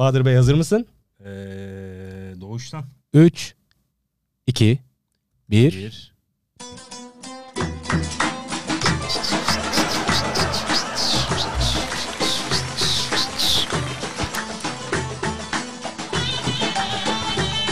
Bahadır 0.00 0.24
Bey 0.24 0.36
hazır 0.36 0.54
mısın? 0.54 0.86
Ee, 1.20 1.26
doğuştan. 2.40 2.84
3, 3.14 3.54
2, 4.46 4.78
1. 5.50 5.72
Bir. 5.72 6.14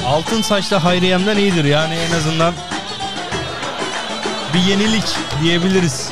Altın 0.07 0.43
saçlı 0.43 0.77
Hayriyem'den 0.77 1.37
iyidir 1.37 1.65
yani 1.65 1.95
en 1.95 2.11
azından 2.11 2.55
bir 4.55 4.61
yenilik 4.61 5.17
diyebiliriz. 5.43 6.11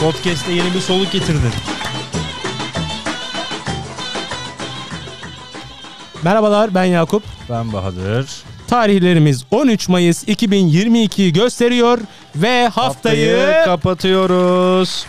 Podcast'te 0.00 0.52
yeni 0.52 0.74
bir 0.74 0.80
soluk 0.80 1.12
getirdin. 1.12 1.73
Merhabalar 6.24 6.74
ben 6.74 6.84
Yakup. 6.84 7.22
Ben 7.50 7.72
Bahadır. 7.72 8.26
Tarihlerimiz 8.66 9.44
13 9.50 9.88
Mayıs 9.88 10.28
2022 10.28 11.32
gösteriyor 11.32 11.98
ve 12.36 12.68
haftayı, 12.68 13.64
kapatıyoruz. 13.64 15.06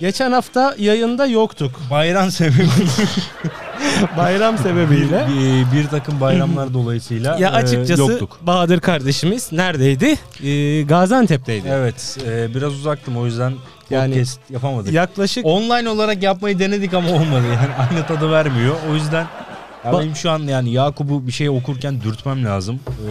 geçen 0.00 0.32
hafta 0.32 0.74
yayında 0.78 1.26
yoktuk. 1.26 1.80
Bayram 1.90 2.30
sebebi 2.30 2.66
Bayram 4.16 4.58
sebebiyle. 4.58 5.26
bir, 5.28 5.78
bir 5.78 5.88
takım 5.88 6.20
bayramlar 6.20 6.74
dolayısıyla 6.74 7.36
Ya 7.38 7.48
e, 7.48 7.52
açıkçası 7.52 8.02
yoktuk. 8.02 8.38
Bahadır 8.42 8.80
kardeşimiz 8.80 9.52
neredeydi? 9.52 10.18
Ee, 10.44 10.82
Gaziantep'teydi. 10.82 11.68
Evet, 11.70 12.18
e, 12.26 12.54
biraz 12.54 12.72
uzaktım 12.74 13.16
o 13.16 13.26
yüzden 13.26 13.52
Yani- 13.90 14.14
podcast 14.14 14.40
yapamadık. 14.50 14.92
Yaklaşık 14.92 15.46
Online 15.46 15.88
olarak 15.88 16.22
yapmayı 16.22 16.58
denedik 16.58 16.94
ama 16.94 17.08
olmadı 17.10 17.44
yani 17.46 17.74
aynı 17.90 18.06
tadı 18.06 18.32
vermiyor. 18.32 18.76
O 18.90 18.94
yüzden 18.94 19.26
ya 19.84 19.92
benim 19.92 20.16
şu 20.16 20.30
an 20.30 20.38
yani 20.38 20.70
Yakup'u 20.72 21.26
bir 21.26 21.32
şey 21.32 21.48
okurken 21.50 22.00
dürtmem 22.00 22.44
lazım. 22.44 22.80
Ee, 22.88 23.08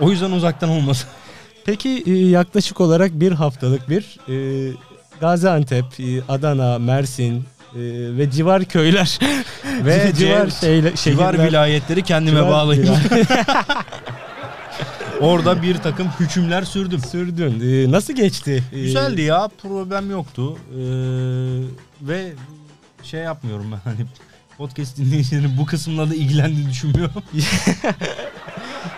o 0.00 0.10
yüzden 0.10 0.30
uzaktan 0.30 0.68
olmasın. 0.68 1.08
Peki 1.64 2.02
e, 2.06 2.12
yaklaşık 2.12 2.80
olarak 2.80 3.10
bir 3.12 3.32
haftalık 3.32 3.88
bir 3.90 4.18
e, 4.28 4.72
Gaziantep, 5.20 5.84
e, 6.00 6.22
Adana, 6.28 6.78
Mersin 6.78 7.34
e, 7.34 7.80
ve 8.18 8.30
civar 8.30 8.64
köyler 8.64 9.18
Ve 9.84 10.12
civar 10.18 10.46
ce- 10.46 10.60
şeyle, 10.60 10.94
Civar 10.94 11.38
vilayetleri 11.46 12.02
kendime 12.02 12.36
civar 12.38 12.50
bağlayayım. 12.52 12.94
Orada 15.22 15.62
bir 15.62 15.76
takım 15.76 16.08
hükümler 16.20 16.62
sürdüm. 16.62 17.00
sürdün. 17.10 17.60
E, 17.88 17.90
nasıl 17.92 18.12
geçti? 18.14 18.62
E, 18.72 18.80
Güzeldi 18.82 19.22
ya 19.22 19.48
problem 19.62 20.10
yoktu. 20.10 20.56
Ee, 20.56 20.78
ve 22.02 22.32
şey 23.02 23.20
yapmıyorum 23.20 23.66
ben 23.72 23.76
hani 23.90 24.06
podcast 24.58 24.96
dinleyicilerin 24.98 25.56
bu 25.58 25.66
kısımla 25.66 26.10
da 26.10 26.14
ilgilendiğini 26.14 26.70
düşünmüyorum. 26.70 27.22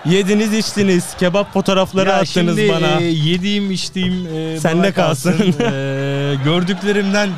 Yediniz 0.05 0.53
içtiniz, 0.53 1.15
kebap 1.19 1.53
fotoğrafları 1.53 2.09
Ya 2.09 2.15
attınız 2.15 2.57
şimdi, 2.59 2.69
bana. 2.69 3.01
e, 3.01 3.05
yediğim 3.05 3.71
içtiğim 3.71 4.27
e, 4.37 4.61
Sende 4.61 4.83
bana 4.83 4.93
kalsın. 4.93 5.55
E, 5.61 6.35
gördüklerimden 6.45 7.31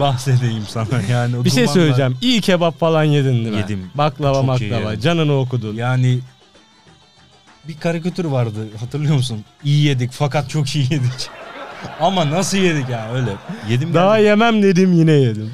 bahsedeyim 0.00 0.62
sana 0.68 0.86
yani. 1.10 1.44
bir 1.44 1.50
şey 1.50 1.68
söyleyeceğim. 1.68 2.16
İyi 2.22 2.40
kebap 2.40 2.80
falan 2.80 3.04
yedin 3.04 3.34
değil 3.44 3.48
mi? 3.48 3.56
Yedim. 3.56 3.90
Baklava 3.94 4.34
Çok 4.34 4.44
maklava. 4.44 5.00
Canını 5.00 5.32
okudun. 5.38 5.74
Yani 5.76 6.18
bir 7.70 7.80
karikatür 7.80 8.24
vardı 8.24 8.68
hatırlıyor 8.80 9.14
musun? 9.14 9.44
İyi 9.64 9.84
yedik 9.84 10.12
fakat 10.12 10.50
çok 10.50 10.76
iyi 10.76 10.84
yedik. 10.92 11.30
Ama 12.00 12.30
nasıl 12.30 12.58
yedik 12.58 12.88
ya 12.88 13.12
öyle. 13.12 13.30
Yedim 13.68 13.94
Daha 13.94 14.16
geldim. 14.16 14.26
yemem 14.28 14.62
dedim 14.62 14.92
yine 14.92 15.12
yedim. 15.12 15.50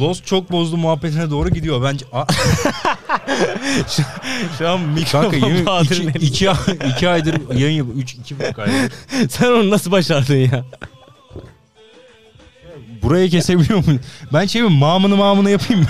Lost 0.00 0.26
çok 0.26 0.52
bozdu 0.52 0.76
muhabbetine 0.76 1.30
doğru 1.30 1.48
gidiyor 1.48 1.82
bence. 1.82 2.06
Aa, 2.12 2.24
Şu 4.58 4.68
an 4.68 4.78
kanka 4.78 4.86
mikrofon 4.94 5.34
yemin, 5.48 5.66
Bahadır'ın 5.66 6.08
iki, 6.08 6.26
iki, 6.26 6.50
ay- 6.50 6.56
iki 6.90 7.08
aydır 7.08 7.54
yayın 7.54 7.76
yapıyor. 7.76 7.96
Üç, 7.98 8.14
iki 8.14 8.38
buçuk 8.38 8.58
aydır. 8.58 8.92
Sen 9.28 9.46
onu 9.50 9.70
nasıl 9.70 9.90
başardın 9.92 10.34
ya? 10.36 10.64
Burayı 13.02 13.30
kesebiliyor 13.30 13.84
muyum? 13.86 14.00
Ben 14.32 14.46
şey 14.46 14.62
mi 14.62 14.68
mamını 14.78 15.16
mamını 15.16 15.50
yapayım 15.50 15.82
mı? 15.82 15.88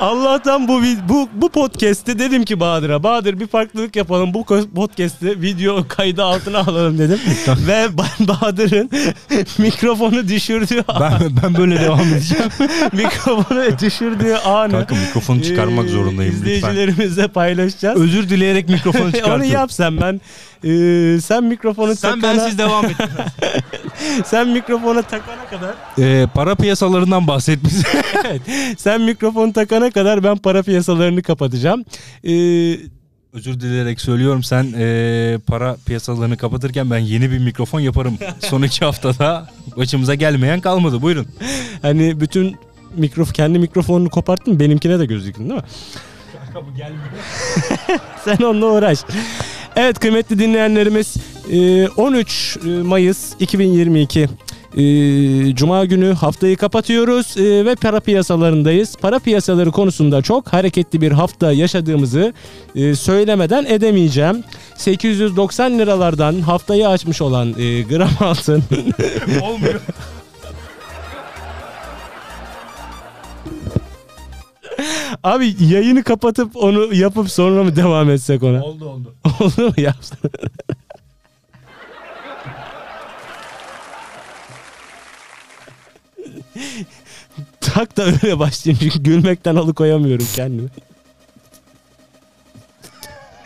Allah'tan 0.00 0.68
bu 0.68 0.82
bu 1.08 1.28
bu 1.34 1.48
podcast'te 1.48 2.18
dedim 2.18 2.44
ki 2.44 2.60
Bahadır'a 2.60 3.02
Bahadır 3.02 3.40
bir 3.40 3.46
farklılık 3.46 3.96
yapalım 3.96 4.34
bu 4.34 4.44
podcast'te 4.74 5.40
video 5.40 5.88
kaydı 5.88 6.24
altına 6.24 6.58
alalım 6.58 6.98
dedim. 6.98 7.20
Ve 7.66 7.86
ben 7.98 8.28
Bahadır'ın 8.28 8.90
mikrofonu 9.58 10.28
düşürdüğü 10.28 10.84
an, 10.88 11.00
Ben, 11.00 11.30
ben 11.42 11.54
böyle 11.54 11.80
devam 11.80 12.00
edeceğim. 12.00 12.44
mikrofonu 12.92 13.78
düşürdüğü 13.82 14.34
anı 14.34 14.70
Kanka 14.72 14.94
mikrofonu 14.94 15.42
çıkarmak 15.42 15.88
zorundayım 15.88 16.42
lütfen. 16.46 17.28
paylaşacağız. 17.28 18.00
Özür 18.00 18.28
dileyerek 18.28 18.68
mikrofonu 18.68 19.12
çıkartıyorum. 19.12 19.40
Onu 19.42 19.44
yap 19.44 19.72
sen 19.72 20.00
ben 20.00 20.20
e, 20.64 21.20
sen 21.20 21.44
mikrofonu 21.44 21.96
Sen 21.96 22.20
takana, 22.20 22.38
bensiz 22.38 22.58
devam 22.58 22.84
et. 22.84 22.96
sen 24.24 24.48
mikrofonu 24.48 25.02
takana 25.02 25.46
kadar 25.50 25.74
Ee, 25.98 26.26
para 26.34 26.54
piyasalarından 26.54 27.26
bahset 27.26 27.64
bize. 27.64 27.88
evet, 28.24 28.40
sen 28.78 29.00
mikrofonu 29.00 29.45
takana 29.52 29.90
kadar 29.90 30.24
ben 30.24 30.36
para 30.36 30.62
piyasalarını 30.62 31.22
kapatacağım. 31.22 31.84
E, 32.24 32.32
Özür 33.36 33.60
dileyerek 33.60 34.00
söylüyorum 34.00 34.42
sen 34.42 34.66
ee, 34.78 35.38
para 35.46 35.76
piyasalarını 35.86 36.36
kapatırken 36.36 36.90
ben 36.90 36.98
yeni 36.98 37.30
bir 37.30 37.38
mikrofon 37.38 37.80
yaparım. 37.80 38.18
Son 38.40 38.62
iki 38.62 38.84
haftada 38.84 39.48
başımıza 39.76 40.14
gelmeyen 40.14 40.60
kalmadı. 40.60 41.02
Buyurun. 41.02 41.26
Hani 41.82 42.20
bütün 42.20 42.56
mikrof 42.96 43.34
kendi 43.34 43.58
mikrofonunu 43.58 44.10
koparttın 44.10 44.60
benimkine 44.60 44.98
de 44.98 45.06
gözükün 45.06 45.48
değil 45.48 45.60
mi? 45.60 45.66
bu 46.54 46.76
gelmiyor. 46.76 47.04
Sen 48.24 48.36
onunla 48.36 48.66
uğraş. 48.66 48.98
Evet 49.76 49.98
kıymetli 49.98 50.38
dinleyenlerimiz 50.38 51.16
e, 51.50 51.88
13 51.88 52.58
Mayıs 52.64 53.32
2022 53.40 54.28
e, 54.76 55.54
Cuma 55.54 55.84
günü 55.84 56.12
haftayı 56.14 56.56
kapatıyoruz 56.56 57.36
e, 57.36 57.64
ve 57.64 57.74
para 57.74 58.00
piyasalarındayız. 58.00 58.96
Para 58.96 59.18
piyasaları 59.18 59.70
konusunda 59.70 60.22
çok 60.22 60.52
hareketli 60.52 61.00
bir 61.00 61.12
hafta 61.12 61.52
yaşadığımızı 61.52 62.32
e, 62.74 62.94
söylemeden 62.94 63.64
edemeyeceğim. 63.64 64.44
890 64.76 65.78
liralardan 65.78 66.40
haftayı 66.40 66.88
açmış 66.88 67.22
olan 67.22 67.54
e, 67.58 67.82
gram 67.82 68.10
altın 68.20 68.62
Olmuyor. 69.42 69.80
Abi 75.24 75.56
yayını 75.60 76.02
kapatıp 76.02 76.56
onu 76.56 76.94
yapıp 76.94 77.30
sonra 77.30 77.64
mı 77.64 77.76
devam 77.76 78.10
etsek 78.10 78.42
ona? 78.42 78.64
oldu 78.64 78.88
oldu. 78.88 79.14
Oldu 79.40 79.66
mu 79.66 79.74
yapsın? 79.76 80.18
Tak 87.60 87.96
da 87.96 88.04
öyle 88.04 88.38
başlayayım 88.38 88.78
çünkü 88.82 89.02
gülmekten 89.02 89.56
alıkoyamıyorum 89.56 90.26
kendimi. 90.34 90.68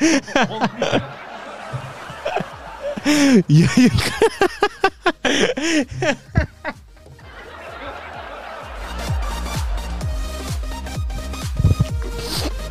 Yayın 3.49 3.91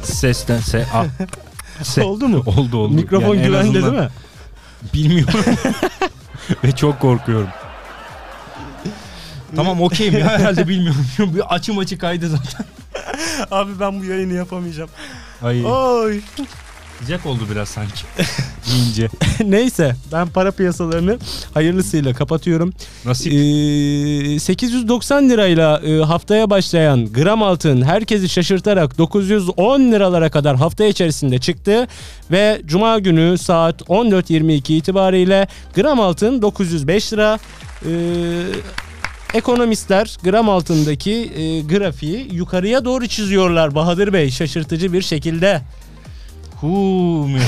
Sesten 0.04 0.60
se 0.60 0.86
a. 0.94 1.06
Se- 1.84 2.04
oldu 2.04 2.28
mu? 2.28 2.44
Oldu 2.46 2.78
oldu. 2.78 2.94
Mikrofon 2.94 3.28
Yani 3.36 3.40
en 3.40 3.46
güvende 3.48 3.78
azından 3.80 3.94
değil 3.94 4.04
mi? 4.04 4.10
Bilmiyorum. 4.94 5.44
Ve 6.64 6.72
çok 6.72 7.00
korkuyorum. 7.00 7.48
Tamam 9.56 9.82
okeyim 9.82 10.18
ya 10.18 10.28
herhalde 10.28 10.68
bilmiyorum. 10.68 11.06
Bir 11.36 11.56
açım 11.56 11.78
açı 11.78 11.98
kaydı 11.98 12.30
zaten. 12.30 12.66
Abi 13.52 13.72
ben 13.80 14.00
bu 14.00 14.06
yayını 14.06 14.34
yapamayacağım. 14.34 14.90
Ay 15.44 15.66
Oy. 15.66 16.20
sıcak 17.02 17.26
oldu 17.26 17.44
biraz 17.52 17.70
sanki. 17.70 18.04
Yiyince. 18.74 19.10
Neyse 19.46 19.96
ben 20.12 20.28
para 20.28 20.52
piyasalarını 20.52 21.18
hayırlısıyla 21.54 22.14
kapatıyorum. 22.14 22.74
Nasip. 23.06 23.34
Ee, 23.34 24.40
890 24.40 25.30
lirayla 25.30 25.82
e, 25.86 26.04
haftaya 26.04 26.50
başlayan 26.50 27.06
gram 27.14 27.44
altın 27.44 27.82
herkesi 27.82 28.30
şaşırtarak 28.30 28.98
910 28.98 29.80
liralara 29.92 30.30
kadar 30.32 30.56
hafta 30.58 30.86
içerisinde 30.86 31.40
çıktı 31.40 31.88
ve 32.32 32.62
cuma 32.66 33.00
günü 33.00 33.38
saat 33.38 33.82
14.22 33.82 34.74
itibariyle 34.74 35.48
gram 35.76 36.00
altın 36.00 36.42
905 36.42 37.14
lira. 37.14 37.40
Ee, 37.86 37.90
ekonomistler 39.34 40.18
gram 40.24 40.50
altındaki 40.50 41.12
e, 41.12 41.62
grafiği 41.62 42.28
yukarıya 42.32 42.86
doğru 42.86 43.08
çiziyorlar 43.08 43.76
Bahadır 43.76 44.14
Bey 44.14 44.32
şaşırtıcı 44.32 44.94
bir 44.94 45.02
şekilde. 45.02 45.62
Huu? 46.62 47.28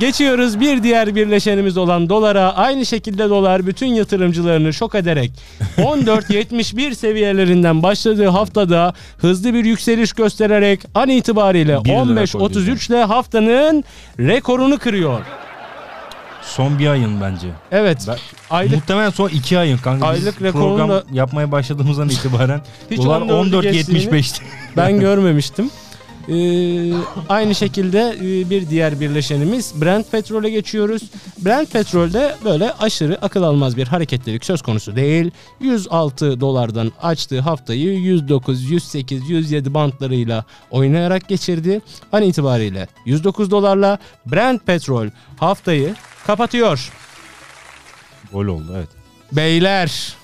Geçiyoruz 0.00 0.60
bir 0.60 0.82
diğer 0.82 1.14
birleşenimiz 1.14 1.76
olan 1.76 2.08
dolara. 2.08 2.56
Aynı 2.56 2.86
şekilde 2.86 3.28
dolar 3.28 3.66
bütün 3.66 3.86
yatırımcılarını 3.86 4.72
şok 4.72 4.94
ederek 4.94 5.30
14.71 5.76 6.94
seviyelerinden 6.94 7.82
başladığı 7.82 8.28
haftada 8.28 8.94
hızlı 9.18 9.54
bir 9.54 9.64
yükseliş 9.64 10.12
göstererek 10.12 10.80
an 10.94 11.08
itibariyle 11.08 11.84
Bir 11.84 11.90
lira 11.90 12.22
15.33 12.22 12.92
ile 12.92 13.04
haftanın 13.04 13.84
rekorunu 14.18 14.78
kırıyor. 14.78 15.20
Son 16.46 16.78
bir 16.78 16.86
ayın 16.86 17.20
bence. 17.20 17.48
Evet. 17.70 18.04
Ben- 18.08 18.16
Aylık 18.50 18.74
Muhtemelen 18.74 19.10
son 19.10 19.28
iki 19.28 19.58
ayın 19.58 19.78
kanka. 19.78 20.14
Biz 20.14 20.22
Aylık 20.26 20.42
rekorunu 20.42 20.68
program 20.68 20.88
da- 20.90 21.04
yapmaya 21.12 21.52
başladığımızdan 21.52 22.08
itibaren 22.08 22.60
Hiç 22.90 22.98
dolar 22.98 23.20
14'ü 23.20 23.62
geçtiğini 23.72 23.98
14.75'ti. 24.04 24.42
ben 24.76 25.00
görmemiştim. 25.00 25.70
Ee, 26.28 26.92
aynı 27.28 27.54
şekilde 27.54 28.16
e, 28.20 28.50
bir 28.50 28.70
diğer 28.70 29.00
birleşenimiz 29.00 29.82
Brent 29.82 30.12
petrole 30.12 30.50
geçiyoruz. 30.50 31.02
Brent 31.44 31.72
petrolde 31.72 32.34
böyle 32.44 32.72
aşırı 32.72 33.18
akıl 33.22 33.42
almaz 33.42 33.76
bir 33.76 33.86
hareketlilik 33.86 34.44
söz 34.44 34.62
konusu 34.62 34.96
değil. 34.96 35.30
106 35.60 36.40
dolardan 36.40 36.92
açtığı 37.02 37.40
haftayı 37.40 37.92
109, 37.98 38.70
108, 38.70 39.30
107 39.30 39.74
bantlarıyla 39.74 40.44
oynayarak 40.70 41.28
geçirdi. 41.28 41.80
An 42.12 42.22
itibariyle 42.22 42.88
109 43.04 43.50
dolarla 43.50 43.98
Brent 44.26 44.66
petrol 44.66 45.06
haftayı 45.36 45.94
kapatıyor. 46.26 46.90
Gol 48.32 48.46
oldu 48.46 48.74
evet. 48.76 48.88
Beyler. 49.32 50.14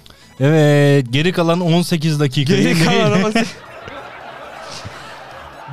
Evet 0.40 1.06
geri 1.10 1.32
kalan 1.32 1.60
18 1.60 2.20
dakika. 2.20 2.54
Geri 2.54 2.84
kalan 2.84 3.12
ama- 3.12 3.30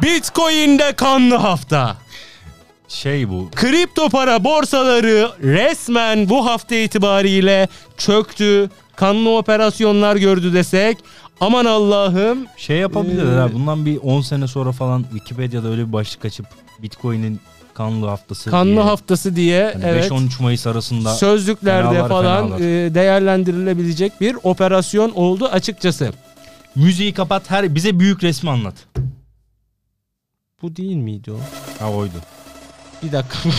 Bitcoin'de 0.02 0.94
kanlı 0.94 1.36
hafta. 1.36 1.98
Şey 2.88 3.30
bu. 3.30 3.50
Kripto 3.56 4.10
para 4.10 4.44
borsaları 4.44 5.32
resmen 5.44 6.30
bu 6.30 6.46
hafta 6.46 6.76
itibariyle 6.76 7.68
çöktü. 7.98 8.70
Kanlı 8.96 9.38
operasyonlar 9.38 10.16
gördü 10.16 10.54
desek. 10.54 10.98
Aman 11.42 11.66
Allah'ım. 11.66 12.46
Şey 12.58 12.78
yapabilirler 12.78 13.38
Ee, 13.38 13.40
ha. 13.42 13.54
Bundan 13.54 13.86
bir 13.86 13.98
10 13.98 14.22
sene 14.22 14.48
sonra 14.48 14.72
falan 14.72 15.04
Wikipedia'da 15.14 15.68
öyle 15.68 15.88
bir 15.88 15.94
başlık 15.94 16.26
açıp 16.26 16.46
Bitcoin'in 16.80 17.40
kanlı 17.80 18.08
haftası 18.08 18.50
Kanlı 18.50 18.72
diye. 18.72 18.82
haftası 18.82 19.36
diye 19.36 19.72
Hani 19.74 19.86
evet. 19.86 20.12
5-13 20.12 20.42
Mayıs 20.44 20.68
arasında 20.68 21.14
Sözlüklerde 21.14 21.90
fenalar, 21.90 22.10
falan 22.10 22.44
fenalar. 22.48 22.86
e, 22.86 22.94
değerlendirilebilecek 22.96 24.22
bir 24.22 24.38
operasyon 24.44 25.12
oldu 25.12 25.46
açıkçası. 25.48 26.12
müziği 26.76 27.14
kapat 27.14 27.50
her 27.52 27.76
bize 27.76 28.00
büyük 28.00 28.24
resmi 28.24 28.50
anlat. 28.50 28.76
Bu 30.62 30.76
değil 30.76 30.96
miydi 30.96 31.32
o? 31.32 31.40
Ha 31.80 31.92
oydu. 31.92 32.14
Bir 33.04 33.12
dakika. 33.12 33.40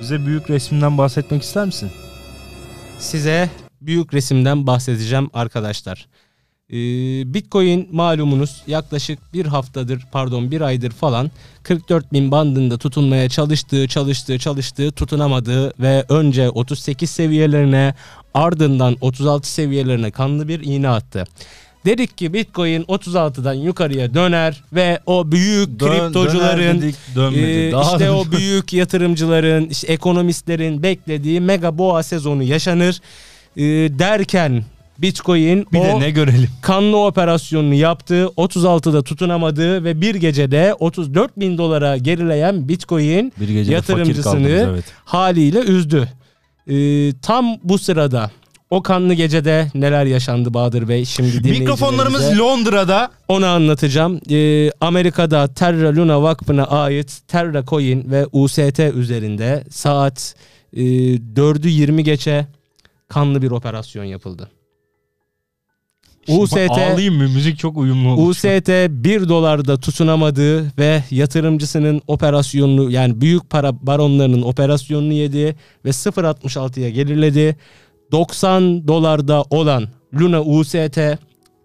Bize 0.00 0.26
büyük 0.26 0.50
resminden 0.50 0.98
bahsetmek 0.98 1.42
ister 1.42 1.66
misin? 1.66 1.90
Size 2.98 3.50
büyük 3.80 4.14
resimden 4.14 4.66
bahsedeceğim 4.66 5.30
arkadaşlar. 5.34 6.08
Ee, 6.72 6.76
Bitcoin 7.34 7.88
malumunuz 7.92 8.62
yaklaşık 8.66 9.34
bir 9.34 9.46
haftadır 9.46 10.02
pardon 10.12 10.50
bir 10.50 10.60
aydır 10.60 10.90
falan 10.90 11.30
44 11.62 12.12
bin 12.12 12.30
bandında 12.30 12.78
tutunmaya 12.78 13.28
çalıştığı 13.28 13.88
çalıştığı 13.88 14.38
çalıştığı 14.38 14.92
tutunamadığı 14.92 15.72
ve 15.80 16.04
önce 16.08 16.50
38 16.50 17.10
seviyelerine 17.10 17.94
ardından 18.34 18.96
36 19.00 19.52
seviyelerine 19.52 20.10
kanlı 20.10 20.48
bir 20.48 20.60
iğne 20.60 20.88
attı. 20.88 21.24
Dedik 21.84 22.18
ki 22.18 22.32
Bitcoin 22.32 22.82
36'dan 22.82 23.54
yukarıya 23.54 24.14
döner 24.14 24.62
ve 24.72 25.00
o 25.06 25.32
büyük 25.32 25.80
Dön- 25.80 25.88
kriptocuların 25.88 26.82
dedik, 26.82 26.96
dönmedi. 27.14 27.40
ee, 27.68 27.72
Daha 27.72 27.92
işte 27.92 28.10
o 28.10 28.24
büyük 28.32 28.72
yatırımcıların, 28.72 29.64
işte 29.68 29.92
ekonomistlerin 29.92 30.82
beklediği 30.82 31.40
mega 31.40 31.78
boğa 31.78 32.02
sezonu 32.02 32.42
yaşanır 32.42 33.00
Ee, 33.56 33.62
derken 33.98 34.64
Bitcoin 35.02 35.66
bir 35.72 35.78
o 35.78 35.82
de 35.84 36.00
ne 36.00 36.10
görelim? 36.10 36.48
kanlı 36.62 36.96
operasyonunu 37.04 37.74
yaptı. 37.74 38.24
36'da 38.36 39.02
tutunamadı 39.02 39.84
ve 39.84 40.00
bir 40.00 40.14
gecede 40.14 40.74
34 40.74 41.40
bin 41.40 41.58
dolara 41.58 41.96
gerileyen 41.96 42.68
Bitcoin 42.68 43.32
Yatırımcısını- 43.40 44.22
kaldınız, 44.22 44.50
evet. 44.50 44.84
haliyle 45.04 45.58
üzdü. 45.60 46.08
Ee, 46.68 47.12
tam 47.22 47.46
bu 47.64 47.78
sırada 47.78 48.30
o 48.70 48.82
kanlı 48.82 49.14
gecede 49.14 49.70
neler 49.74 50.04
yaşandı 50.06 50.54
Bahadır 50.54 50.88
Bey? 50.88 51.04
Şimdi 51.04 51.50
Mikrofonlarımız 51.50 52.38
Londra'da. 52.38 53.10
onu 53.28 53.46
anlatacağım. 53.46 54.20
Ee, 54.30 54.70
Amerika'da 54.80 55.54
Terra 55.54 55.96
Luna 55.96 56.22
Vakfı'na 56.22 56.64
ait 56.64 57.20
Terra 57.28 57.64
Coin 57.64 58.10
ve 58.10 58.26
UST 58.32 58.78
üzerinde 58.94 59.64
saat 59.70 60.34
e, 60.72 60.80
4'ü 61.36 61.68
20 61.68 62.04
geçe 62.04 62.46
kanlı 63.08 63.42
bir 63.42 63.50
operasyon 63.50 64.04
yapıldı. 64.04 64.48
UST 66.28 66.56
Ağlayayım 66.70 67.16
mı? 67.16 67.28
Müzik 67.28 67.58
çok 67.58 67.76
uyumlu 67.76 68.08
olmuş. 68.08 68.36
UST 68.36 68.68
1 68.68 69.28
dolarda 69.28 69.80
tutunamadığı 69.80 70.78
ve 70.78 71.04
yatırımcısının 71.10 72.02
operasyonunu 72.06 72.90
yani 72.90 73.20
büyük 73.20 73.50
para 73.50 73.86
baronlarının 73.86 74.42
operasyonunu 74.42 75.12
yedi 75.12 75.56
ve 75.84 75.88
0.66'ya 75.88 76.90
geriledi. 76.90 77.56
90 78.12 78.88
dolarda 78.88 79.44
olan 79.50 79.88
Luna 80.20 80.42
UST 80.42 80.98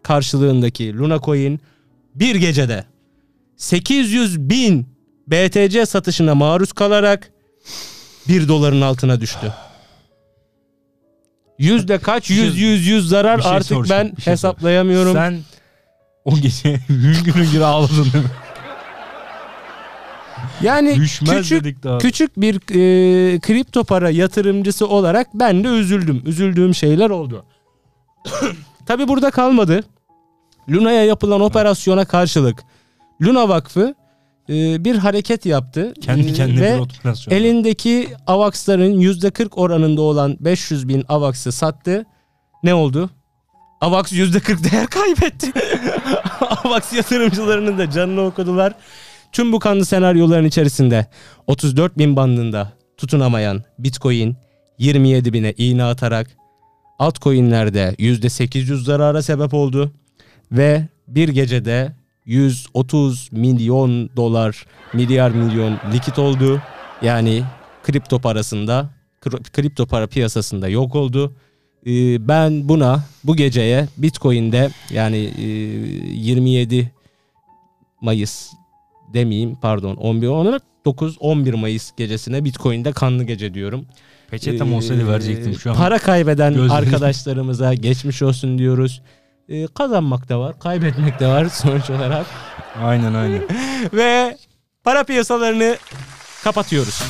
karşılığındaki 0.04 0.98
Luna 0.98 1.20
Coin 1.20 1.60
bir 2.16 2.36
gecede 2.36 2.84
800 3.58 4.40
bin 4.40 4.88
BTC 5.28 5.86
satışına 5.86 6.36
maruz 6.36 6.74
kalarak 6.74 7.32
1 8.28 8.48
doların 8.48 8.82
altına 8.82 9.22
düştü. 9.22 9.54
Yüzde 11.60 11.98
kaç? 11.98 12.26
Şey- 12.26 12.38
Yüz, 12.38 12.60
yüz, 12.60 12.88
yüz 12.88 13.10
zarar 13.10 13.40
şey 13.42 13.52
artık 13.52 13.68
soracağım, 13.68 14.12
ben 14.12 14.22
şey 14.22 14.34
hesaplayamıyorum. 14.34 15.14
Sen 15.14 15.40
o 16.26 16.36
gece 16.36 16.80
hüngür 16.90 17.36
hüngür 17.36 17.62
ağladın 17.62 18.04
değil 18.14 18.24
mi? 18.24 18.32
Yani 20.62 20.96
Düşmez 20.96 21.38
küçük 21.38 21.84
küçük 22.02 22.42
bir 22.42 22.56
e, 22.56 23.40
kripto 23.40 23.84
para 23.84 24.10
yatırımcısı 24.10 24.88
olarak 24.88 25.28
ben 25.34 25.64
de 25.64 25.68
üzüldüm. 25.68 26.24
Üzüldüğüm 26.26 26.76
şeyler 26.76 27.10
oldu. 27.10 27.46
Tabi 28.86 29.08
burada 29.08 29.32
kalmadı. 29.32 29.84
Luna'ya 30.70 31.04
yapılan 31.06 31.42
operasyona 31.42 32.06
karşılık 32.06 32.64
Luna 33.22 33.50
Vakfı 33.50 33.96
e, 34.50 34.86
bir 34.86 34.96
hareket 34.96 35.46
yaptı. 35.46 35.94
Kendi 36.02 36.34
kendine 36.34 36.62
ve 36.62 36.76
bir 36.76 36.80
operasyon. 36.80 37.34
elindeki 37.34 38.08
AVAX'ların 38.28 39.02
%40 39.02 39.56
oranında 39.56 40.02
olan 40.02 40.38
500 40.40 40.88
bin 40.88 41.06
AVAX'ı 41.10 41.52
sattı. 41.52 42.06
Ne 42.64 42.74
oldu? 42.74 43.10
AVAX 43.82 44.14
%40 44.14 44.72
değer 44.72 44.88
kaybetti. 44.88 45.52
AVAX 46.64 46.94
yatırımcılarının 46.94 47.78
da 47.78 47.92
canını 47.92 48.22
okudular. 48.22 48.74
Tüm 49.32 49.54
bu 49.54 49.60
kanlı 49.60 49.86
senaryoların 49.86 50.46
içerisinde 50.46 51.06
34 51.48 51.98
bin 51.98 52.16
bandında 52.16 52.74
tutunamayan 52.98 53.64
Bitcoin 53.80 54.38
27 54.78 55.34
bine 55.34 55.54
iğne 55.58 55.84
atarak 55.84 56.28
altcoin'lerde 57.00 57.96
%800 58.00 58.84
zarara 58.84 59.22
sebep 59.22 59.54
oldu 59.54 59.92
ve 60.52 60.88
bir 61.08 61.30
gecede 61.30 61.96
130 62.28 63.30
milyon 63.32 64.10
dolar 64.16 64.66
milyar 64.94 65.32
milyon 65.32 65.78
likit 65.94 66.20
oldu. 66.20 66.62
Yani 67.02 67.44
kripto 67.84 68.20
parasında 68.20 68.90
kri- 69.22 69.52
kripto 69.52 69.86
para 69.86 70.08
piyasasında 70.08 70.68
yok 70.68 70.96
oldu. 70.96 71.34
Ee, 71.88 72.28
ben 72.28 72.70
buna 72.70 73.04
bu 73.24 73.36
geceye 73.36 73.88
Bitcoin'de 73.98 74.70
yani 74.94 75.18
e, 75.38 75.42
27 75.44 76.92
Mayıs 78.02 78.50
demeyeyim 79.14 79.56
pardon 79.62 79.96
11 79.96 80.28
19 80.28 81.18
11 81.20 81.54
Mayıs 81.54 81.92
gecesine 81.98 82.46
Bitcoin'de 82.46 82.92
kanlı 82.92 83.24
gece 83.24 83.54
diyorum. 83.54 83.86
Peçetem 84.30 84.74
olsaydı 84.74 85.02
Ee, 85.04 85.08
verecektim 85.08 85.54
şu 85.60 85.72
an. 85.72 85.76
Para 85.78 85.98
kaybeden 86.00 86.54
Gözlerim- 86.54 86.72
arkadaşlarımıza 86.72 87.74
geçmiş 87.74 88.22
olsun 88.22 88.58
diyoruz. 88.58 89.02
Ee, 89.50 89.68
kazanmak 89.68 90.30
da 90.30 90.40
var, 90.40 90.60
kaybetmek 90.60 91.20
de 91.20 91.28
var 91.28 91.46
sonuç 91.54 91.90
olarak. 91.90 92.26
Aynen 92.84 93.14
aynen. 93.14 93.42
Ve 93.94 94.38
para 94.84 95.04
piyasalarını 95.04 95.78
kapatıyoruz. 96.44 97.02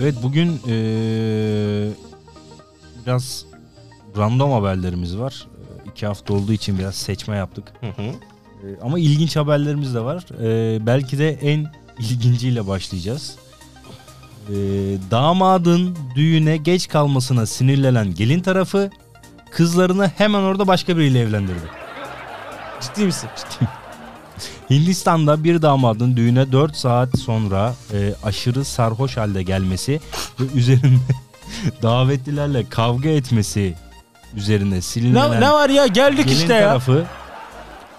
Evet 0.00 0.14
bugün 0.22 0.60
eee, 0.66 1.88
biraz 3.06 3.44
random 4.16 4.52
haberlerimiz 4.52 5.18
var. 5.18 5.46
Eee, 5.58 5.90
İki 5.92 6.06
hafta 6.06 6.34
olduğu 6.34 6.52
için 6.52 6.78
biraz 6.78 6.94
seçme 6.94 7.36
yaptık. 7.36 7.72
Eee, 7.82 8.14
ama 8.82 8.98
ilginç 8.98 9.36
haberlerimiz 9.36 9.94
de 9.94 10.00
var. 10.00 10.24
Eee, 10.40 10.86
belki 10.86 11.18
de 11.18 11.30
en 11.32 11.66
ilginciyle 11.98 12.66
başlayacağız. 12.66 13.36
Eee, 14.50 14.56
damadın 15.10 15.96
düğüne 16.14 16.56
geç 16.56 16.88
kalmasına 16.88 17.46
sinirlenen 17.46 18.14
gelin 18.14 18.40
tarafı 18.40 18.90
kızlarını 19.56 20.10
hemen 20.16 20.42
orada 20.42 20.66
başka 20.66 20.96
biriyle 20.96 21.20
evlendirdi. 21.20 21.66
Ciddi 22.80 23.04
misin? 23.04 23.28
Hindistan'da 24.70 25.44
bir 25.44 25.62
damadın 25.62 26.16
düğüne 26.16 26.52
4 26.52 26.76
saat 26.76 27.18
sonra 27.18 27.74
e, 27.92 28.14
aşırı 28.24 28.64
sarhoş 28.64 29.16
halde 29.16 29.42
gelmesi 29.42 30.00
ve 30.40 30.44
üzerinde 30.58 31.12
davetlilerle 31.82 32.68
kavga 32.68 33.08
etmesi 33.08 33.74
üzerine 34.34 34.80
silinen 34.80 35.30
Ne, 35.30 35.40
ne 35.40 35.50
var 35.50 35.68
ya 35.68 35.86
geldik 35.86 36.30
işte 36.30 36.54
ya. 36.54 36.68
tarafı 36.68 37.04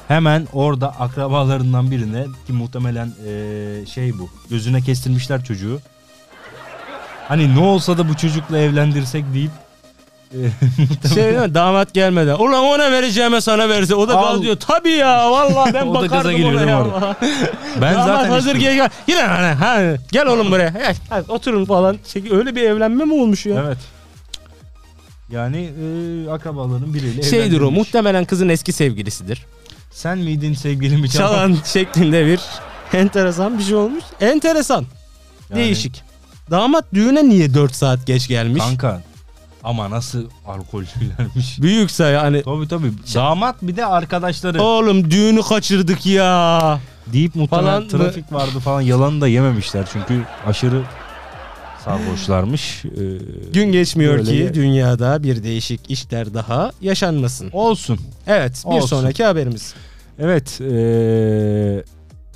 hemen 0.08 0.48
orada 0.54 0.90
akrabalarından 1.00 1.92
birine 1.92 2.26
ki 2.48 2.54
muhtemelen 2.54 3.14
e, 3.28 3.86
şey 3.86 4.20
bu 4.20 4.30
gözüne 4.50 4.82
kestirmişler 4.82 5.44
çocuğu. 5.44 5.80
Hani 7.28 7.56
ne 7.56 7.60
olsa 7.60 7.98
da 7.98 8.10
bu 8.10 8.18
çocukla 8.18 8.58
evlendirsek 8.58 9.34
deyip 9.34 9.52
Şey 11.14 11.24
değil 11.24 11.40
mi? 11.40 11.54
Damat 11.54 11.94
gelmeden. 11.94 12.36
Ulan 12.36 12.64
ona 12.64 12.92
vereceğime 12.92 13.42
sana 13.42 13.70
verse. 13.70 13.96
O 13.96 14.08
da 14.08 14.18
Al. 14.18 14.24
kal 14.24 14.42
diyor. 14.42 14.56
Tabii 14.56 14.92
ya 14.92 15.32
vallahi 15.32 15.74
ben 15.74 15.88
O 15.88 16.02
da 16.02 16.06
gaza 16.06 16.16
bakardım 16.16 16.46
ona 16.46 16.54
değil 16.54 16.64
mi 16.66 16.70
ya. 16.70 16.82
orada? 16.82 17.16
ben 17.82 17.94
Damat 17.94 18.08
zaten 18.08 18.30
hazır 18.30 18.56
gel 18.56 18.76
gel. 18.76 18.90
Yine 19.08 19.22
hani 19.22 19.54
ha, 19.54 19.82
gel 20.12 20.28
oğlum 20.28 20.52
buraya. 20.52 20.74
Hadi 21.10 21.32
oturun 21.32 21.66
falan. 21.66 21.98
Şey, 22.14 22.24
öyle 22.32 22.56
bir 22.56 22.64
evlenme 22.64 23.06
mi 23.06 23.14
olmuş 23.14 23.46
ya? 23.46 23.64
Evet. 23.66 23.78
Yani 25.32 25.58
e, 26.28 26.32
akrabaların 26.32 26.94
biriyle 26.94 27.22
Şeydir 27.24 27.36
o 27.36 27.38
evlendirilmiş. 27.40 27.78
muhtemelen 27.78 28.26
kızın 28.26 28.50
eski 28.50 28.74
sevgilisidir. 28.74 29.46
Sen 29.92 30.18
miydin 30.18 30.54
sevgilimi 30.54 31.10
çalan? 31.10 31.34
Çalan 31.34 31.58
şeklinde 31.66 32.26
bir 32.26 32.40
enteresan 32.94 33.60
bir 33.60 33.64
şey 33.64 33.76
olmuş. 33.76 34.04
Enteresan. 34.22 34.86
Yani 35.50 35.60
Değişik. 35.60 36.04
Damat 36.52 36.86
düğüne 36.94 37.30
niye 37.30 37.54
4 37.54 37.76
saat 37.76 38.08
geç 38.08 38.28
gelmiş? 38.28 38.64
Kanka 38.64 39.02
ama 39.64 39.90
nasıl 39.90 40.24
alkollülermiş. 40.48 41.62
Büyükse 41.62 42.04
yani 42.04 42.44
tabii 42.44 42.68
tabii. 42.68 42.92
Damat 43.16 43.56
bir 43.62 43.76
de 43.76 43.86
arkadaşları 43.86 44.62
oğlum 44.64 45.12
düğünü 45.12 45.42
kaçırdık 45.42 46.06
ya. 46.06 46.80
deyip 47.14 47.36
muhtemelen 47.36 47.66
Falan 47.68 47.88
trafik 47.88 48.34
vardı 48.34 48.60
falan 48.60 48.82
yalanı 48.82 49.22
da 49.22 49.28
yememişler 49.28 49.86
çünkü 49.94 50.22
aşırı 50.48 50.82
sarhoşlarmış. 51.86 52.86
Ee, 52.86 52.90
Gün 53.54 53.72
geçmiyor 53.72 54.26
ki 54.26 54.34
ye- 54.36 54.54
dünyada 54.54 55.24
bir 55.24 55.44
değişik 55.44 55.92
işler 55.92 56.34
daha 56.34 56.72
yaşanmasın. 56.82 57.50
olsun. 57.54 58.00
Evet 58.28 58.64
bir 58.66 58.72
Olsun. 58.72 58.88
sonraki 58.88 59.24
haberimiz. 59.24 59.74
Evet, 60.20 60.60
eee, 60.60 61.84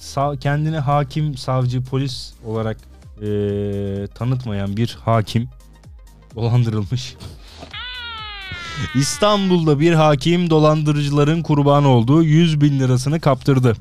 sa- 0.02 0.40
kendini 0.40 0.78
hakim, 0.80 1.38
savcı, 1.38 1.84
polis 1.84 2.34
olarak 2.46 2.78
eee, 3.22 4.08
tanıtmayan 4.08 4.78
bir 4.78 4.98
hakim 5.06 5.50
dolandırılmış. 6.36 7.16
İstanbul'da 8.96 9.80
bir 9.80 9.94
hakim 9.94 10.50
dolandırıcıların 10.50 11.42
kurbanı 11.42 11.88
olduğu 11.88 12.24
100 12.24 12.62
bin 12.62 12.80
lirasını 12.80 13.20
kaptırdı. 13.20 13.74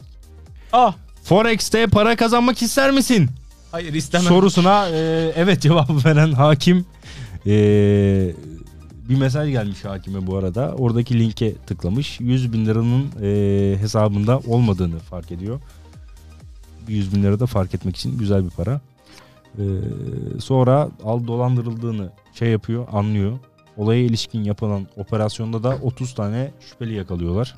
Ah 0.72 0.94
Forex'te 1.24 1.86
para 1.86 2.16
kazanmak 2.16 2.62
ister 2.62 2.90
misin? 2.90 3.30
hayır 3.72 3.94
istemem. 3.94 4.26
Sorusuna 4.28 4.88
eee, 4.88 5.32
evet 5.36 5.62
cevabı 5.62 6.04
veren 6.04 6.32
hakim 6.32 6.86
eee, 7.46 8.34
bir 9.08 9.16
mesaj 9.16 9.50
gelmiş 9.50 9.84
hakime 9.84 10.26
bu 10.26 10.36
arada. 10.36 10.74
Oradaki 10.78 11.18
linke 11.18 11.54
tıklamış. 11.66 12.20
100 12.20 12.52
bin 12.52 12.66
liranın 12.66 13.06
eee, 13.22 13.76
hesabında 13.78 14.38
olmadığını 14.38 14.98
fark 14.98 15.32
ediyor. 15.32 15.60
Bir 16.88 16.94
100 16.94 17.14
bin 17.14 17.22
lira 17.22 17.40
da 17.40 17.46
fark 17.46 17.74
etmek 17.74 17.96
için 17.96 18.18
güzel 18.18 18.44
bir 18.44 18.50
para. 18.50 18.80
Eee, 19.58 19.64
sonra 20.40 20.88
al 21.04 21.26
dolandırıldığını 21.26 22.12
şey 22.32 22.48
yapıyor, 22.50 22.86
anlıyor. 22.92 23.38
Olaya 23.76 24.00
ilişkin 24.00 24.44
yapılan 24.44 24.86
operasyonda 24.96 25.62
da 25.62 25.76
30 25.82 26.14
tane 26.14 26.52
şüpheli 26.60 26.94
yakalıyorlar. 26.94 27.54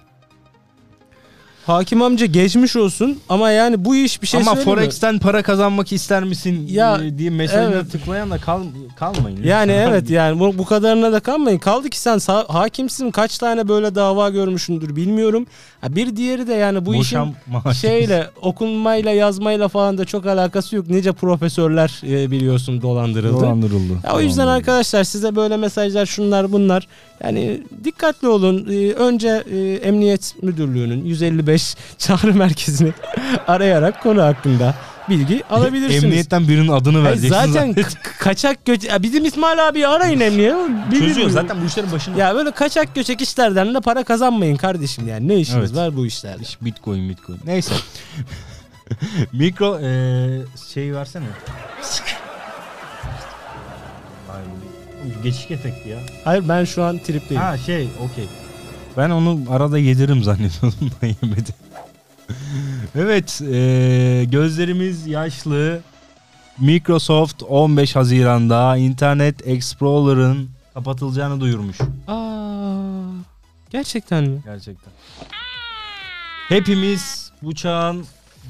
Hakim 1.67 2.03
amca 2.03 2.27
geçmiş 2.27 2.77
olsun 2.77 3.19
ama 3.29 3.51
yani 3.51 3.85
bu 3.85 3.97
iş 3.97 4.23
bir 4.23 4.27
şey 4.27 4.41
Ama? 4.41 4.55
Forex'ten 4.55 5.19
para 5.19 5.43
kazanmak 5.43 5.93
ister 5.93 6.25
misin 6.25 6.67
Ya, 6.71 6.99
eee, 6.99 7.19
diye 7.19 7.31
mesajına 7.31 7.75
evet. 7.75 7.93
tıklayan 7.93 8.31
da 8.31 8.39
kal, 8.39 8.63
kalmayın. 8.97 9.43
Yani 9.45 9.73
lütfen. 9.73 9.89
evet 9.91 10.11
yani 10.11 10.41
bu, 10.41 10.59
bu 10.59 10.65
kadarına 10.65 11.13
da 11.13 11.21
kalmayın. 11.21 11.59
Kaldı 11.59 11.91
ki 11.91 12.01
sen 12.01 12.17
sa- 12.19 12.53
hakimsin 12.53 13.11
kaç 13.11 13.39
tane 13.39 13.69
böyle 13.69 13.95
dava 13.95 14.31
görmüşsündür 14.31 14.97
bilmiyorum. 14.97 15.47
Ha, 15.81 15.97
bir 15.97 16.17
diğeri 16.17 16.47
de 16.47 16.55
yani 16.55 16.87
bu 16.87 16.95
işin 16.95 17.19
Boşanma 17.19 17.75
şeyle 17.75 18.27
okunmayla 18.43 19.11
yazmayla 19.11 19.69
falan 19.69 19.99
da 19.99 20.05
çok 20.05 20.27
alakası 20.27 20.77
yok. 20.77 20.89
Nice 20.91 21.13
profesörler 21.13 22.01
e, 22.07 22.31
biliyorsun 22.31 22.83
dolandırıldı. 22.83 23.41
Dolandırıldı. 23.41 23.93
Ya 24.05 24.13
o 24.15 24.21
yüzden 24.21 24.37
Dolandırıldı. 24.45 24.51
arkadaşlar 24.51 25.05
size 25.05 25.37
böyle 25.37 25.57
mesajlar 25.57 26.07
şunlar 26.07 26.53
bunlar. 26.53 26.89
Yani 27.25 27.61
dikkatli 27.85 28.29
olun. 28.29 28.67
Ee, 28.71 28.93
önce 28.93 29.45
e, 29.53 29.59
Emniyet 29.75 30.35
Müdürlüğü'nün 30.43 31.05
155 31.05 31.52
çağrı 31.99 32.35
merkezini 32.35 32.93
arayarak 33.47 34.03
konu 34.03 34.23
hakkında 34.23 34.75
bilgi 35.09 35.43
alabilirsiniz. 35.51 36.05
Emniyetten 36.05 36.49
birinin 36.49 36.69
adını 36.69 36.99
Hayır, 36.99 37.05
vereceksin. 37.07 37.53
zaten 37.53 37.75
k- 37.75 37.89
kaçak 38.19 38.65
göç 38.67 38.85
ya 38.85 39.03
bizim 39.03 39.25
İsmail 39.25 39.69
abi 39.69 39.87
arayın 39.87 40.21
emniye. 40.21 40.55
çözüyor. 40.99 41.31
Zaten 41.31 41.57
bu 41.63 41.67
işlerin 41.67 41.93
başında. 41.93 42.19
Ya 42.19 42.35
böyle 42.35 42.51
kaçak 42.51 42.95
göçek 42.95 43.23
işlerden 43.23 43.75
de 43.75 43.81
para 43.81 44.05
kazanmayın 44.05 44.57
kardeşim 44.57 45.09
yani. 45.09 45.29
Ne 45.29 45.37
işiniz 45.37 45.71
Evet. 45.71 45.77
var 45.77 45.97
bu 45.97 46.07
işlerde? 46.07 46.43
İş 46.43 46.59
Bitcoin, 46.63 47.09
Bitcoin. 47.09 47.41
Neyse. 47.45 47.75
Mikro 49.33 49.81
eee 49.81 50.41
şey 50.75 50.95
versene. 50.95 51.25
Geçik 55.23 55.51
efekti 55.51 55.89
ya. 55.89 55.99
Hayır 56.25 56.49
ben 56.49 56.65
şu 56.65 56.83
an 56.85 56.99
tripteyim. 56.99 57.43
Ha 57.43 57.59
şey 57.59 57.89
okey. 58.01 58.25
Ben 58.97 59.11
onu 59.11 59.41
arada 59.51 59.79
yedirim 59.79 60.23
zannediyordum 60.23 60.91
da 61.03 61.07
yemedim. 61.23 61.55
evet 62.95 63.41
eee, 63.41 64.25
gözlerimiz 64.25 65.07
yaşlı. 65.07 65.81
Microsoft 66.59 67.43
15 67.43 67.97
Haziran'da 67.97 68.77
Internet 68.77 69.49
Explorer'ın 69.49 70.51
kapatılacağını 70.75 71.41
duyurmuş. 71.41 71.77
Aa, 72.09 73.03
gerçekten 73.71 74.25
mi? 74.25 74.41
Gerçekten. 74.45 74.93
Hepimiz 76.49 77.31
bu 77.43 77.55
çağın 77.55 78.05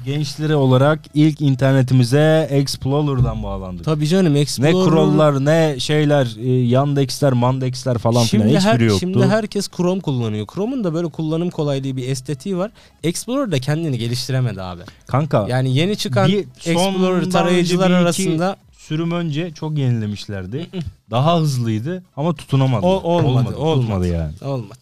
gençleri 0.05 0.55
olarak 0.55 0.99
ilk 1.13 1.41
internetimize 1.41 2.47
Explorer'dan 2.51 3.43
bağlandık. 3.43 3.85
Tabii 3.85 4.07
canım 4.07 4.33
Ne 4.33 4.39
Explorer. 4.39 4.71
Chrom'lar 4.89 5.45
ne 5.45 5.75
şeyler 5.79 6.27
e, 6.43 6.49
Yandex'ler 6.67 7.33
Mandex'ler 7.33 7.97
falan 7.97 8.25
filan 8.25 8.43
Şimdi, 8.45 8.57
hiçbiri 8.57 8.73
her, 8.73 8.79
yoktu. 8.79 8.99
şimdi 8.99 9.25
herkes 9.25 9.69
Chrome 9.69 10.01
kullanıyor. 10.01 10.47
Chrome'un 10.53 10.83
da 10.83 10.93
böyle 10.93 11.07
kullanım 11.09 11.49
kolaylığı 11.49 11.97
bir 11.97 12.09
estetiği 12.09 12.57
var. 12.57 12.71
Explorer 13.03 13.51
da 13.51 13.59
kendini 13.59 13.97
geliştiremedi 13.97 14.61
abi. 14.61 14.81
Kanka 15.07 15.45
Yani 15.49 15.75
yeni 15.75 15.97
çıkan 15.97 16.27
Bir- 16.27 16.45
Explorer 16.65 17.31
tarayıcılar 17.31 17.89
bir 17.89 17.93
arasında 17.93 18.57
sürüm 18.77 19.11
önce 19.11 19.51
çok 19.51 19.77
yenilemişlerdi. 19.77 20.67
Daha 21.11 21.39
hızlıydı 21.39 22.03
ama 22.17 22.33
tutunamadı. 22.33 22.85
O- 22.85 22.89
olmadı, 22.89 23.55
olmadı. 23.57 23.81
Tutmadı 23.81 24.07
yani. 24.07 24.33
olmadı. 24.45 24.77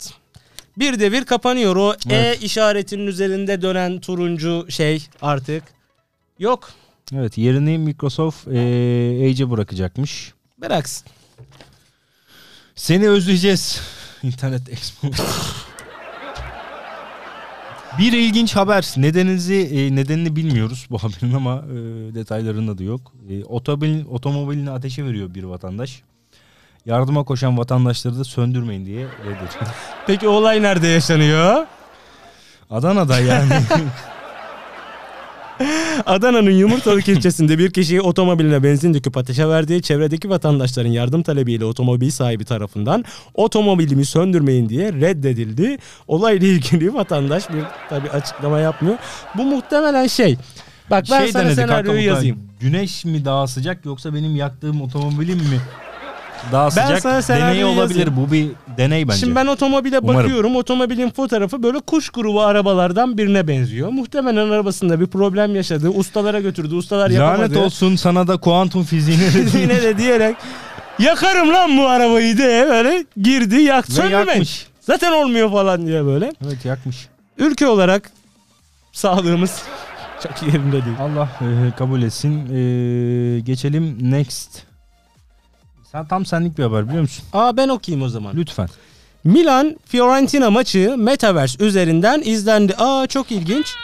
Bir 0.78 1.00
de 1.00 1.12
bir 1.12 1.26
kapanıyor. 1.26 1.76
O 1.76 1.96
Evet. 2.10 2.42
E 2.44 2.46
işaretinin 2.46 3.08
üzerinde 3.08 3.62
dönen 3.62 4.00
turuncu 4.00 4.66
şey 4.70 5.08
artık 5.22 5.64
yok. 6.40 6.70
Evet 7.16 7.38
yerini 7.38 7.78
Microsoft 7.78 8.48
e, 8.48 8.60
Edge'e 9.28 9.50
bırakacakmış. 9.52 10.34
Bıraksın. 10.58 11.08
Seni 12.76 13.10
özleyeceğiz. 13.10 13.82
İnternet 14.24 14.70
Explorer. 14.70 15.18
Bir 18.00 18.14
ilginç 18.14 18.56
haber. 18.56 18.94
Nedeninizi 18.98 19.56
e, 19.56 19.96
nedenini 19.96 20.36
bilmiyoruz 20.36 20.88
bu 20.90 20.98
haberin 20.98 21.34
ama 21.34 21.56
e, 21.56 21.76
detaylarında 22.16 22.78
da 22.78 22.84
yok. 22.84 23.14
E, 23.30 23.44
otomobil 23.44 24.06
otomobilini 24.06 24.72
ateşe 24.72 25.06
veriyor 25.06 25.34
bir 25.34 25.44
vatandaş. 25.44 26.02
Yardıma 26.86 27.24
koşan 27.24 27.58
vatandaşları 27.58 28.20
da 28.20 28.24
söndürmeyin 28.24 28.86
diye 28.86 29.06
reddediyor. 29.06 29.68
Peki 30.08 30.28
olay 30.28 30.62
nerede 30.62 30.88
yaşanıyor? 30.88 31.66
Adana'da 32.70 33.20
yani. 33.20 33.54
Adana'nın 36.06 36.52
Yumurtalık 36.52 37.08
ilçesinde 37.08 37.58
bir 37.58 37.72
kişiyi 37.72 38.02
otomobiline 38.02 38.64
benzin 38.64 38.94
döküp 38.94 39.18
ateşe 39.18 39.50
verdiği 39.50 39.82
çevredeki 39.82 40.30
vatandaşların 40.30 40.90
yardım 40.90 41.24
talebiyle 41.24 41.66
otomobil 41.66 42.10
sahibi 42.10 42.46
tarafından 42.46 43.06
otomobilimi 43.34 44.06
söndürmeyin 44.06 44.70
diye 44.70 44.94
reddedildi. 44.94 45.78
Olayla 46.08 46.48
ilgili 46.48 46.94
vatandaş 46.94 47.50
bir 47.50 47.64
tabi 47.90 48.10
açıklama 48.10 48.60
yapmıyor. 48.60 48.98
Bu 49.38 49.44
muhtemelen 49.44 50.08
şey. 50.08 50.38
Bak 50.90 51.06
ben 51.12 51.20
şey 51.20 51.32
sana 51.32 51.44
kanka 51.44 51.56
senaryoyu 51.56 51.98
da, 51.98 52.02
yazayım. 52.02 52.40
Güneş 52.60 53.06
mi 53.06 53.26
daha 53.26 53.48
sıcak 53.48 53.86
yoksa 53.86 54.14
benim 54.14 54.36
yaktığım 54.36 54.82
otomobilim 54.82 55.38
mi 55.38 55.60
daha 56.52 56.66
Ben 56.66 56.70
sıcak? 56.98 57.30
Deney 57.30 57.64
olabilir. 57.66 58.00
yazayım. 58.00 58.14
Bu 58.28 58.32
bir 58.32 58.48
deney 58.78 59.08
bence. 59.08 59.20
Şimdi 59.20 59.36
ben 59.36 59.46
otomobile 59.46 60.00
Umarım. 60.00 60.20
bakıyorum. 60.20 60.56
Otomobilin 60.56 61.10
fotoğrafı 61.10 61.64
böyle 61.64 61.80
kuş 61.80 62.10
grubu 62.10 62.42
arabalardan 62.42 63.18
birine 63.18 63.48
benziyor. 63.48 63.90
Muhtemelen 63.90 64.50
arabasında 64.50 65.00
bir 65.00 65.08
problem 65.08 65.56
yaşadı. 65.56 65.90
Ustalara 65.90 66.40
götürdü. 66.40 66.76
Ustalar 66.76 67.10
yapamadı. 67.10 67.42
Lanet 67.42 67.58
olsun 67.58 67.96
sana 67.96 68.28
da 68.28 68.38
kuantum 68.38 68.84
fiziğini 68.84 69.24
Yine 69.62 69.82
de 69.82 69.98
diyerek 69.98 70.36
yakarım 71.00 71.50
lan 71.54 71.78
bu 71.78 71.88
arabayı 71.88 72.38
diye 72.38 72.68
böyle 72.70 73.06
girdi 73.22 73.56
yak 73.62 73.90
Ve 73.90 73.94
söndürmeyin. 73.94 74.28
yakmış. 74.28 74.68
Zaten 74.82 75.12
olmuyor 75.12 75.52
falan 75.52 75.88
diye 75.88 76.06
böyle. 76.06 76.32
Evet 76.46 76.66
yakmış. 76.66 77.08
ülke 77.38 77.68
olarak 77.68 78.12
sağlığımız 78.92 79.62
çok 80.24 80.44
yerinde 80.54 80.72
değil. 80.86 80.98
Allah 81.00 81.30
e, 81.42 81.76
kabul 81.78 82.02
etsin. 82.02 82.32
E, 82.36 83.40
geçelim 83.40 83.98
next. 84.12 84.71
Sen 85.92 86.06
tam 86.06 86.26
senlik 86.26 86.58
bir 86.58 86.64
haber 86.64 86.88
biliyor 86.88 87.02
musun? 87.02 87.26
Aa 87.34 87.58
ben 87.58 87.70
okuyayım 87.70 88.06
o 88.06 88.10
zaman. 88.10 88.34
Lütfen. 88.36 88.70
Milan 89.24 89.78
Fiorentina 89.86 90.50
maçı 90.50 90.96
Metaverse 90.98 91.66
üzerinden 91.66 92.22
izlendi. 92.26 92.76
Aa 92.78 93.08
çok 93.08 93.32
ilginç. 93.32 93.76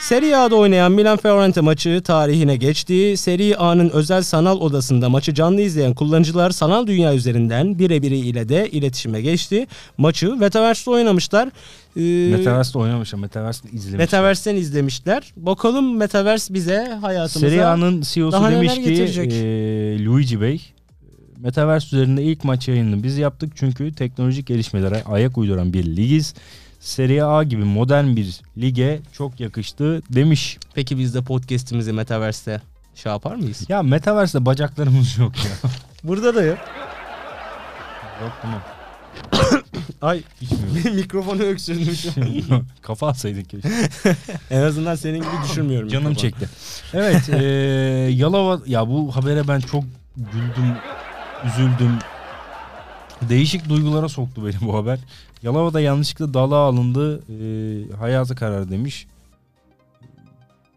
Serie 0.00 0.34
A'da 0.34 0.56
oynayan 0.56 0.92
Milan 0.92 1.16
Fiorentina 1.16 1.64
maçı 1.64 2.02
tarihine 2.04 2.56
geçti. 2.56 3.14
Serie 3.16 3.54
A'nın 3.54 3.88
özel 3.88 4.22
sanal 4.22 4.60
odasında 4.60 5.08
maçı 5.08 5.34
canlı 5.34 5.60
izleyen 5.60 5.94
kullanıcılar 5.94 6.50
sanal 6.50 6.86
dünya 6.86 7.14
üzerinden 7.14 7.78
birebiri 7.78 8.16
ile 8.16 8.48
de 8.48 8.68
iletişime 8.70 9.20
geçti. 9.20 9.66
Maçı 9.96 10.36
Metaverse'de 10.36 10.90
oynamışlar. 10.90 11.48
Ee, 11.96 12.36
Metaverse'de 12.36 12.78
oynamışım. 12.78 13.20
Metaverse'de 13.20 13.68
izlemişim. 13.68 13.98
Metaverse'den 13.98 14.56
izlemişler. 14.56 15.32
Bakalım 15.36 15.96
Metaverse 15.96 16.54
bize 16.54 16.98
hayatımıza... 17.00 17.50
Serie 17.50 17.62
A'nın 17.62 18.00
CEO'su 18.02 18.44
demiş 18.50 18.74
ki 18.74 19.34
e, 19.34 20.04
Luigi 20.04 20.40
Bey 20.40 20.77
Metaverse 21.42 21.96
üzerinde 21.96 22.22
ilk 22.22 22.44
maç 22.44 22.68
yayınını 22.68 23.02
biz 23.02 23.18
yaptık 23.18 23.52
çünkü 23.56 23.92
teknolojik 23.94 24.46
gelişmelere 24.46 25.02
ayak 25.04 25.38
uyduran 25.38 25.72
bir 25.72 25.84
ligiz. 25.96 26.34
Serie 26.80 27.22
A 27.22 27.42
gibi 27.44 27.64
modern 27.64 28.16
bir 28.16 28.40
lige 28.58 29.00
çok 29.12 29.40
yakıştı 29.40 30.02
demiş. 30.10 30.58
Peki 30.74 30.98
biz 30.98 31.14
de 31.14 31.22
podcast'imizi 31.22 31.92
Metaverse'te 31.92 32.60
şey 32.94 33.12
yapar 33.12 33.34
mıyız? 33.34 33.64
Ya 33.68 33.82
Metaverse'de 33.82 34.46
bacaklarımız 34.46 35.18
yok 35.18 35.32
ya. 35.36 35.70
Burada 36.04 36.34
da 36.34 36.42
yok. 36.42 36.58
yok 38.22 38.32
tamam. 38.42 38.60
Ay 40.02 40.22
Hiç 40.40 40.50
mi 40.50 40.58
yok? 40.86 40.94
mikrofonu 40.94 41.42
öksürdüm. 41.52 42.66
Kafa 42.82 43.08
atsaydık 43.08 43.50
keşke. 43.50 43.68
en 44.50 44.60
azından 44.62 44.94
senin 44.94 45.18
gibi 45.18 45.30
düşünmüyorum. 45.48 45.88
Canım 45.88 46.08
mikrofonu. 46.08 46.30
çekti. 46.30 46.48
Evet. 46.94 47.28
eee 47.28 47.38
Yalova 48.16 48.60
ya 48.66 48.88
bu 48.88 49.16
habere 49.16 49.48
ben 49.48 49.60
çok 49.60 49.84
güldüm, 50.16 50.74
üzüldüm. 51.46 51.98
Değişik 53.22 53.68
duygulara 53.68 54.08
soktu 54.08 54.46
beni 54.46 54.68
bu 54.68 54.76
haber. 54.76 54.98
Yalova'da 55.42 55.80
yanlışlıkla 55.80 56.34
dalağa 56.34 56.66
alındı. 56.68 57.22
eee 57.28 57.92
hayatı 57.96 58.36
karar 58.36 58.70
demiş. 58.70 59.06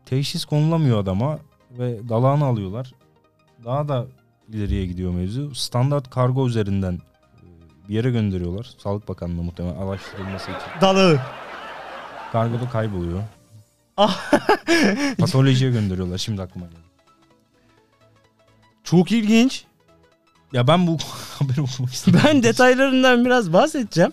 Teşhis 0.06 0.46
konulamıyor 0.46 1.00
adama 1.00 1.40
ve 1.72 2.10
dalağını 2.10 2.46
alıyorlar. 2.46 2.92
Daha 3.66 3.88
da 3.88 4.06
ileriye 4.50 4.86
gidiyor 4.86 5.12
mevzu. 5.14 5.56
Standart 5.56 6.10
kargo 6.10 6.48
üzerinden 6.48 6.92
eee, 6.94 7.00
bir 7.90 7.94
yere 7.96 8.12
gönderiyorlar. 8.12 8.70
Sağlık 8.78 9.10
Bakanlığı 9.10 9.44
muhtemelen 9.44 9.76
araştırılması 9.76 10.52
için. 10.52 10.82
Dalı. 10.82 11.20
Kargoda 12.32 12.70
kayboluyor. 12.70 13.24
Ah. 13.98 14.32
Patolojiye 15.20 15.72
gönderiyorlar. 15.72 16.18
Şimdi 16.18 16.42
aklıma 16.42 16.66
geldi. 16.66 16.80
Çok 18.84 19.12
ilginç. 19.12 19.66
Ya 20.54 20.68
ben 20.68 20.88
bu 20.88 20.98
haberi 21.40 21.62
okumak 21.62 21.94
istedim. 21.94 22.20
Ben 22.26 22.44
detaylarından 22.44 23.26
biraz 23.26 23.54
bahsedeceğim. 23.54 24.12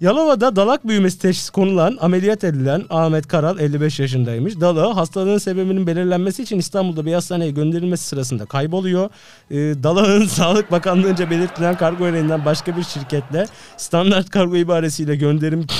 Yalova'da 0.00 0.56
dalak 0.56 0.88
büyümesi 0.88 1.18
teşhisi 1.18 1.52
konulan, 1.52 1.98
ameliyat 2.00 2.44
edilen 2.44 2.84
Ahmet 2.90 3.28
Karal 3.28 3.58
55 3.58 4.00
yaşındaymış. 4.00 4.60
Dalağı 4.60 4.92
hastalığın 4.92 5.38
sebebinin 5.38 5.86
belirlenmesi 5.86 6.42
için 6.42 6.58
İstanbul'da 6.58 7.06
bir 7.06 7.14
hastaneye 7.14 7.50
gönderilmesi 7.50 8.04
sırasında 8.04 8.46
kayboluyor. 8.46 9.10
Ee, 9.50 9.56
dalağın 9.56 10.26
Sağlık 10.28 10.70
Bakanlığı'nca 10.70 11.30
belirtilen 11.30 11.76
kargo 11.76 12.06
yayınından 12.06 12.44
başka 12.44 12.76
bir 12.76 12.82
şirketle 12.84 13.46
standart 13.76 14.30
kargo 14.30 14.56
ibaresiyle 14.56 15.16
gönderim... 15.16 15.66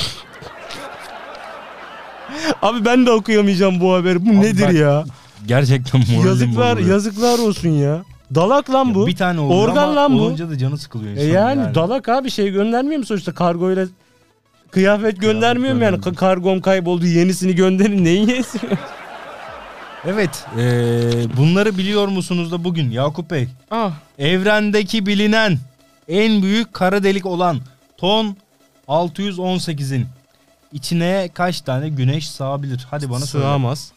Abi 2.62 2.84
ben 2.84 3.06
de 3.06 3.10
okuyamayacağım 3.10 3.80
bu 3.80 3.94
haberi. 3.94 4.26
Bu 4.26 4.30
Abi 4.30 4.40
nedir 4.40 4.62
bak, 4.62 4.72
ya? 4.74 5.04
Gerçekten 5.46 6.00
moralim 6.00 6.26
Yazıklar, 6.26 6.76
bozuluyor. 6.76 6.94
yazıklar 6.94 7.38
olsun 7.38 7.68
ya. 7.68 8.04
Dalak 8.34 8.70
lan 8.70 8.84
Ya 8.88 8.94
bu. 8.94 9.06
Bir 9.06 9.16
tane 9.16 9.40
olur 9.40 9.68
Organ 9.68 9.82
ama 9.82 9.96
lan 9.96 10.18
bu. 10.18 10.22
olunca 10.22 10.50
da 10.50 10.58
canı 10.58 10.78
sıkılıyor 10.78 11.10
E 11.16 11.26
insanın. 11.28 11.32
yani, 11.34 11.74
dalak 11.74 12.08
abi 12.08 12.30
şey 12.30 12.50
göndermiyor 12.50 12.98
mu 12.98 13.06
sonuçta 13.06 13.34
kargoyla 13.34 13.86
kıyafet 14.70 15.20
göndermiyor 15.20 15.74
mu 15.74 15.82
yani. 15.82 15.96
Ka- 15.96 16.14
kargom 16.14 16.60
kayboldu 16.60 17.06
yenisini 17.06 17.54
gönderin 17.54 18.04
neyin 18.04 18.28
yenisi? 18.28 18.58
Evet. 20.06 20.44
eee, 20.58 21.26
bunları 21.36 21.78
biliyor 21.78 22.08
musunuz 22.08 22.52
da 22.52 22.64
bugün 22.64 22.90
Yakup 22.90 23.30
Bey? 23.30 23.48
ah 23.70 23.92
Evrendeki 24.18 25.06
bilinen 25.06 25.58
en 26.08 26.42
büyük 26.42 26.74
kara 26.74 27.02
delik 27.02 27.26
olan 27.26 27.60
Ton 27.96 28.36
618'in 28.88 30.06
içine 30.72 31.28
kaç 31.34 31.60
tane 31.60 31.88
güneş 31.88 32.30
sığabilir? 32.30 32.86
Hadi 32.90 33.10
bana 33.10 33.26
söyle. 33.26 33.44
sığamaz. 33.44 33.92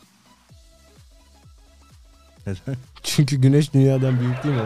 Çünkü 3.04 3.36
güneş 3.36 3.74
dünyadan 3.74 4.20
büyük 4.20 4.44
değil 4.44 4.56
mi? 4.56 4.62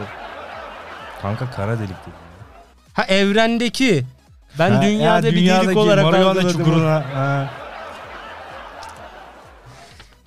Kanka 1.21 1.51
kara 1.51 1.77
delik 1.79 1.89
dedim. 1.89 2.13
Ha 2.93 3.03
evrendeki. 3.03 4.03
Ben 4.59 4.71
Ha, 4.71 4.81
dünyada 4.81 5.27
ya 5.27 5.33
bir 5.33 5.37
dünyadaki 5.37 5.67
delik 5.67 5.77
olarak 5.77 6.05
Mariana 6.05 6.29
algıladım. 6.29 6.51
çukuruna. 6.57 7.03
ha. 7.15 7.49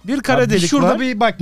Bir 0.05 0.21
kara 0.21 0.43
Abi 0.43 0.51
delik 0.51 0.71
şurada 0.71 0.89
var. 0.91 1.01
bir 1.01 1.21
bak. 1.21 1.39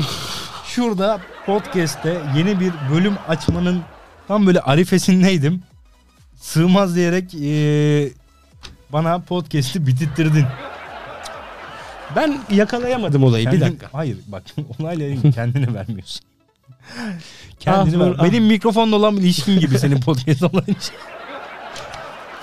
Şurada 0.66 1.20
podcast'te 1.46 2.18
yeni 2.36 2.60
bir 2.60 2.72
bölüm 2.92 3.14
açmanın 3.28 3.82
tam 4.28 4.46
böyle 4.46 4.60
arifesindeydim. 4.60 5.62
Sığmaz 6.36 6.96
diyerek 6.96 7.34
eee, 7.34 8.10
bana 8.92 9.18
podcast'i 9.18 9.86
bitirttirdin. 9.86 10.46
Ben 12.16 12.38
yakalayamadım 12.50 13.24
olayı 13.24 13.46
bir 13.46 13.50
Kendin- 13.50 13.66
dakika. 13.66 13.86
Hayır 13.92 14.16
bak 14.26 14.42
olayları 14.80 15.30
kendine 15.32 15.74
vermiyorsun. 15.74 16.20
Kendini 17.60 17.96
Ah, 18.02 18.06
ver. 18.06 18.14
ah. 18.18 18.24
Benim 18.24 18.44
mikrofonla 18.44 18.96
olan 18.96 19.16
bir 19.16 19.22
ilişkin 19.22 19.60
gibi 19.60 19.78
senin 19.78 20.00
podcast 20.00 20.42
olan 20.42 20.62
için. 20.62 20.94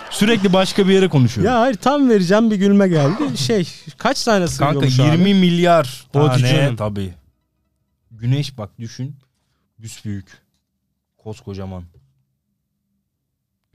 Sürekli 0.10 0.54
başka 0.54 0.88
bir 0.88 0.94
yere 0.94 1.08
konuşuyorum. 1.10 1.54
Ya 1.54 1.60
hayır 1.62 1.76
tam 1.76 2.10
vereceğim 2.10 2.52
bir 2.52 2.56
gülme 2.56 2.88
geldi. 2.88 3.38
Şey 3.38 3.68
kaç 3.98 4.24
tane 4.24 4.46
Kanka 4.46 4.90
sığıyormuş 4.90 5.00
20 5.00 5.24
abi? 5.24 5.34
milyar 5.34 6.06
tane 6.14 6.76
tabii. 6.76 7.14
Güneş 8.12 8.58
bak 8.58 8.70
düşün. 8.80 9.16
Büsbüyük. 9.80 10.26
Koskocaman. 11.18 11.84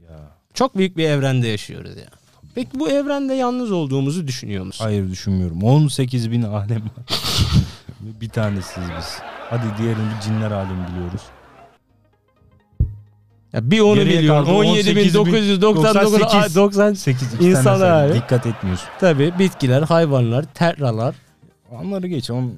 Ya. 0.02 0.18
Çok 0.54 0.76
büyük 0.76 0.96
bir 0.96 1.04
evrende 1.04 1.48
yaşıyoruz 1.48 1.96
ya. 1.96 2.08
Peki 2.54 2.70
bu 2.74 2.90
evrende 2.90 3.34
yalnız 3.34 3.72
olduğumuzu 3.72 4.26
düşünüyor 4.26 4.64
musun? 4.64 4.84
Hayır 4.84 5.10
düşünmüyorum. 5.10 5.62
18 5.62 6.30
bin 6.30 6.42
alem 6.42 6.82
var. 6.82 7.18
Bir 8.00 8.28
tanesiyiz 8.28 8.88
biz. 8.98 9.18
Hadi 9.50 9.62
diğerini 9.78 10.12
cinler 10.24 10.50
alemi 10.50 10.88
biliyoruz. 10.88 11.22
Ya 13.52 13.70
bir 13.70 13.80
onu 13.80 13.94
Geriye 13.94 14.18
biliyorum. 14.18 14.44
kaldı 14.44 14.57
17.999 14.57 15.61
98. 15.62 16.57
90 16.57 16.92
8 16.94 17.35
İnsan 17.40 17.80
hali. 17.80 18.14
Dikkat 18.14 18.46
etmiyorsun. 18.46 18.88
tabii 19.00 19.38
bitkiler, 19.38 19.83
hayvanlar, 19.83 20.44
terralar. 20.54 21.14
Onları 21.70 22.07
geç. 22.07 22.30
On... 22.30 22.54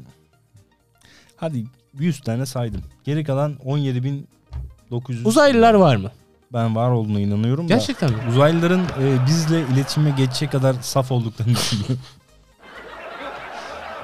Hadi 1.37 1.65
100 1.99 2.21
tane 2.21 2.47
saydım. 2.47 2.83
Geri 3.05 3.25
kalan 3.25 3.57
17.900. 3.67 5.25
Uzaylılar 5.25 5.75
var 5.75 5.97
mı? 5.97 6.11
Ben 6.53 6.77
var 6.77 6.91
olduğuna 6.91 7.21
inanıyorum 7.21 7.69
da. 7.69 7.75
Gerçekten 7.75 8.11
mi? 8.11 8.17
Uzaylıların 8.31 8.81
e, 8.81 9.27
bizle 9.27 9.61
iletişime 9.73 10.11
geçecek 10.11 10.53
kadar 10.53 10.77
saf 10.81 11.13
olduklarını 11.13 11.55
düşünüyorum. 11.55 11.99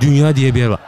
Dünya 0.01 0.37
diye 0.37 0.55
bir 0.55 0.61
yer 0.61 0.68
var. 0.68 0.81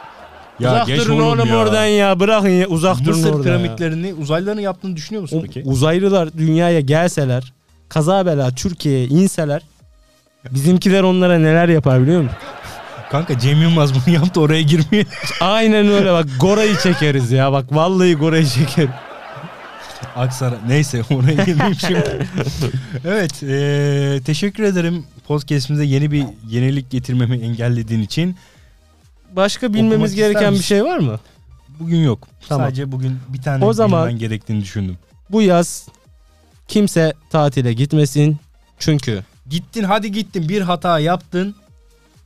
Uzak 0.59 0.87
geç 0.87 0.99
durun 0.99 1.19
oğlum 1.19 1.47
ya. 1.47 1.57
oradan 1.57 1.85
ya. 1.85 2.19
Bırakın 2.19 2.49
ya. 2.49 2.67
Uzak 2.67 2.99
durun 3.05 3.17
Mısır 3.17 3.29
oradan 3.29 3.43
piramitlerini 3.43 4.13
uzaylıların 4.13 4.61
yaptığını 4.61 4.95
düşünüyor 4.95 5.21
musun 5.21 5.37
ya. 5.37 5.41
peki? 5.43 5.63
O- 5.65 5.69
uzaylılar 5.69 6.33
dünyaya 6.37 6.79
gelseler, 6.79 7.53
kaza 7.89 8.25
bela 8.25 8.51
Türkiye'ye 8.51 9.05
inseler, 9.07 9.61
bizimkiler 10.51 11.03
onlara 11.03 11.39
neler 11.39 11.69
yapar 11.69 12.01
biliyor 12.01 12.21
musun? 12.21 12.37
Kanka 13.11 13.39
Cem 13.39 13.61
Yılmaz 13.61 13.91
bunu 13.93 14.15
yaptı 14.15 14.41
oraya 14.41 14.61
girmeye. 14.61 15.05
Aynen 15.41 15.87
öyle 15.87 16.13
bak 16.13 16.25
Gora'yı 16.39 16.77
çekeriz 16.77 17.31
ya 17.31 17.51
bak 17.51 17.65
vallahi 17.75 18.15
Gora'yı 18.15 18.45
çeker. 18.47 18.87
Aksara 20.15 20.55
neyse 20.67 21.01
oraya 21.13 21.43
girmeyeyim 21.43 21.77
şimdi. 21.79 22.27
evet 23.05 23.43
e, 23.43 24.19
teşekkür 24.25 24.63
ederim 24.63 25.03
podcastimize 25.27 25.85
yeni 25.85 26.11
bir 26.11 26.23
yenilik 26.49 26.91
getirmemi 26.91 27.37
engellediğin 27.37 28.01
için. 28.01 28.35
Başka 29.35 29.73
bilmemiz 29.73 30.15
gereken 30.15 30.53
bir 30.53 30.59
şey 30.63 30.83
var 30.83 30.97
mı? 30.97 31.19
Bugün 31.79 31.97
yok. 32.03 32.27
Tamam. 32.49 32.67
Sadece 32.67 32.91
bugün 32.91 33.17
bir 33.29 33.41
tane 33.41 33.65
O 33.65 33.73
zaman- 33.73 34.17
gerektiğini 34.19 34.61
düşündüm. 34.61 34.97
Bu 35.29 35.41
yaz 35.41 35.87
kimse 36.67 37.13
tatile 37.29 37.73
gitmesin. 37.73 38.37
Çünkü 38.79 39.23
Gittin 39.49 39.83
hadi 39.83 40.11
gittin 40.11 40.49
bir 40.49 40.61
hata 40.61 40.99
yaptın. 40.99 41.55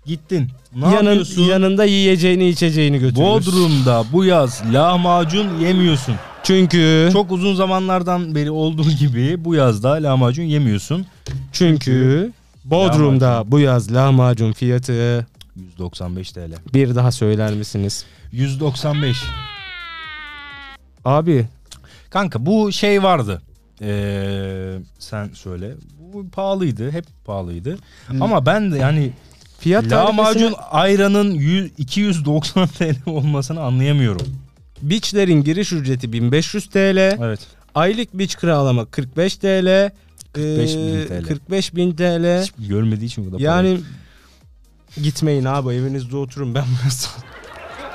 Gittin. 0.06 0.48
Ne 0.76 0.86
yanın, 0.86 0.96
yapıyorsun? 1.06 1.42
yanında 1.42 1.86
yiyeceğini 1.86 2.50
içeceğini 2.50 3.00
götürüyoruz. 3.00 3.48
Bodrum'da 3.48 4.04
bu 4.12 4.26
yaz 4.26 4.62
lahmacun 4.74 5.60
yemiyorsun. 5.60 6.16
Çünkü 6.44 7.10
Çok 7.14 7.32
uzun 7.32 7.56
zamanlardan 7.56 8.36
beri 8.36 8.52
olduğu 8.52 8.92
gibi 8.92 9.46
bu 9.46 9.56
yazda 9.56 9.90
lahmacun 9.92 10.44
yemiyorsun. 10.44 11.06
çünkü 11.54 12.32
Bodrum'da 12.66 13.26
Lahmacun. 13.32 13.52
bu 13.52 13.60
yaz 13.60 13.94
lahmacun 13.94 14.52
fiyatı 14.52 15.28
195 15.60 16.32
TL. 16.32 16.52
bir 16.74 16.96
daha 16.96 17.12
söyler 17.12 17.54
misiniz? 17.54 18.06
195. 18.32 19.24
Abi 21.06 21.48
Kanka 22.10 22.46
bu 22.46 22.72
şey 22.72 23.04
vardı. 23.04 23.42
Ee, 23.82 24.78
sen 25.00 25.30
söyle. 25.34 25.72
Bu 26.14 26.30
pahalıydı. 26.30 26.92
Hep 26.92 27.06
pahalıydı. 27.26 27.78
Ama 28.22 28.46
ben 28.46 28.72
de 28.72 28.78
yani 28.78 29.12
fiyat 29.60 29.92
lahmacun 29.92 30.40
tarifesini 30.40 30.56
ayranın 30.56 31.34
100, 31.34 31.72
290 31.78 32.68
TL 32.68 32.96
olmasını 33.06 33.62
anlayamıyorum. 33.62 34.28
beachlerin 34.82 35.44
giriş 35.44 35.74
ücreti 35.74 36.14
1500 36.14 36.70
TL. 36.70 36.98
Evet. 37.24 37.40
Aylık 37.76 38.14
beach 38.14 38.36
kiralama 38.36 38.86
45 38.86 39.38
TL. 39.38 39.92
45 40.34 40.76
bin 40.76 40.96
ee, 40.96 41.06
TL. 41.06 41.24
45 41.28 41.76
bin 41.76 41.96
TL. 41.96 42.44
Hiç 42.44 42.52
görmediği 42.68 43.06
için 43.06 43.26
bu 43.26 43.32
kadar 43.32 43.40
Yani 43.40 43.80
gitmeyin 45.04 45.46
abi 45.46 45.74
evinizde 45.74 46.18
oturun 46.18 46.56
ben 46.56 46.64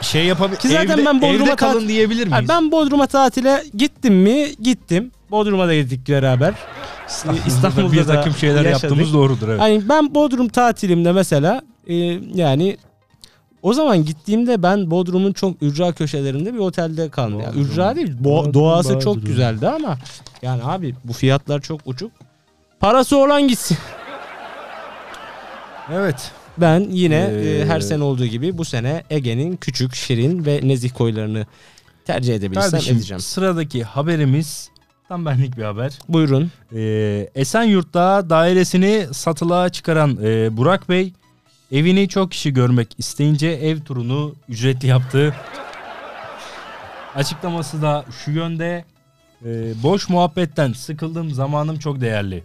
şey 0.00 0.24
yapabilir. 0.24 0.58
Ki 0.58 0.68
zaten 0.68 0.98
evde, 0.98 1.06
ben 1.06 1.22
Bodrum'a 1.22 1.44
evde 1.44 1.56
kalın 1.56 1.88
diyebilir 1.88 2.26
miyiz? 2.26 2.40
Abi 2.40 2.48
ben 2.48 2.72
Bodrum'a 2.72 3.06
tatile 3.06 3.64
gittim 3.76 4.14
mi? 4.14 4.46
Gittim. 4.62 5.10
Bodrum'a 5.30 5.68
da 5.68 5.74
gittik 5.74 6.08
beraber. 6.08 6.54
İstanbul'da, 7.08 7.42
İstanbul'da 7.46 7.92
bir 7.92 8.04
takım 8.04 8.34
şeyler 8.34 8.64
yaşadık. 8.64 8.82
yaptığımız 8.82 9.12
doğrudur 9.12 9.48
evet. 9.48 9.60
Hani 9.60 9.88
ben 9.88 10.14
Bodrum 10.14 10.48
tatilimde 10.48 11.12
mesela 11.12 11.62
e, 11.86 11.94
yani 12.34 12.76
o 13.62 13.72
zaman 13.72 14.04
gittiğimde 14.04 14.62
ben 14.62 14.90
Bodrum'un 14.90 15.32
çok 15.32 15.62
ücra 15.62 15.92
köşelerinde 15.92 16.54
bir 16.54 16.58
otelde 16.58 17.08
kaldım. 17.08 17.40
Yani 17.40 17.60
ücra 17.60 17.96
değil. 17.96 18.08
bo- 18.08 18.24
Bodrum, 18.24 18.54
doğası 18.54 19.00
çok 19.00 19.26
güzeldi 19.26 19.68
ama 19.68 19.98
yani 20.42 20.62
abi 20.64 20.94
bu 21.04 21.12
fiyatlar 21.12 21.60
çok 21.60 21.80
uçuk. 21.84 22.10
Parası 22.80 23.16
olan 23.16 23.48
gitsin. 23.48 23.78
Evet. 25.92 26.30
Ben 26.58 26.80
yine 26.90 27.16
e, 27.16 27.60
Ee, 27.60 27.66
her 27.66 27.80
sene 27.80 28.02
olduğu 28.02 28.26
gibi 28.26 28.58
bu 28.58 28.64
sene 28.64 29.04
Ege'nin 29.10 29.56
küçük, 29.56 29.94
şirin 29.94 30.44
ve 30.46 30.60
nezih 30.62 30.90
koylarını 30.90 31.46
tercih 32.04 32.34
edebilirsem 32.34 32.70
Kardeşim 32.70 32.96
edeceğim. 32.96 33.20
sıradaki 33.20 33.84
haberimiz 33.84 34.70
tam 35.08 35.26
benlik 35.26 35.56
bir 35.56 35.62
haber. 35.62 35.92
Buyurun. 36.08 36.50
Ee, 36.74 37.28
Esenyurt'ta 37.34 38.30
dairesini 38.30 39.06
satılığa 39.12 39.68
çıkaran 39.68 40.18
e, 40.24 40.56
Burak 40.56 40.88
Bey 40.88 41.12
evini 41.72 42.08
çok 42.08 42.30
kişi 42.30 42.52
görmek 42.54 42.88
isteyince 42.98 43.46
ev 43.48 43.80
turunu 43.80 44.34
ücretli 44.48 44.86
yaptı. 44.88 45.34
Açıklaması 47.14 47.82
da 47.82 48.04
şu 48.24 48.30
yönde. 48.30 48.84
e, 49.46 49.82
boş 49.82 50.08
muhabbetten 50.08 50.72
sıkıldım 50.72 51.30
zamanım 51.30 51.78
çok 51.78 52.00
değerli. 52.00 52.44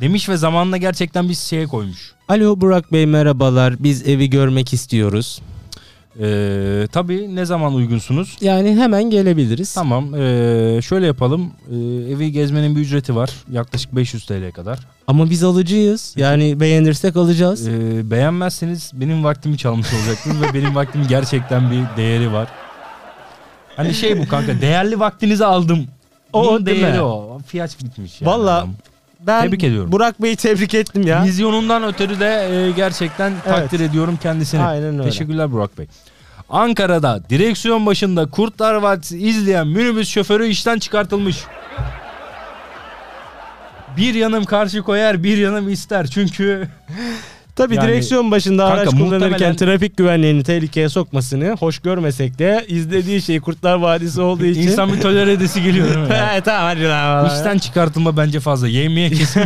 Demiş 0.00 0.28
ve 0.28 0.36
zamanla 0.36 0.76
gerçekten 0.76 1.28
bir 1.28 1.34
şeye 1.34 1.66
koymuş. 1.66 2.15
Alo 2.28 2.60
Burak 2.60 2.92
Bey 2.92 3.06
merhabalar. 3.06 3.74
Biz 3.78 4.08
evi 4.08 4.30
görmek 4.30 4.72
istiyoruz. 4.72 5.42
Ee, 6.20 6.88
tabii 6.92 7.36
ne 7.36 7.44
zaman 7.44 7.74
uygunsunuz? 7.74 8.36
Yani 8.40 8.76
hemen 8.76 9.10
gelebiliriz. 9.10 9.74
Tamam 9.74 10.14
ee, 10.14 10.80
şöyle 10.82 11.06
yapalım. 11.06 11.52
Ee, 11.70 11.74
evi 12.12 12.32
gezmenin 12.32 12.76
bir 12.76 12.80
ücreti 12.80 13.16
var. 13.16 13.30
Yaklaşık 13.52 13.96
500 13.96 14.26
TL'ye 14.26 14.50
kadar. 14.50 14.78
Ama 15.06 15.30
biz 15.30 15.44
alıcıyız. 15.44 16.14
Yani 16.16 16.60
beğenirsek 16.60 17.16
alacağız. 17.16 17.68
Ee, 17.68 18.10
beğenmezseniz 18.10 18.90
benim 18.94 19.24
vaktimi 19.24 19.58
çalmış 19.58 19.86
olacaksınız 19.94 20.42
ve 20.42 20.54
benim 20.54 20.74
vaktimin 20.74 21.08
gerçekten 21.08 21.70
bir 21.70 21.82
değeri 21.96 22.32
var. 22.32 22.48
Hani 23.76 23.94
şey 23.94 24.18
bu 24.18 24.28
kanka 24.28 24.60
değerli 24.60 25.00
vaktinizi 25.00 25.44
aldım. 25.44 25.86
O 26.32 26.66
değil 26.66 26.82
değeri 26.82 26.96
mi? 26.96 27.02
o. 27.02 27.38
Fiyat 27.46 27.84
bitmiş 27.84 28.20
yani. 28.20 28.32
Adam. 28.32 28.74
Ben 29.20 29.42
Tebrik 29.42 29.64
ediyorum. 29.64 29.92
Burak 29.92 30.22
Bey'i 30.22 30.36
tebrik 30.36 30.74
ettim 30.74 31.06
ya. 31.06 31.24
Vizyonundan 31.24 31.84
ötürü 31.84 32.20
de 32.20 32.48
e, 32.50 32.70
gerçekten 32.70 33.32
takdir 33.44 33.80
ediyorum 33.80 34.18
kendisini. 34.22 34.62
Aynen 34.62 34.94
öyle. 34.98 35.02
Teşekkürler 35.10 35.52
Burak 35.52 35.78
Bey. 35.78 35.86
Ankara'da 36.48 37.20
direksiyon 37.30 37.86
başında 37.86 38.26
Kurtlar 38.30 38.74
Vadisi 38.74 39.18
izleyen 39.18 39.66
minibüs 39.66 40.08
şoförü 40.08 40.46
işten 40.46 40.78
çıkartılmış. 40.78 41.44
Bir 43.96 44.14
yanım 44.14 44.44
karşı 44.44 44.82
koyar 44.82 45.22
bir 45.22 45.38
yanım 45.38 45.68
ister 45.68 46.06
çünkü 46.06 46.68
Tabii 47.56 47.74
Yani- 47.74 47.88
direksiyon 47.88 48.30
başında 48.30 48.62
Kanka 48.66 48.80
araç 48.80 48.90
kullanırken 48.90 49.30
muhtemelen- 49.30 49.56
trafik 49.56 49.96
güvenliğini 49.96 50.42
tehlikeye 50.42 50.88
sokmasını 50.88 51.50
hoş 51.58 51.78
görmesek 51.78 52.38
de 52.38 52.64
izlediği 52.68 53.22
şey 53.22 53.40
Kurtlar 53.40 53.74
Vadisi 53.76 54.20
olduğu 54.20 54.44
için. 54.44 54.62
insan 54.62 54.92
bir 54.92 55.00
tolere 55.00 55.32
edesi 55.32 55.62
geliyor 55.62 55.86
değil 55.86 55.98
mi? 55.98 56.06
ya? 56.14 56.34
He, 56.34 56.40
tamam 56.40 56.62
hadi 56.64 56.84
lan. 56.84 57.26
İşten 57.26 57.58
çıkartılma 57.58 58.16
bence 58.16 58.40
fazla. 58.40 58.68
Yemeğe 58.68 59.10
kesin. 59.10 59.42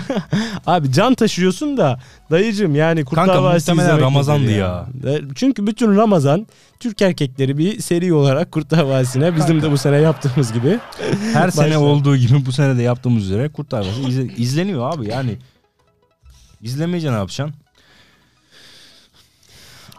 Abi 0.66 0.92
can 0.92 1.14
taşıyorsun 1.14 1.76
da 1.76 2.00
dayıcım 2.30 2.74
yani 2.74 3.04
Kurtlar 3.04 3.26
Kanka 3.26 3.42
Vadisi 3.42 3.70
muhtemelen 3.70 3.94
izlemek 3.94 4.04
Ramazan'dı 4.12 4.44
nedir 4.46 4.56
ya. 4.56 4.86
E, 5.06 5.20
Çünkü 5.34 5.66
bütün 5.66 5.96
Ramazan 5.96 6.46
Türk 6.80 7.02
erkekleri 7.02 7.58
bir 7.58 7.80
seri 7.80 8.12
olarak 8.14 8.52
Kurtlar 8.52 8.82
Vadisi'ne 8.82 9.36
bizim 9.36 9.62
de 9.62 9.70
bu 9.70 9.78
sene 9.78 9.96
yaptığımız 9.96 10.52
gibi. 10.52 10.78
Her 11.32 11.50
sene 11.50 11.78
olduğu 11.78 12.16
gibi 12.16 12.46
bu 12.46 12.52
sene 12.52 12.76
de 12.78 12.82
yaptığımız 12.82 13.24
üzere 13.24 13.48
Kurtlar 13.48 13.78
Vadisi 13.80 14.02
izle- 14.08 14.34
izleniyor 14.36 14.94
abi 14.94 15.08
yani. 15.08 15.36
İzlemeyince 16.62 17.10
ne 17.12 17.16
yapacaksın? 17.16 17.54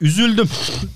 Üzüldüm. 0.01 0.49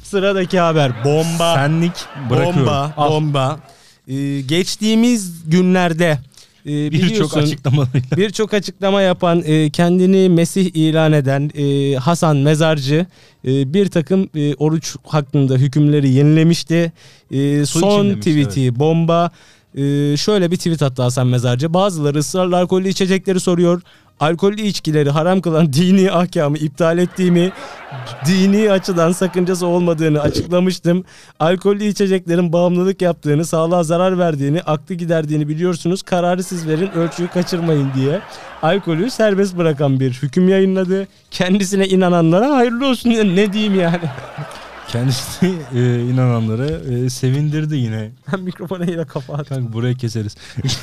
Sıradaki 0.03 0.59
haber 0.59 1.05
bomba. 1.05 1.55
Senlik 1.55 1.91
bırakıyorum. 2.29 2.59
Bomba, 2.59 2.93
Al. 2.97 3.11
bomba. 3.11 3.59
Ee, 4.07 4.41
geçtiğimiz 4.41 5.49
günlerde 5.49 6.19
e, 6.65 6.91
Birçok 6.91 7.37
açıklamalarıyla. 7.37 8.17
birçok 8.17 8.53
açıklama 8.53 9.01
yapan, 9.01 9.43
e, 9.45 9.69
kendini 9.69 10.29
Mesih 10.29 10.71
ilan 10.73 11.13
eden 11.13 11.51
e, 11.57 11.95
Hasan 11.95 12.37
Mezarcı 12.37 13.05
e, 13.47 13.73
bir 13.73 13.87
takım 13.89 14.29
e, 14.35 14.55
oruç 14.55 14.95
hakkında 15.07 15.55
hükümleri 15.55 16.09
yenilemişti. 16.09 16.93
E, 17.31 17.65
son 17.65 18.13
tweet'i 18.13 18.79
bomba. 18.79 19.31
E, 19.77 20.17
şöyle 20.17 20.51
bir 20.51 20.57
tweet 20.57 20.81
attı 20.81 21.01
Hasan 21.01 21.27
Mezarcı. 21.27 21.73
Bazıları 21.73 22.17
ısrarla 22.19 22.57
alkollü 22.57 22.89
içecekleri 22.89 23.39
soruyor. 23.39 23.81
Alkollü 24.19 24.61
içkileri 24.61 25.09
haram 25.09 25.41
kılan 25.41 25.73
dini 25.73 26.11
ahkamı 26.11 26.57
iptal 26.57 26.97
ettiğimi, 26.97 27.51
dini 28.25 28.71
açıdan 28.71 29.11
sakıncası 29.11 29.67
olmadığını 29.67 30.21
açıklamıştım. 30.21 31.03
Alkollü 31.39 31.83
içeceklerin 31.83 32.53
bağımlılık 32.53 33.01
yaptığını, 33.01 33.45
sağlığa 33.45 33.83
zarar 33.83 34.19
verdiğini, 34.19 34.61
aklı 34.61 34.95
giderdiğini 34.95 35.47
biliyorsunuz. 35.47 36.03
Kararı 36.03 36.43
siz 36.43 36.67
verin, 36.67 36.91
ölçüyü 36.91 37.27
kaçırmayın 37.27 37.91
diye. 37.95 38.21
Alkolü 38.61 39.11
serbest 39.11 39.57
bırakan 39.57 39.99
bir 39.99 40.11
hüküm 40.11 40.49
yayınladı. 40.49 41.07
Kendisine 41.31 41.87
inananlara 41.87 42.55
hayırlı 42.55 42.87
olsun. 42.87 43.09
Ne 43.09 43.53
diyeyim 43.53 43.79
yani? 43.79 43.99
Kendisi 44.87 45.53
e, 45.75 45.99
inananları 45.99 46.81
e, 46.93 47.09
sevindirdi 47.09 47.75
yine. 47.75 48.11
Ben 48.31 48.39
mikrofona 48.39 48.85
yine 48.85 49.05
kafa 49.05 49.33
attım. 49.33 49.57
Kanka 49.57 49.73
buraya 49.73 49.93
keseriz. 49.93 50.35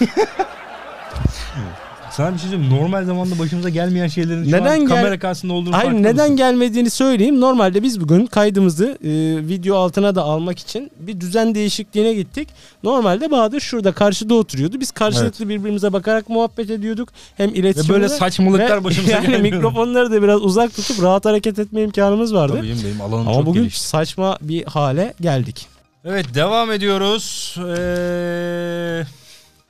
Sana 2.17 2.35
bir 2.35 2.39
şey 2.39 2.51
söyleyeyim. 2.51 2.75
Normal 2.75 3.05
zamanda 3.05 3.39
başımıza 3.39 3.69
gelmeyen 3.69 4.07
şeylerin 4.09 4.45
şu 4.45 4.49
Neden 4.51 4.67
an 4.67 4.79
gel- 4.79 4.89
kamera 4.89 5.19
karşısında 5.19 5.53
olduğunu 5.53 5.77
Hayır 5.77 5.93
neden 5.93 6.15
mısın? 6.15 6.37
gelmediğini 6.37 6.91
söyleyeyim. 6.91 7.41
Normalde 7.41 7.83
biz 7.83 8.01
bugün 8.01 8.27
kaydımızı 8.27 8.85
e, 9.05 9.09
video 9.49 9.77
altına 9.77 10.15
da 10.15 10.23
almak 10.23 10.59
için 10.59 10.91
bir 11.01 11.21
düzen 11.21 11.55
değişikliğine 11.55 12.15
gittik. 12.15 12.49
Normalde 12.83 13.31
Bahadır 13.31 13.61
şurada 13.61 13.93
karşıda 13.93 14.35
oturuyordu. 14.35 14.81
Biz 14.81 14.91
karşılıklı 14.91 15.49
birbirimize 15.49 15.93
bakarak 15.93 16.29
muhabbet 16.29 16.71
ediyorduk. 16.71 17.09
Hem 17.37 17.49
Ve 17.53 17.55
iletişimde 17.59 17.93
böyle 17.95 18.09
saçmalıklar 18.09 18.81
ve 18.81 18.85
başımıza 18.85 19.13
yani 19.17 19.27
gelmiyor. 19.27 19.55
mikrofonları 19.55 20.11
da 20.13 20.23
biraz 20.23 20.43
uzak 20.43 20.75
tutup 20.77 21.03
rahat 21.03 21.25
hareket 21.25 21.59
etme 21.59 21.83
imkanımız 21.83 22.35
vardı. 22.35 22.57
Tabii 22.57 22.75
benim 22.85 23.01
alanım 23.01 23.29
Ama 23.29 23.37
çok 23.37 23.47
bugün 23.47 23.61
geniş. 23.61 23.81
saçma 23.81 24.39
bir 24.41 24.65
hale 24.65 25.15
geldik. 25.21 25.67
Evet 26.05 26.27
devam 26.35 26.71
ediyoruz. 26.73 27.57
Ee, 27.79 29.03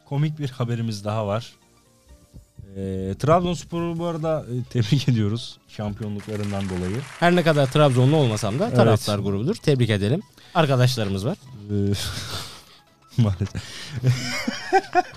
komik 0.08 0.38
bir 0.38 0.48
haberimiz 0.50 1.04
daha 1.04 1.26
var. 1.26 1.52
Ee, 2.76 3.14
Trabzonspor'u 3.18 3.98
bu 3.98 4.06
arada 4.06 4.44
e, 4.52 4.54
tebrik 4.70 5.08
ediyoruz 5.08 5.58
şampiyonluklarından 5.68 6.64
dolayı. 6.68 6.96
Her 7.20 7.36
ne 7.36 7.42
kadar 7.42 7.66
Trabzonlu 7.66 8.16
olmasam 8.16 8.58
da 8.58 8.64
Evet. 8.66 8.76
taraftar 8.76 9.18
grubudur. 9.18 9.54
Tebrik 9.56 9.90
edelim. 9.90 10.20
Arkadaşlarımız 10.54 11.26
var. 11.26 11.36
Ee, 11.70 11.92
Maalesef. 13.22 13.62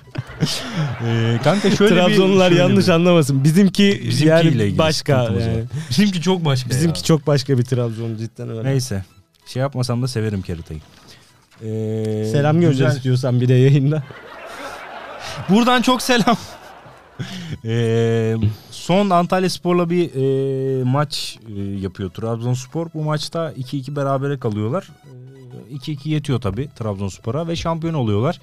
Ee, 1.06 1.40
kanka 1.44 1.72
şöyle 1.72 1.96
Trabzonlular 1.96 2.52
bir, 2.52 2.56
şöyle 2.58 2.70
yanlış 2.70 2.90
anlıyor. 2.90 3.26
Bizimki 3.30 4.02
Bizimkiyle 4.08 4.64
yani 4.64 4.78
başka. 4.78 5.12
yani. 5.24 5.64
Bizimki 5.90 6.22
çok 6.22 6.46
başka 6.46 6.70
Bizimki 6.70 7.00
ya. 7.00 7.04
çok 7.04 7.28
başka 7.28 7.58
bir 7.58 7.64
Trabzon 7.64 8.16
cidden 8.16 8.50
öyle. 8.50 8.64
Neyse. 8.64 9.06
Şey 9.46 9.60
yapmasam 9.62 10.02
da 10.04 10.08
severim 10.08 10.42
keritayı. 10.42 10.80
Ee, 11.62 12.26
Selam 12.32 12.62
güzel. 12.62 12.96
istiyorsan 12.96 13.42
bir 13.42 13.48
de 13.48 13.54
yayında. 13.54 14.04
Buradan 15.50 15.82
çok 15.82 16.02
selam. 16.02 16.38
Ee, 17.66 18.36
son 18.72 19.10
Antalya 19.10 19.50
Spor'la 19.50 19.90
bir 19.90 20.10
e, 20.16 20.84
maç 20.84 21.40
e, 21.58 21.62
yapıyor 21.62 22.10
Trabzonspor. 22.10 22.88
Bu 22.94 23.04
maçta 23.04 23.52
2-2 23.52 23.96
berabere 23.96 24.40
kalıyorlar. 24.40 24.90
Ee, 25.72 25.76
2-2 25.76 26.10
yetiyor 26.10 26.42
tabii 26.42 26.70
Trabzonspor'a 26.76 27.48
ve 27.48 27.56
şampiyon 27.56 27.94
oluyorlar. 27.94 28.40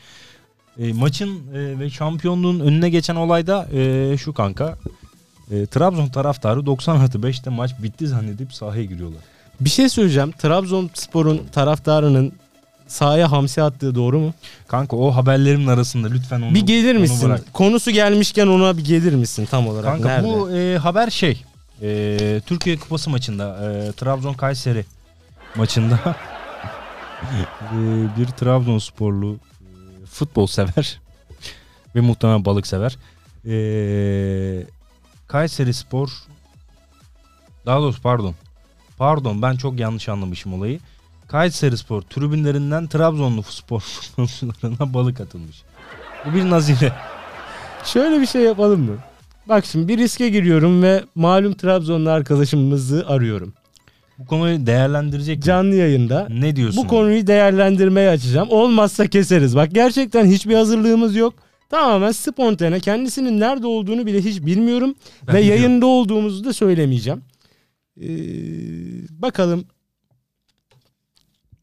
E, 0.78 0.92
maçın 0.92 1.54
e, 1.54 1.78
ve 1.78 1.90
şampiyonluğun 1.90 2.60
önüne 2.60 2.90
geçen 2.90 3.16
olay 3.16 3.46
da 3.46 3.68
e, 3.72 4.16
şu 4.18 4.32
kanka. 4.32 4.78
E, 5.50 5.66
Trabzon 5.66 6.08
taraftarı 6.08 6.66
90 6.66 6.96
artı 6.96 7.18
5'te 7.18 7.50
maç 7.50 7.70
bitti 7.82 8.06
zannedip 8.06 8.54
sahaya 8.54 8.84
giriyorlar. 8.84 9.20
Bir 9.60 9.70
şey 9.70 9.88
söyleyeceğim. 9.88 10.32
Trabzonspor'un 10.32 11.40
taraftarının 11.52 12.32
sahaya 12.92 13.32
hamsi 13.32 13.62
attığı 13.62 13.94
doğru 13.94 14.18
mu? 14.18 14.34
Kanka 14.68 14.96
o 14.96 15.10
haberlerimin 15.14 15.66
arasında 15.66 16.08
lütfen 16.08 16.40
onu 16.42 16.54
bir 16.54 16.66
gelir 16.66 16.94
onu 16.94 17.00
misin? 17.00 17.28
bırak. 17.28 17.52
Konusu 17.52 17.90
gelmişken 17.90 18.46
ona 18.46 18.76
bir 18.76 18.84
gelir 18.84 19.14
misin 19.14 19.48
tam 19.50 19.68
olarak? 19.68 19.84
Kanka 19.92 20.08
Nerede? 20.08 20.26
bu 20.28 20.50
e, 20.50 20.78
haber 20.78 21.10
şey. 21.10 21.42
e, 21.82 22.40
Türkiye 22.46 22.76
Kupası 22.78 23.10
maçında 23.10 23.44
e, 23.70 23.92
Trabzon 23.92 24.34
Kayseri 24.34 24.84
maçında 25.54 25.98
e, 27.22 27.76
bir 28.18 28.26
Trabzonsporlu 28.26 29.34
e, 30.02 30.06
futbol 30.06 30.46
sever 30.46 31.00
ve 31.94 32.00
muhtemelen 32.00 32.44
balık 32.44 32.66
sever. 32.66 32.96
E, 33.46 34.66
Kayseri 35.28 35.74
Spor 35.74 36.08
daha 37.66 37.78
doğrusu 37.80 38.02
pardon. 38.02 38.34
Pardon 38.98 39.42
ben 39.42 39.56
çok 39.56 39.80
yanlış 39.80 40.08
anlamışım 40.08 40.54
olayı. 40.54 40.80
Kayseri 41.32 41.78
Spor 41.78 42.02
tribünlerinden 42.02 42.86
Trabzonlu 42.86 43.42
spor 43.42 43.80
futbolcularına 44.16 44.94
balık 44.94 45.20
atılmış. 45.20 45.62
Bu 46.26 46.34
bir 46.34 46.50
nazire. 46.50 46.92
Şöyle 47.84 48.20
bir 48.20 48.26
şey 48.26 48.42
yapalım 48.42 48.80
mı? 48.80 48.96
Bak 49.48 49.64
şimdi 49.66 49.88
bir 49.88 49.98
riske 49.98 50.28
giriyorum 50.28 50.82
ve 50.82 51.04
malum 51.14 51.54
Trabzonlu 51.54 52.10
arkadaşımızı 52.10 53.04
arıyorum. 53.08 53.52
Bu 54.18 54.26
konuyu 54.26 54.66
değerlendirecek 54.66 55.38
mi? 55.38 55.42
Canlı 55.44 55.74
yayında. 55.74 56.28
Ne 56.30 56.56
diyorsun? 56.56 56.84
Bu 56.84 56.88
konuyu 56.88 57.26
değerlendirmeye 57.26 58.10
açacağım. 58.10 58.48
Olmazsa 58.50 59.06
keseriz. 59.06 59.56
Bak 59.56 59.70
gerçekten 59.72 60.26
hiçbir 60.26 60.54
hazırlığımız 60.54 61.16
yok. 61.16 61.34
Tamamen 61.70 62.12
spontane. 62.12 62.80
Kendisinin 62.80 63.40
nerede 63.40 63.66
olduğunu 63.66 64.06
bile 64.06 64.20
hiç 64.20 64.40
bilmiyorum. 64.46 64.94
Ben 65.26 65.34
ve 65.34 65.40
biliyorum. 65.40 65.62
yayında 65.62 65.86
olduğumuzu 65.86 66.44
da 66.44 66.52
söylemeyeceğim. 66.52 67.22
Ee, 68.00 68.08
bakalım 69.22 69.64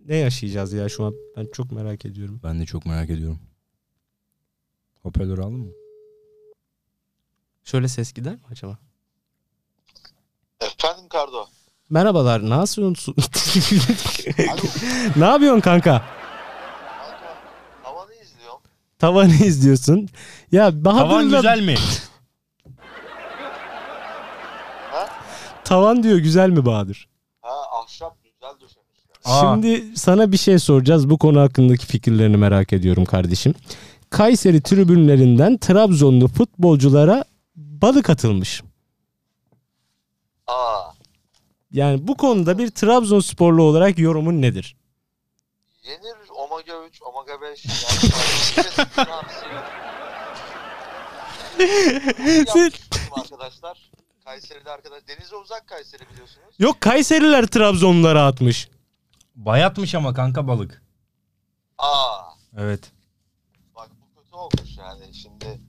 ne 0.09 0.15
yaşayacağız 0.15 0.73
ya 0.73 0.89
şu 0.89 1.05
an. 1.05 1.13
Ben 1.37 1.47
çok 1.53 1.71
merak 1.71 2.05
ediyorum. 2.05 2.39
Ben 2.43 2.59
de 2.59 2.65
çok 2.65 2.85
merak 2.85 3.09
ediyorum. 3.09 3.39
Hoparlör 5.03 5.37
aldın 5.37 5.59
mı? 5.59 5.71
Şöyle 7.63 7.87
ses 7.87 8.13
gider 8.13 8.33
mi 8.33 8.39
acaba? 8.51 8.77
Efendim 10.61 11.09
Kardo. 11.09 11.45
Merhabalar. 11.89 12.49
Nasılsın? 12.49 13.15
Ne 15.15 15.25
yapıyorsun 15.25 15.61
kanka? 15.61 15.91
Kanka. 15.91 16.05
Havanı 17.83 18.13
izliyorum. 18.13 18.59
Tavanı 18.99 19.33
izliyorsun. 19.33 20.09
Ya 20.51 20.85
Bahadır'la 20.85 21.09
Tavan 21.09 21.23
güzel 21.23 21.61
mi? 21.61 21.75
tavan 25.63 26.03
diyor 26.03 26.17
güzel 26.17 26.49
mi 26.49 26.65
Bahadır? 26.65 27.09
Ha 27.41 27.55
ahşap. 27.83 28.17
Aa. 29.29 29.39
Şimdi 29.55 29.97
sana 29.97 30.31
bir 30.31 30.37
şey 30.37 30.59
soracağız. 30.59 31.09
Bu 31.09 31.17
konu 31.17 31.39
hakkındaki 31.41 31.85
fikirlerini 31.85 32.37
merak 32.37 32.73
ediyorum 32.73 33.05
kardeşim. 33.05 33.53
Kayseri 34.09 34.61
tribünlerinden 34.61 35.57
Trabzonlu 35.57 36.27
futbolculara 36.27 37.23
balık 37.55 38.09
atılmış. 38.09 38.61
Aa. 40.47 40.81
Yani 41.71 42.07
bu 42.07 42.17
konuda 42.17 42.57
bir 42.57 42.69
Trabzonsporlu 42.69 43.63
olarak 43.63 43.99
yorumun 43.99 44.41
nedir? 44.41 44.75
Yenir 45.83 46.15
omega 46.35 46.85
3, 46.87 47.01
omega 47.01 47.41
5. 47.41 47.65
Yani 48.97 49.15
arkadaşlar. 53.11 53.89
Kayseri'de 54.25 54.71
arkadaş. 54.71 55.07
Denize 55.07 55.35
uzak 55.35 55.67
Kayseri 55.67 56.01
biliyorsunuz. 56.13 56.55
Yok 56.59 56.81
Kayseriler 56.81 57.45
Trabzonlulara 57.45 58.25
atmış. 58.25 58.69
Bayatmış 59.39 59.95
ama 59.95 60.13
kanka 60.13 60.47
balık. 60.47 60.81
Aa. 61.77 62.21
Evet. 62.57 62.91
Bak 63.75 63.89
bu 64.01 64.21
kötü 64.21 64.35
olmuş 64.35 64.77
yani. 64.77 65.13
Şimdi 65.13 65.61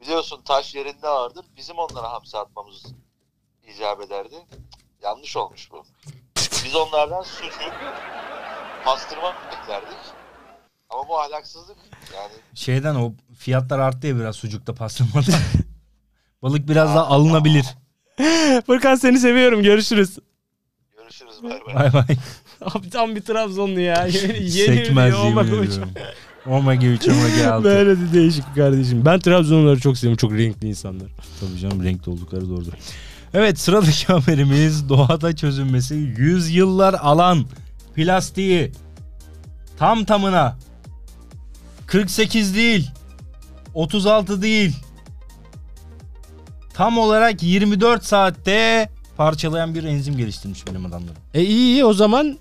biliyorsun 0.00 0.42
taş 0.44 0.74
yerinde 0.74 1.08
ağırdır. 1.08 1.44
Bizim 1.56 1.78
onlara 1.78 2.12
hamsi 2.12 2.38
atmamız 2.38 2.86
icap 3.74 4.00
ederdi. 4.00 4.34
Yanlış 5.02 5.36
olmuş 5.36 5.70
bu. 5.72 5.84
Biz 6.64 6.76
onlardan 6.76 7.22
sucuk, 7.22 7.72
pastırma 8.84 9.34
beklerdik. 9.52 9.98
Ama 10.90 11.08
bu 11.08 11.20
ahlaksızlık. 11.20 11.76
Yani 12.14 12.32
Şeyden 12.54 12.94
o 12.94 13.12
fiyatlar 13.38 13.78
arttı 13.78 14.06
ya 14.06 14.16
biraz 14.16 14.36
sucukta 14.36 14.74
pastırmada. 14.74 15.38
balık 16.42 16.68
biraz 16.68 16.94
daha 16.94 17.06
alınabilir. 17.06 17.66
Furkan 18.66 18.94
seni 18.94 19.18
seviyorum. 19.18 19.62
Görüşürüz. 19.62 20.18
görüşürüz 20.96 21.42
bay 21.42 21.60
bay. 21.66 21.74
Bay 21.74 21.92
bay. 21.92 22.16
Abi 22.74 22.90
tam 22.90 23.16
bir 23.16 23.20
Trabzonlu 23.20 23.80
ya. 23.80 24.06
Yeni, 24.06 24.50
Sekmez 24.50 25.12
diyor, 25.12 25.24
yemin 25.24 25.44
ediyorum. 25.44 25.90
Omega 26.46 26.86
3, 26.86 27.08
Omega 27.08 27.52
6. 27.54 27.64
Böyle 27.64 27.98
de 28.00 28.12
değişik 28.12 28.54
kardeşim. 28.54 29.04
Ben 29.04 29.20
Trabzonluları 29.20 29.80
çok 29.80 29.98
seviyorum. 29.98 30.16
Çok 30.16 30.32
renkli 30.32 30.68
insanlar. 30.68 31.08
Tabii 31.40 31.58
canım 31.58 31.84
renkli 31.84 32.10
oldukları 32.10 32.48
doğrudur. 32.48 32.72
Evet 33.34 33.58
sıradaki 33.58 34.06
haberimiz 34.12 34.88
doğada 34.88 35.36
çözünmesi 35.36 35.94
100 35.94 36.50
yıllar 36.50 36.94
alan 36.94 37.44
plastiği 37.94 38.72
tam 39.78 40.04
tamına 40.04 40.58
48 41.86 42.54
değil 42.56 42.90
36 43.74 44.42
değil 44.42 44.76
tam 46.74 46.98
olarak 46.98 47.42
24 47.42 48.04
saatte 48.04 48.88
parçalayan 49.16 49.74
bir 49.74 49.84
enzim 49.84 50.16
geliştirmiş 50.16 50.66
bilim 50.66 50.86
adamları. 50.86 51.14
E 51.34 51.42
iyi 51.44 51.72
iyi 51.72 51.84
o 51.84 51.92
zaman 51.92 52.38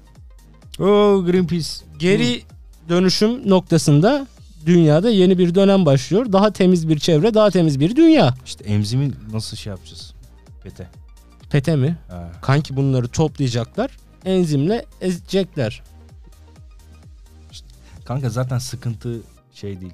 Oo 0.79 1.25
Greenpeace. 1.25 1.69
geri 1.99 2.41
dönüşüm 2.89 3.49
noktasında 3.49 4.27
dünyada 4.65 5.09
yeni 5.09 5.37
bir 5.37 5.55
dönem 5.55 5.85
başlıyor. 5.85 6.31
Daha 6.31 6.51
temiz 6.53 6.89
bir 6.89 6.99
çevre, 6.99 7.33
daha 7.33 7.51
temiz 7.51 7.79
bir 7.79 7.95
dünya. 7.95 8.33
İşte 8.45 8.63
enzimi 8.63 9.11
nasıl 9.31 9.57
şey 9.57 9.71
yapacağız? 9.71 10.13
Pete. 10.63 10.87
Pete 11.49 11.75
mi? 11.75 11.97
Ha. 12.09 12.31
Kanki 12.41 12.75
bunları 12.75 13.07
toplayacaklar. 13.07 13.91
Enzimle 14.25 14.85
ezecekler. 15.01 15.83
Kanka 18.05 18.29
zaten 18.29 18.57
sıkıntı 18.57 19.21
şey 19.53 19.81
değil. 19.81 19.93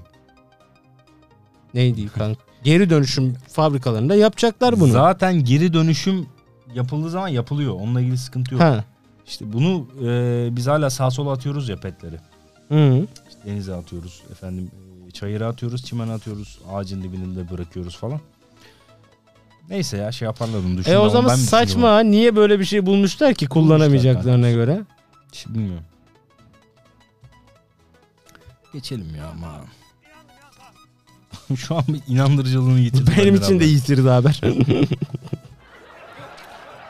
Neydi 1.74 2.08
kanka? 2.08 2.42
Geri 2.64 2.90
dönüşüm 2.90 3.36
fabrikalarında 3.48 4.16
yapacaklar 4.16 4.80
bunu. 4.80 4.92
Zaten 4.92 5.44
geri 5.44 5.74
dönüşüm 5.74 6.26
yapıldığı 6.76 7.10
zaman 7.10 7.28
yapılıyor. 7.28 7.74
Onunla 7.74 8.02
ilgili 8.02 8.18
sıkıntı 8.18 8.54
yok. 8.54 8.64
ha. 8.64 8.84
İşte 9.28 9.54
bunu 9.54 9.88
e, 10.08 10.48
biz 10.56 10.68
hala 10.68 10.90
sağ 10.90 11.12
sola 11.12 11.32
atıyoruz 11.32 11.70
ya 11.70 11.80
petleri. 11.80 12.20
Hı. 12.70 13.08
İşte 13.30 13.40
denize 13.46 13.74
atıyoruz. 13.74 14.24
Efendim 14.32 14.72
e, 15.08 15.12
çayıra 15.12 15.48
atıyoruz, 15.48 15.86
çimene 15.86 16.12
atıyoruz. 16.12 16.60
Ağacın 16.74 17.04
dibinde 17.04 17.50
bırakıyoruz 17.52 17.98
falan. 17.98 18.20
Neyse 19.70 19.98
ya 19.98 20.12
şey 20.12 20.26
yaparlar 20.26 20.60
E 20.88 20.98
o 20.98 21.02
ama 21.02 21.10
zaman 21.10 21.36
saçma. 21.36 21.90
ha? 21.90 22.00
Niye 22.00 22.36
böyle 22.36 22.60
bir 22.60 22.66
şey 22.66 22.86
bulmuşlar 22.86 23.34
ki 23.34 23.48
kullanamayacaklarına 23.48 24.52
göre? 24.52 24.82
Hiç 25.32 25.48
bilmiyorum. 25.48 25.84
Geçelim 28.74 29.16
ya 29.16 29.28
ama. 29.28 29.62
Şu 31.58 31.76
an 31.76 31.84
bir 31.88 32.02
inandırıcılığını 32.08 32.80
yitirdi. 32.80 33.12
Benim 33.18 33.36
için 33.36 33.60
de 33.60 33.64
abi. 33.64 33.70
yitirdi 33.72 34.10
haber. 34.10 34.42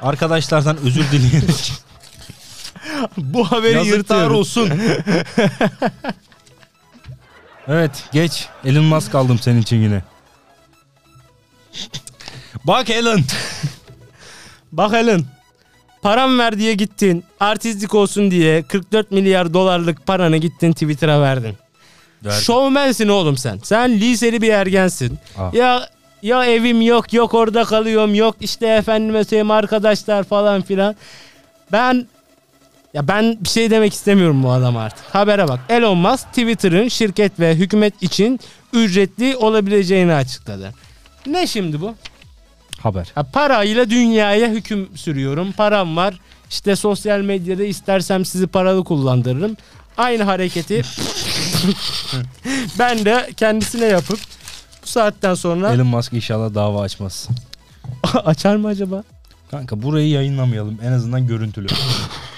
Arkadaşlardan 0.01 0.77
özür 0.77 1.11
dileyerek. 1.11 1.73
Bu 3.17 3.51
haberi 3.51 3.87
yırtıyorum. 3.87 4.35
olsun. 4.35 4.69
evet 7.67 8.03
geç. 8.11 8.47
Elon 8.65 8.83
Musk 8.85 9.15
aldım 9.15 9.39
senin 9.39 9.61
için 9.61 9.77
yine. 9.77 10.01
Bak 12.63 12.89
Elon. 12.89 13.21
Bak 14.71 14.93
Helen. 14.93 15.25
Param 16.01 16.39
ver 16.39 16.57
diye 16.57 16.73
gittin. 16.73 17.23
Artistlik 17.39 17.95
olsun 17.95 18.31
diye 18.31 18.63
44 18.63 19.11
milyar 19.11 19.53
dolarlık 19.53 20.05
paranı 20.05 20.37
gittin 20.37 20.71
Twitter'a 20.71 21.21
verdin. 21.21 21.57
Şovmensin 22.41 23.07
oğlum 23.07 23.37
sen. 23.37 23.59
Sen 23.63 23.91
liseli 23.99 24.41
bir 24.41 24.49
ergensin. 24.49 25.19
Aa. 25.37 25.49
Ya 25.53 25.89
ya 26.21 26.45
evim 26.45 26.81
yok 26.81 27.13
yok 27.13 27.33
orada 27.33 27.63
kalıyorum 27.63 28.15
yok 28.15 28.35
işte 28.39 28.67
efendime 28.67 29.23
söyleyeyim 29.23 29.51
arkadaşlar 29.51 30.23
falan 30.23 30.61
filan. 30.61 30.95
Ben 31.71 32.07
ya 32.93 33.07
ben 33.07 33.37
bir 33.43 33.49
şey 33.49 33.71
demek 33.71 33.93
istemiyorum 33.93 34.43
bu 34.43 34.51
adama 34.51 34.81
artık. 34.81 35.05
Habere 35.15 35.47
bak. 35.47 35.59
Elon 35.69 35.97
Musk 35.97 36.27
Twitter'ın 36.27 36.87
şirket 36.87 37.39
ve 37.39 37.55
hükümet 37.55 38.03
için 38.03 38.39
ücretli 38.73 39.37
olabileceğini 39.37 40.13
açıkladı. 40.13 40.73
Ne 41.25 41.47
şimdi 41.47 41.81
bu? 41.81 41.95
Haber. 42.79 43.11
Ha, 43.15 43.23
parayla 43.23 43.89
dünyaya 43.89 44.49
hüküm 44.49 44.97
sürüyorum. 44.97 45.51
Param 45.51 45.97
var. 45.97 46.19
İşte 46.49 46.75
sosyal 46.75 47.19
medyada 47.19 47.63
istersem 47.63 48.25
sizi 48.25 48.47
paralı 48.47 48.83
kullandırırım. 48.83 49.57
Aynı 49.97 50.23
hareketi 50.23 50.81
ben 52.79 53.05
de 53.05 53.29
kendisine 53.37 53.85
yapıp 53.85 54.19
bu 54.83 54.87
saatten 54.87 55.33
sonra 55.33 55.73
Elon 55.73 55.87
Musk 55.87 56.13
inşallah 56.13 56.55
dava 56.55 56.81
açmaz. 56.81 57.29
Açar 58.25 58.55
mı 58.55 58.67
acaba? 58.67 59.03
Kanka 59.51 59.81
burayı 59.81 60.09
yayınlamayalım 60.09 60.79
en 60.83 60.91
azından 60.91 61.27
görüntülü. 61.27 61.67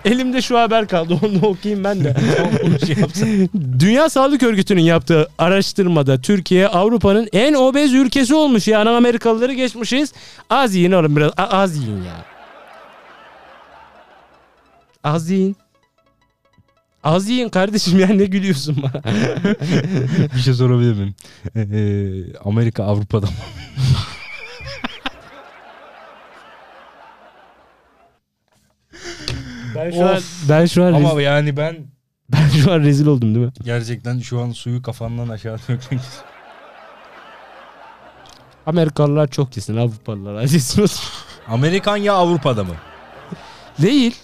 Elimde 0.04 0.42
şu 0.42 0.58
haber 0.58 0.88
kaldı 0.88 1.18
onu 1.22 1.46
okuyayım 1.46 1.84
ben 1.84 2.04
de. 2.04 2.14
Şey. 2.86 2.96
Dünya 3.78 4.08
Sağlık 4.10 4.42
Örgütü'nün 4.42 4.82
yaptığı 4.82 5.28
araştırmada 5.38 6.20
Türkiye 6.20 6.68
Avrupa'nın 6.68 7.28
en 7.32 7.54
obez 7.54 7.92
ülkesi 7.92 8.34
olmuş. 8.34 8.68
Yani 8.68 8.88
Amerikalıları 8.90 9.52
geçmişiz. 9.52 10.12
Az 10.50 10.74
yiyin 10.74 10.92
oğlum 10.92 11.16
biraz. 11.16 11.32
A- 11.36 11.42
az 11.42 11.76
yiyin 11.76 12.02
ya. 12.02 12.24
Az 15.04 15.30
yiyin. 15.30 15.56
Az 17.04 17.28
yiyin 17.28 17.48
kardeşim 17.48 17.98
ya 18.00 18.06
ne 18.08 18.24
gülüyorsun 18.24 18.76
bana. 18.82 19.02
bir 20.36 20.40
şey 20.40 20.54
sorabilir 20.54 20.92
miyim? 20.92 21.14
Ee, 21.56 22.38
Amerika 22.44 22.84
Avrupa'da 22.84 23.26
mı? 23.26 23.32
Ben 29.74 29.90
şu 29.90 30.06
an 30.08 30.20
ben 30.48 30.66
şu 30.66 30.84
an 30.84 30.92
Ama 30.92 31.08
rez- 31.08 31.22
yani 31.22 31.56
ben 31.56 31.76
ben 32.32 32.48
şu 32.48 32.72
an 32.72 32.80
rezil 32.80 33.06
oldum 33.06 33.34
değil 33.34 33.46
mi? 33.46 33.52
gerçekten 33.64 34.18
şu 34.18 34.40
an 34.40 34.50
suyu 34.52 34.82
kafandan 34.82 35.28
aşağı 35.28 35.58
dökmek. 35.68 36.00
Amerikalılar 38.66 39.28
çok 39.30 39.56
yesin 39.56 39.76
Avrupalılar 39.76 40.34
acısın 40.42 40.82
olsun. 40.82 41.04
Amerikan 41.48 41.96
ya 41.96 42.12
Avrupa'da 42.14 42.64
mı? 42.64 42.74
Değil. 43.82 44.14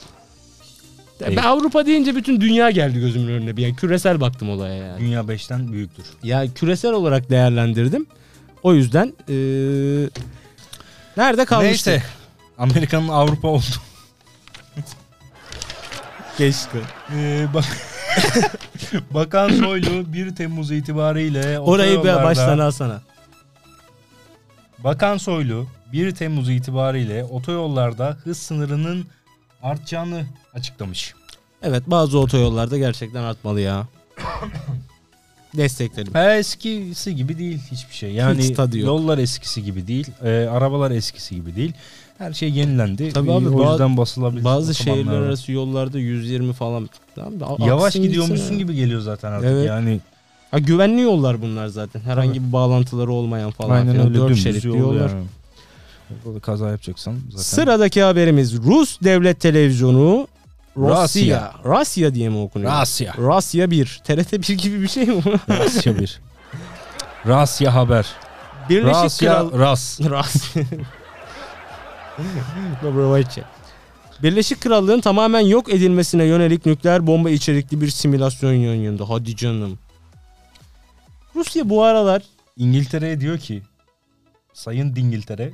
Değil. 1.20 1.36
Ben 1.36 1.42
Avrupa 1.42 1.86
deyince 1.86 2.16
bütün 2.16 2.40
dünya 2.40 2.70
geldi 2.70 3.00
gözümün 3.00 3.28
önüne. 3.32 3.56
Bir 3.56 3.62
yani 3.62 3.76
küresel 3.76 4.20
baktım 4.20 4.50
olaya 4.50 4.74
yani. 4.74 5.00
Dünya 5.00 5.20
5'ten 5.20 5.72
büyüktür. 5.72 6.04
Ya 6.22 6.44
küresel 6.54 6.92
olarak 6.92 7.30
değerlendirdim. 7.30 8.06
O 8.62 8.74
yüzden 8.74 9.06
eee, 9.28 10.08
nerede 11.16 11.44
kalmıştık? 11.44 11.86
Neyse. 11.86 12.02
Amerika'nın 12.58 13.08
Avrupa 13.08 13.48
oldu. 13.48 13.64
Geçti. 16.40 16.78
Ee, 17.14 17.46
bak 17.54 17.64
Bakan 19.10 19.48
Soylu 19.48 20.12
1 20.12 20.34
Temmuz 20.34 20.70
itibariyle 20.70 21.60
Orayı 21.60 21.98
bir 21.98 22.14
baştan 22.14 22.58
alsana. 22.58 23.00
Bakan 24.78 25.16
Soylu 25.16 25.66
1 25.92 26.14
Temmuz 26.14 26.50
itibariyle 26.50 27.24
otoyollarda 27.24 28.16
hız 28.24 28.38
sınırının 28.38 29.06
artacağını 29.62 30.24
açıklamış. 30.54 31.14
Evet 31.62 31.82
bazı 31.86 32.18
otoyollarda 32.18 32.78
gerçekten 32.78 33.22
artmalı 33.22 33.60
ya. 33.60 33.86
Destekledim. 35.56 36.12
Ha, 36.12 36.36
eskisi 36.36 37.16
gibi 37.16 37.38
değil 37.38 37.60
hiçbir 37.70 37.94
şey. 37.94 38.12
Yani 38.12 38.42
Hiç 38.42 38.74
yollar 38.74 39.18
eskisi 39.18 39.64
gibi 39.64 39.86
değil. 39.86 40.08
e, 40.22 40.48
arabalar 40.48 40.90
eskisi 40.90 41.34
gibi 41.34 41.56
değil. 41.56 41.72
Her 42.20 42.32
şey 42.32 42.50
yenilendi. 42.50 43.12
Tabii 43.12 43.30
E, 43.30 43.32
abi, 43.34 43.48
o 43.48 43.70
yüzden 43.70 43.96
basılabilir. 43.96 44.44
Bazı 44.44 44.74
şehirler 44.74 45.12
var. 45.20 45.26
arası 45.26 45.52
yollarda 45.52 45.98
120 45.98 46.52
falan. 46.52 46.88
Tamam, 47.14 47.56
Yavaş 47.68 47.94
gidiyormuşsun 47.94 48.58
gibi 48.58 48.74
geliyor 48.74 49.00
zaten 49.00 49.32
artık. 49.32 49.48
Evet. 49.50 49.68
Yani 49.68 50.00
Ha, 50.50 50.58
güvenli 50.58 51.00
yollar 51.00 51.42
bunlar 51.42 51.66
zaten. 51.66 52.00
Herhangi 52.00 52.46
bir 52.48 52.52
bağlantıları 52.52 53.12
olmayan 53.12 53.50
falan. 53.50 53.70
aynen 53.76 53.92
filan. 53.92 54.06
öyle 54.06 54.18
Dört 54.18 54.36
şeritli 54.36 54.68
yol 54.68 54.76
yollar. 54.78 55.08
yani. 55.10 55.24
Orada 56.26 56.40
kaza 56.40 56.68
yapacaksan 56.70 57.14
zaten. 57.30 57.42
Sıradaki 57.42 58.02
haberimiz 58.02 58.56
Rus 58.62 59.00
devlet 59.00 59.40
televizyonu 59.40 60.28
Rusya. 60.76 61.02
Rusya. 61.04 61.52
Rusya 61.64 62.14
diye 62.14 62.28
mi 62.28 62.38
okunuyor? 62.38 62.72
Rasya. 62.72 63.14
Rusya 63.18 63.70
1. 63.70 64.00
TRT 64.04 64.32
1 64.32 64.58
gibi 64.58 64.82
bir 64.82 64.88
şey 64.88 65.06
mi? 65.06 65.22
bu? 65.24 65.52
Rasya 65.52 65.98
bir. 65.98 66.20
Rasya 67.26 67.74
haber. 67.74 68.06
Birleşik 68.70 68.94
Rasya 69.04 69.30
Kral... 69.32 69.58
Ras. 69.58 70.00
Rusya. 70.00 70.62
Dobrovaçya. 72.82 73.44
Birleşik 74.22 74.60
Krallığın 74.60 75.00
tamamen 75.00 75.40
yok 75.40 75.74
edilmesine 75.74 76.24
yönelik 76.24 76.66
nükleer 76.66 77.06
bomba 77.06 77.30
içerikli 77.30 77.80
bir 77.80 77.88
simülasyon 77.88 78.52
yayınlandı. 78.52 79.04
Hadi 79.04 79.36
canım. 79.36 79.78
Rusya 81.34 81.68
bu 81.68 81.82
aralar 81.82 82.22
İngiltere'ye 82.56 83.20
diyor 83.20 83.38
ki 83.38 83.62
Sayın 84.52 84.96
Dingiltere 84.96 85.52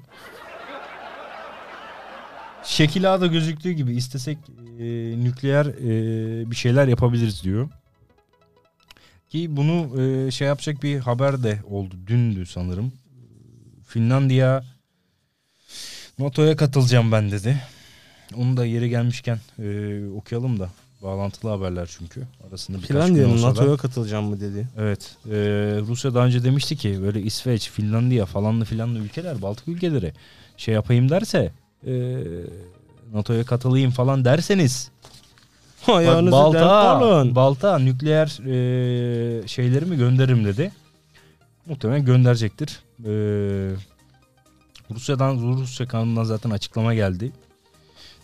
Şekil 2.64 3.14
A'da 3.14 3.26
gözüktüğü 3.26 3.72
gibi 3.72 3.96
istesek 3.96 4.38
e, 4.78 4.84
nükleer 5.24 5.66
e, 5.66 6.50
bir 6.50 6.56
şeyler 6.56 6.88
yapabiliriz 6.88 7.42
diyor. 7.42 7.68
Ki 9.30 9.56
bunu 9.56 10.02
e, 10.02 10.30
şey 10.30 10.48
yapacak 10.48 10.82
bir 10.82 10.98
haber 10.98 11.42
de 11.42 11.60
oldu. 11.70 11.94
Dündü 12.06 12.46
sanırım. 12.46 12.92
Finlandiya 13.86 14.64
NATO'ya 16.18 16.56
katılacağım 16.56 17.12
ben 17.12 17.30
dedi. 17.30 17.62
Onu 18.36 18.56
da 18.56 18.66
yeri 18.66 18.88
gelmişken 18.88 19.38
e, 19.58 19.98
okuyalım 20.16 20.60
da. 20.60 20.70
Bağlantılı 21.02 21.50
haberler 21.50 21.88
çünkü. 21.98 22.22
Arasında 22.48 22.76
birkaç 22.76 22.88
gün 22.88 22.94
Finlandiya'nın 22.94 23.32
olsa 23.32 23.46
da. 23.46 23.48
NATO'ya 23.48 23.76
katılacağım 23.76 24.24
mı 24.24 24.40
dedi. 24.40 24.68
Evet. 24.78 25.16
e, 25.26 25.36
Rusya 25.80 26.14
daha 26.14 26.26
önce 26.26 26.44
demişti 26.44 26.76
ki 26.76 27.02
böyle 27.02 27.22
İsveç, 27.22 27.70
Finlandiya 27.70 28.26
falanlı 28.26 28.64
filanlı 28.64 28.98
ülkeler, 28.98 29.42
Baltık 29.42 29.68
ülkeleri 29.68 30.12
şey 30.56 30.74
yapayım 30.74 31.10
derse 31.10 31.52
e, 31.86 32.22
NATO'ya 33.12 33.44
katılayım 33.44 33.90
falan 33.90 34.24
derseniz 34.24 34.90
bak, 35.88 35.96
Ayağınızı 35.96 36.36
denk 36.36 36.54
balta, 36.54 37.34
balta 37.34 37.78
nükleer 37.78 38.26
e, 38.46 39.48
şeylerimi 39.48 39.96
gönderirim 39.96 40.44
dedi. 40.44 40.72
Muhtemelen 41.66 42.04
gönderecektir. 42.04 42.80
E, 43.04 43.12
Rusya'dan 44.94 45.36
Rusya 45.36 45.88
kanunundan 45.88 46.24
zaten 46.24 46.50
açıklama 46.50 46.94
geldi. 46.94 47.32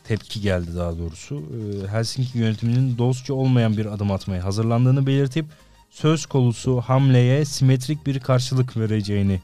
Tepki 0.05 0.41
geldi 0.41 0.77
daha 0.77 0.99
doğrusu. 0.99 1.37
E, 1.37 1.89
Helsinki 1.89 2.39
yönetiminin 2.39 2.99
dostça 2.99 3.35
olmayan 3.35 3.77
bir 3.77 3.87
adım 3.87 4.11
atmaya 4.13 4.45
hazırlandığını 4.45 5.07
belirtip 5.07 5.47
söz 5.91 6.27
konusu 6.27 6.81
hamleye 6.81 7.45
simetrik 7.45 8.07
bir 8.07 8.21
karşılık 8.21 8.77
vereceğini 8.77 9.41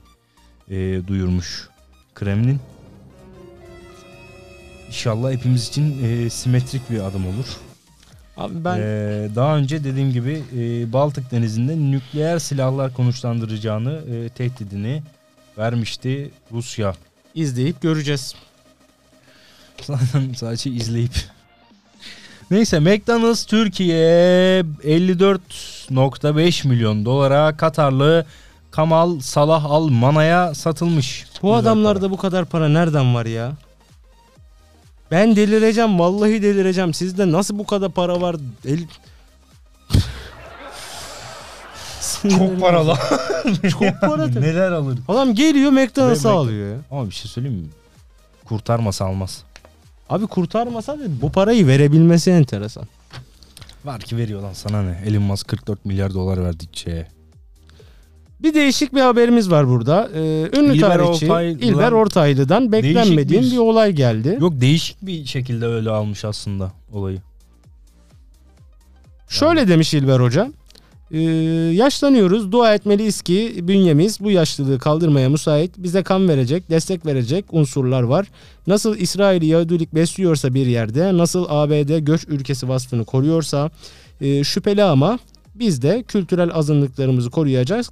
e, 0.70 1.00
duyurmuş 1.06 1.68
Kremlin. 2.14 2.60
İnşallah 4.88 5.32
hepimiz 5.32 5.68
için 5.68 6.04
e, 6.04 6.30
simetrik 6.30 6.90
bir 6.90 7.00
adım 7.00 7.26
olur. 7.26 7.46
Abi 8.36 8.64
ben 8.64 8.78
Ee, 8.78 9.28
daha 9.34 9.56
önce 9.56 9.84
dediğim 9.84 10.12
gibi 10.12 10.42
e, 10.56 10.92
Baltık 10.92 11.30
Denizi'nde 11.30 11.76
nükleer 11.76 12.38
silahlar 12.38 12.92
konuşlandıracağını 12.94 14.00
e, 14.14 14.28
tehdidini 14.28 15.02
vermişti 15.58 16.30
Rusya. 16.52 16.94
İzleyip 17.38 17.80
göreceğiz. 17.80 18.34
Zaten 19.82 20.32
sadece 20.36 20.70
izleyip. 20.70 21.12
Neyse 22.50 22.80
McDonald's 22.80 23.44
Türkiye 23.44 24.60
54.5 24.60 26.68
milyon 26.68 27.04
dolara 27.04 27.56
Katarlı 27.56 28.26
Kamal 28.70 29.20
Salah 29.20 29.64
Al 29.64 29.88
Mana'ya 29.88 30.54
satılmış. 30.54 31.26
Bu 31.42 31.46
Güzel 31.46 31.58
adamlarda 31.58 32.00
para. 32.00 32.10
bu 32.10 32.16
kadar 32.16 32.44
para 32.44 32.68
nereden 32.68 33.14
var 33.14 33.26
ya? 33.26 33.52
Ben 35.10 35.36
delireceğim 35.36 35.98
vallahi 35.98 36.42
delireceğim. 36.42 36.94
Sizde 36.94 37.32
nasıl 37.32 37.58
bu 37.58 37.66
kadar 37.66 37.92
para 37.92 38.20
var? 38.20 38.36
El... 38.66 38.78
çok 42.22 42.60
paralı. 42.60 42.94
Çok 43.70 43.80
para 44.00 44.26
tabii. 44.26 44.40
Neler 44.40 44.72
alır? 44.72 44.98
Adam 45.08 45.34
geliyor 45.34 45.70
McDonald's'a 45.70 46.28
Ve 46.28 46.32
Mc- 46.34 46.36
alıyor 46.38 46.70
ya. 46.70 46.76
Ama 46.90 47.06
bir 47.06 47.14
şey 47.14 47.30
söyleyeyim 47.30 47.58
mi? 47.58 47.66
Kurtarmasa 48.44 49.04
almaz. 49.04 49.42
Abi 50.10 50.26
kurtarmasa 50.26 50.98
da 50.98 51.02
bu 51.22 51.32
parayı 51.32 51.66
verebilmesi 51.66 52.30
enteresan. 52.30 52.84
Var 53.84 54.00
ki 54.00 54.16
veriyor 54.16 54.42
lan 54.42 54.52
sana 54.52 54.82
ne? 54.82 55.02
Elon 55.06 55.22
Musk 55.22 55.48
44 55.48 55.84
milyar 55.84 56.14
dolar 56.14 56.44
verdi 56.44 56.64
şeye. 56.72 57.06
Bir 58.42 58.54
değişik 58.54 58.94
bir 58.94 59.00
haberimiz 59.00 59.50
var 59.50 59.68
burada. 59.68 60.08
Ee, 60.14 60.18
ünlü 60.58 60.76
İlber 60.76 60.88
tarihçi 60.98 61.26
Ortaylı'dan- 61.26 61.68
İlber 61.68 61.92
Ortaylı'dan 61.92 62.72
beklenmediğim 62.72 63.42
bir- 63.44 63.50
bir... 63.50 63.58
olay 63.58 63.92
geldi. 63.92 64.38
Yok 64.40 64.52
değişik 64.60 64.96
bir 65.02 65.24
şekilde 65.24 65.66
öyle 65.66 65.90
almış 65.90 66.24
aslında 66.24 66.72
olayı. 66.92 67.18
Şöyle 69.28 69.68
demiş 69.68 69.94
İlber 69.94 70.20
Hoca. 70.20 70.52
Ee, 71.10 71.20
yaşlanıyoruz. 71.74 72.52
Dua 72.52 72.74
etmeliyiz 72.74 73.22
ki 73.22 73.54
bünyemiz 73.62 74.20
bu 74.20 74.30
yaşlılığı 74.30 74.78
kaldırmaya 74.78 75.28
müsait. 75.28 75.72
Bize 75.78 76.02
kan 76.02 76.28
verecek, 76.28 76.70
destek 76.70 77.06
verecek 77.06 77.44
unsurlar 77.52 78.02
var. 78.02 78.26
Nasıl 78.66 78.96
İsrail'i 78.96 79.46
Yahudilik 79.46 79.94
besliyorsa 79.94 80.54
bir 80.54 80.66
yerde, 80.66 81.16
nasıl 81.16 81.46
ABD 81.48 81.98
göç 81.98 82.24
ülkesi 82.28 82.68
vasfını 82.68 83.04
koruyorsa 83.04 83.70
e, 84.20 84.44
şüpheli 84.44 84.82
ama 84.82 85.18
biz 85.54 85.82
de 85.82 86.04
kültürel 86.08 86.50
azınlıklarımızı 86.54 87.30
koruyacağız. 87.30 87.90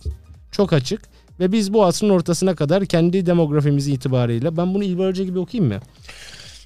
Çok 0.53 0.73
açık. 0.73 1.01
Ve 1.41 1.53
biz 1.53 1.73
bu 1.73 1.85
asrın 1.85 2.11
ortasına 2.11 2.55
kadar 2.55 2.87
kendi 2.87 3.27
demografimiz 3.27 3.89
itibariyle 3.89 4.57
ben 4.57 4.75
bunu 4.75 4.85
İlber 4.85 5.09
Hoca 5.09 5.25
gibi 5.25 5.39
okuyayım 5.39 5.75
mı? 5.75 5.81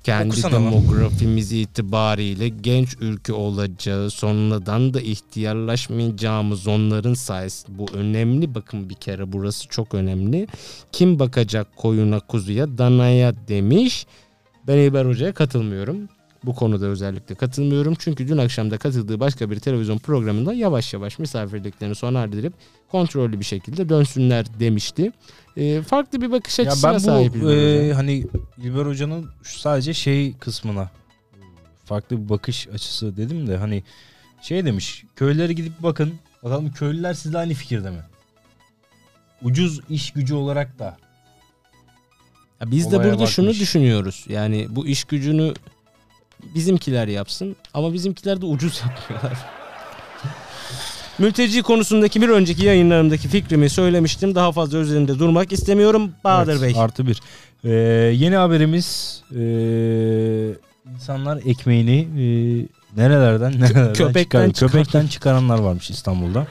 Kendi 0.05 0.28
Okusana 0.28 0.55
demografimiz 0.55 1.53
itibariyle 1.53 2.48
genç 2.48 2.96
ülke 3.01 3.32
olacağı 3.32 4.11
sonradan 4.11 4.94
da 4.94 5.01
ihtiyarlaşmayacağımız 5.01 6.66
onların 6.66 7.14
sayesinde 7.14 7.78
bu 7.78 7.86
önemli 7.94 8.55
bakın 8.55 8.90
bir 8.90 8.94
kere 8.94 9.32
burası 9.32 9.68
çok 9.68 9.94
önemli. 9.94 10.46
Kim 10.92 11.18
bakacak 11.18 11.76
koyuna 11.76 12.20
kuzuya 12.20 12.78
danaya 12.78 13.34
demiş. 13.48 14.07
Ben 14.66 14.78
İber 14.78 15.07
Hoca'ya 15.07 15.34
katılmıyorum. 15.34 16.09
Bu 16.45 16.55
konuda 16.55 16.86
özellikle 16.86 17.34
katılmıyorum. 17.34 17.95
Çünkü 17.99 18.28
dün 18.28 18.38
akşam 18.38 18.70
da 18.70 18.78
katıldığı 18.78 19.20
başka 19.20 19.51
bir 19.51 19.59
televizyon 19.61 19.99
programında 19.99 20.53
yavaş 20.55 20.95
yavaş 20.95 21.18
misafirliklerini 21.18 21.95
sona 21.95 22.20
erdirip 22.20 22.53
kontrollü 22.91 23.41
bir 23.41 23.45
şekilde 23.45 23.88
dönsünler 23.88 24.47
demişti. 24.61 25.12
Ee, 25.57 25.82
farklı 25.82 26.20
bir 26.20 26.30
bakış 26.30 26.59
Ya 26.59 26.64
açısına 26.66 26.93
ben 26.93 26.99
sahip 26.99 27.34
bu 27.34 27.36
İlber 27.38 27.47
Hoca. 27.47 27.82
e, 27.84 27.93
hani 27.93 28.26
İlber 28.62 28.86
Hoca'nın 28.86 29.30
sadece 29.43 29.95
şey 29.95 30.32
kısmına 30.36 30.91
farklı 31.84 32.24
bir 32.24 32.28
bakış 32.28 32.68
açısı 32.68 33.16
dedim 33.16 33.47
de 33.47 33.57
hani 33.57 33.82
şey 34.43 34.64
demiş 34.64 35.05
köylere 35.16 35.53
gidip 35.53 35.72
bakın 35.80 36.12
bakalım 36.45 36.72
köylüler 36.72 37.14
sizle 37.14 37.38
aynı 37.38 37.55
fikirde 37.55 37.91
mi? 37.91 38.01
Ucuz 39.43 39.80
iş 39.91 40.11
gücü 40.11 40.34
olarak 40.34 40.78
da 40.78 40.97
Ya 42.61 42.70
biz 42.70 42.93
de 42.93 43.05
burada 43.05 43.26
şunu 43.26 43.47
bakmış. 43.47 43.61
düşünüyoruz. 43.61 44.24
Yani 44.28 44.66
bu 44.70 44.86
iş 44.86 45.05
gücünü 45.05 45.55
bizimkiler 46.55 47.09
yapsın 47.09 47.57
ama 47.74 47.93
bizimkiler 47.93 48.41
de 48.41 48.47
ucuz 48.47 48.82
yapıyorlar. 48.88 49.38
Mülteci 51.18 51.62
konusundaki 51.62 52.22
bir 52.22 52.28
önceki 52.28 52.64
yayınlarımdaki 52.66 53.28
fikrimi 53.28 53.70
söylemiştim. 53.70 54.34
Daha 54.34 54.53
fazla 54.53 54.78
üzerinde 54.78 55.18
durmak 55.18 55.53
istemiyorum. 55.53 56.11
Bahadır 56.24 56.53
Evet, 56.53 56.62
Bey. 56.62 56.82
Artı 56.82 57.07
bir. 57.07 57.20
Ee, 57.64 57.70
yeni 58.16 58.36
haberimiz 58.36 59.20
ee, 59.30 60.55
insanlar 60.95 61.41
ekmeğini 61.47 61.99
ee, 62.01 63.01
nerelerden 63.01 63.61
nerelerden 63.61 63.93
köpekten 63.93 64.51
çıkarıyor. 64.51 64.70
Köpekten 64.70 65.07
çıkaranlar 65.07 65.59
varmış 65.59 65.91
İstanbul'da. 65.91 66.47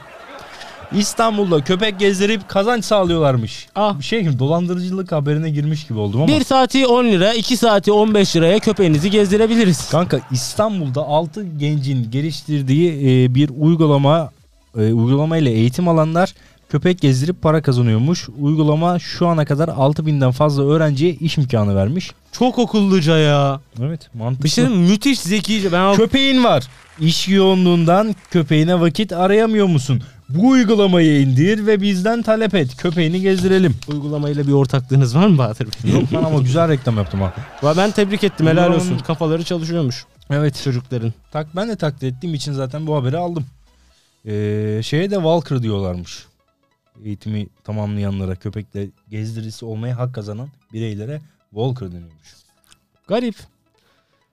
İstanbul'da 0.92 1.64
köpek 1.64 1.98
gezdirip 1.98 2.48
kazanç 2.48 2.84
sağlıyorlarmış. 2.84 3.66
Ah. 3.74 3.98
Bir 3.98 4.04
şey 4.04 4.22
gibi 4.22 4.38
dolandırıcılık 4.38 5.12
haberine 5.12 5.50
girmiş 5.50 5.86
gibi 5.86 5.98
oldum 5.98 6.22
ama. 6.22 6.32
Bir 6.32 6.44
saati 6.44 6.86
10 6.86 7.04
lira, 7.04 7.34
2 7.34 7.56
saati 7.56 7.92
15 7.92 8.36
liraya 8.36 8.58
köpeğinizi 8.58 9.10
gezdirebiliriz. 9.10 9.90
Kanka 9.90 10.20
İstanbul'da 10.30 11.00
6 11.00 11.44
gencin 11.58 12.10
geliştirdiği 12.10 12.92
ee, 12.92 13.34
bir 13.34 13.50
uygulama 13.58 14.30
ee, 14.76 14.92
uygulama 14.92 15.36
ile 15.36 15.50
eğitim 15.50 15.88
alanlar 15.88 16.34
köpek 16.68 17.00
gezdirip 17.00 17.42
para 17.42 17.62
kazanıyormuş. 17.62 18.28
Uygulama 18.40 18.98
şu 18.98 19.26
ana 19.26 19.44
kadar 19.44 19.68
6000'den 19.68 20.30
fazla 20.30 20.64
öğrenciye 20.64 21.12
iş 21.12 21.38
imkanı 21.38 21.76
vermiş. 21.76 22.12
Çok 22.32 22.58
okulluca 22.58 23.18
ya. 23.18 23.60
Evet 23.80 24.14
mantıklı. 24.14 24.44
Bir 24.44 24.48
şey 24.48 24.68
müthiş 24.68 25.20
zekice. 25.20 25.72
Ben 25.72 25.96
Köpeğin 25.96 26.44
var. 26.44 26.68
İş 27.00 27.28
yoğunluğundan 27.28 28.14
köpeğine 28.30 28.80
vakit 28.80 29.12
arayamıyor 29.12 29.66
musun? 29.66 30.02
Bu 30.34 30.48
uygulamayı 30.48 31.20
indir 31.20 31.66
ve 31.66 31.80
bizden 31.80 32.22
talep 32.22 32.54
et. 32.54 32.76
Köpeğini 32.76 33.20
gezdirelim. 33.20 33.74
uygulamayla 33.88 34.46
bir 34.46 34.52
ortaklığınız 34.52 35.16
var 35.16 35.26
mı 35.26 35.38
Bahadır 35.38 35.68
Bey? 35.84 35.92
Yok 35.92 36.12
lan 36.12 36.24
ama 36.24 36.38
güzel 36.40 36.68
reklam 36.68 36.96
yaptım 36.96 37.20
ha. 37.20 37.34
Ben 37.76 37.90
tebrik 37.90 38.24
ettim. 38.24 38.46
Helal 38.46 38.72
olsun. 38.74 38.98
Kafaları 38.98 39.44
çalışıyormuş 39.44 40.04
Evet. 40.30 40.60
çocukların. 40.64 41.12
Tak 41.30 41.56
ben 41.56 41.68
de 41.68 41.76
takdir 41.76 42.08
ettiğim 42.08 42.34
için 42.34 42.52
zaten 42.52 42.86
bu 42.86 42.96
haberi 42.96 43.16
aldım. 43.16 43.44
Ee, 44.26 44.80
şeye 44.84 45.10
de 45.10 45.14
Walker 45.14 45.62
diyorlarmış. 45.62 46.26
Eğitimi 47.04 47.46
tamamlayanlara, 47.64 48.36
köpekle 48.36 48.88
gezdirisi 49.08 49.64
olmaya 49.64 49.98
hak 49.98 50.14
kazanan 50.14 50.48
bireylere 50.72 51.20
Walker 51.50 51.88
deniyormuş. 51.88 52.34
Garip. 53.08 53.34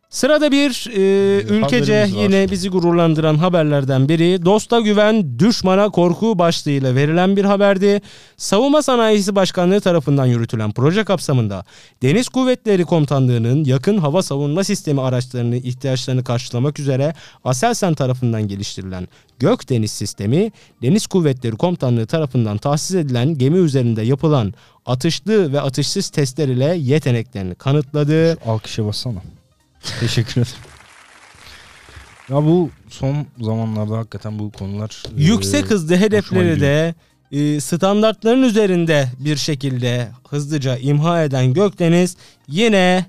Sırada 0.09 0.51
bir 0.51 0.89
e, 0.95 1.41
ülkece 1.41 2.07
yine 2.15 2.51
bizi 2.51 2.69
gururlandıran 2.69 3.35
haberlerden 3.35 4.09
biri. 4.09 4.45
Dosta 4.45 4.79
güven, 4.79 5.39
düşmana 5.39 5.89
korku 5.89 6.39
başlığıyla 6.39 6.95
verilen 6.95 7.37
bir 7.37 7.45
haberdi. 7.45 8.01
Savunma 8.37 8.81
Sanayisi 8.81 9.35
Başkanlığı 9.35 9.81
tarafından 9.81 10.25
yürütülen 10.25 10.71
proje 10.71 11.03
kapsamında 11.03 11.65
Deniz 12.01 12.29
Kuvvetleri 12.29 12.85
Komutanlığı'nın 12.85 13.63
yakın 13.63 13.97
hava 13.97 14.23
savunma 14.23 14.63
sistemi 14.63 15.01
araçlarını 15.01 15.55
ihtiyaçlarını 15.55 16.23
karşılamak 16.23 16.79
üzere 16.79 17.13
Aselsan 17.43 17.93
tarafından 17.93 18.47
geliştirilen 18.47 19.07
Gökdeniz 19.39 19.91
sistemi, 19.91 20.51
Deniz 20.81 21.07
Kuvvetleri 21.07 21.55
Komutanlığı 21.55 22.05
tarafından 22.05 22.57
tahsis 22.57 22.95
edilen 22.95 23.37
gemi 23.37 23.57
üzerinde 23.57 24.01
yapılan 24.01 24.53
atışlı 24.85 25.53
ve 25.53 25.61
atışsız 25.61 26.09
testler 26.09 26.47
ile 26.47 26.75
yeteneklerini 26.77 27.55
kanıtladı. 27.55 28.37
Alkışa 28.45 28.85
bassana. 28.85 29.36
Teşekkür 29.99 30.31
ederim. 30.41 30.53
Ya 32.29 32.35
bu 32.35 32.69
son 32.89 33.25
zamanlarda 33.41 33.97
hakikaten 33.97 34.39
bu 34.39 34.51
konular 34.51 35.03
e, 35.17 35.23
Yüksek 35.23 35.69
hızlı 35.69 35.95
hedefleri 35.95 36.61
de 36.61 36.95
e, 37.31 37.59
standartların 37.59 38.43
üzerinde 38.43 39.09
bir 39.19 39.35
şekilde 39.37 40.07
hızlıca 40.29 40.77
imha 40.77 41.23
eden 41.23 41.53
Gökdeniz 41.53 42.17
yine 42.47 43.05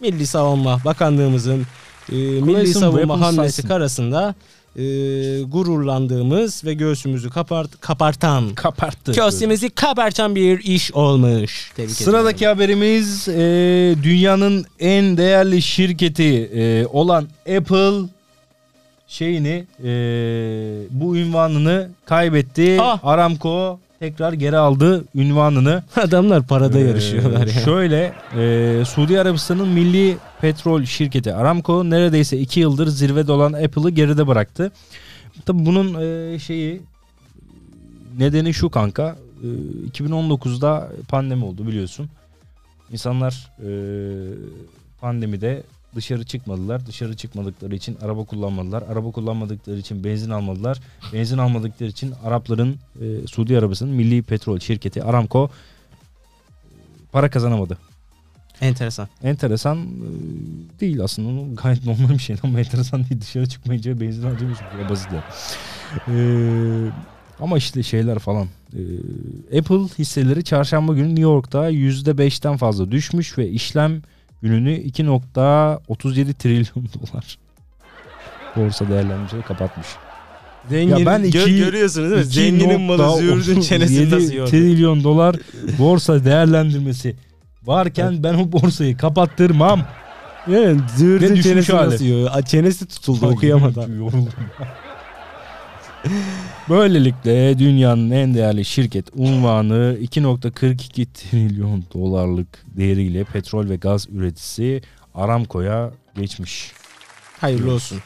Milli 0.00 0.26
Savunma 0.26 0.80
Bakanlığımızın 0.84 1.66
e, 2.12 2.14
Milli 2.16 2.74
Savunma 2.74 3.20
hamlesi 3.20 3.62
saysın. 3.62 4.34
E, 4.76 4.82
gururlandığımız 5.42 6.64
ve 6.64 6.74
göğsümüzü 6.74 7.30
kapart, 7.30 7.80
kapartan 7.80 8.54
kaparttı. 8.54 9.12
göğsümüzü 9.12 9.70
kabartan 9.70 10.34
bir 10.34 10.58
iş 10.58 10.92
olmuş. 10.92 11.72
Tebrik 11.76 11.90
Sıradaki 11.90 12.36
ediyorum. 12.36 12.56
haberimiz 12.56 13.28
e, 13.28 13.34
dünyanın 14.02 14.64
en 14.80 15.16
değerli 15.16 15.62
şirketi 15.62 16.50
e, 16.54 16.86
olan 16.86 17.28
Apple 17.56 18.08
şeyini 19.08 19.66
e, 19.84 19.90
bu 20.90 21.16
ünvanını 21.16 21.90
kaybetti. 22.04 22.78
Ah! 22.80 23.04
Aramco 23.04 23.78
tekrar 24.00 24.32
geri 24.32 24.56
aldı 24.56 25.04
ünvanını. 25.14 25.82
adamlar 25.96 26.46
parada 26.46 26.78
Ee, 26.78 26.82
yarışıyorlar 26.82 27.46
ya. 27.46 27.52
Şöyle 27.52 28.12
e, 28.36 28.84
Suudi 28.84 29.20
Arabistan'ın 29.20 29.68
milli 29.68 30.16
petrol 30.40 30.84
şirketi 30.84 31.34
Aramco 31.34 31.90
neredeyse 31.90 32.38
2 32.38 32.60
yıldır 32.60 32.86
zirvede 32.86 33.32
olan 33.32 33.52
Apple'ı 33.52 33.90
geride 33.90 34.26
bıraktı. 34.26 34.72
Tabi 35.46 35.66
bunun 35.66 35.94
e, 36.00 36.38
şeyi 36.38 36.80
nedeni 38.18 38.54
şu 38.54 38.70
kanka. 38.70 39.16
E, 39.42 39.46
2019'da 39.90 40.88
pandemi 41.08 41.44
oldu 41.44 41.66
biliyorsun. 41.66 42.08
İnsanlar 42.92 43.50
e, 43.58 43.70
pandemide 45.00 45.62
dışarı 45.94 46.24
çıkmadılar. 46.24 46.86
Dışarı 46.86 47.16
çıkmadıkları 47.16 47.74
için 47.74 47.98
araba 48.02 48.24
kullanmadılar. 48.24 48.82
Araba 48.82 49.10
kullanmadıkları 49.10 49.78
için 49.78 50.04
benzin 50.04 50.30
almadılar. 50.30 50.80
Benzin 51.12 51.38
almadıkları 51.38 51.90
için 51.90 52.14
Arapların 52.24 52.76
e, 53.00 53.26
Suudi 53.26 53.58
Arabistan'ın 53.58 53.92
milli 53.92 54.22
petrol 54.22 54.58
şirketi 54.58 55.04
Aramco 55.04 55.50
para 57.12 57.30
kazanamadı. 57.30 57.78
Enteresan. 58.60 59.08
Enteresan 59.22 59.78
e, 59.78 60.80
değil 60.80 61.00
aslında. 61.00 61.62
Gayet 61.62 61.86
normal 61.86 62.10
bir 62.10 62.18
şey 62.18 62.36
ama 62.42 62.60
enteresan 62.60 63.04
değil. 63.08 63.20
Dışarı 63.20 63.48
çıkmayınca 63.48 64.00
benzin 64.00 64.22
harcamış. 64.22 64.58
Bu 64.84 64.90
basit 64.90 65.08
ya. 65.12 65.24
E, 66.08 66.16
ama 67.40 67.58
işte 67.58 67.82
şeyler 67.82 68.18
falan. 68.18 68.48
E, 68.72 69.58
Apple 69.58 69.98
hisseleri 69.98 70.44
çarşamba 70.44 70.94
günü 70.94 71.08
New 71.08 71.22
York'ta 71.22 71.70
%5'ten 71.70 72.56
fazla 72.56 72.90
düşmüş 72.90 73.38
ve 73.38 73.48
işlem 73.48 74.02
gününü 74.42 74.70
2.37 74.72 76.34
trilyon 76.34 76.88
dolar 77.00 77.38
borsa 78.56 78.88
değerlendirmeyi 78.88 79.44
kapatmış. 79.44 79.86
Zengin, 80.70 80.96
Ya 80.96 81.06
ben 81.06 81.22
iki- 81.22 81.38
gö- 81.38 81.58
görüyorsunuz 81.58 82.10
değil 82.10 82.20
mi? 82.20 82.32
Zenginin 82.32 82.80
malı 82.80 83.16
züğürdün 83.18 83.60
çenesini 83.60 83.98
37 84.06 84.14
nasıl 84.14 84.32
yordu? 84.34 84.50
trilyon 84.50 85.04
dolar 85.04 85.36
borsa 85.78 86.24
değerlendirmesi 86.24 87.16
varken 87.62 88.22
ben 88.22 88.34
o 88.34 88.52
borsayı 88.52 88.96
kapattırmam. 88.96 89.82
Yani 90.50 90.80
züğürdün 90.96 91.40
çenesi 91.42 91.76
nasıl 91.76 92.04
yiyor? 92.04 92.42
Çenesi 92.42 92.86
tutuldu 92.86 93.26
okuyamadan. 93.26 93.88
Yoruldum. 93.96 94.28
Böylelikle 96.68 97.58
dünyanın 97.58 98.10
en 98.10 98.34
değerli 98.34 98.64
şirket 98.64 99.06
unvanı 99.14 99.96
2.42 100.02 101.06
trilyon 101.14 101.84
dolarlık 101.94 102.64
değeriyle 102.76 103.24
petrol 103.24 103.68
ve 103.68 103.76
gaz 103.76 104.08
üreticisi 104.08 104.82
Aramco'ya 105.14 105.90
geçmiş. 106.16 106.72
Hayırlı 107.40 107.72
olsun. 107.72 107.98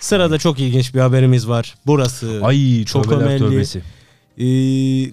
Sırada 0.00 0.38
çok 0.38 0.58
ilginç 0.58 0.94
bir 0.94 1.00
haberimiz 1.00 1.48
var. 1.48 1.74
Burası 1.86 2.40
Ay 2.42 2.84
çok 2.84 3.12
önemli. 3.12 3.64
Ee, 4.38 5.12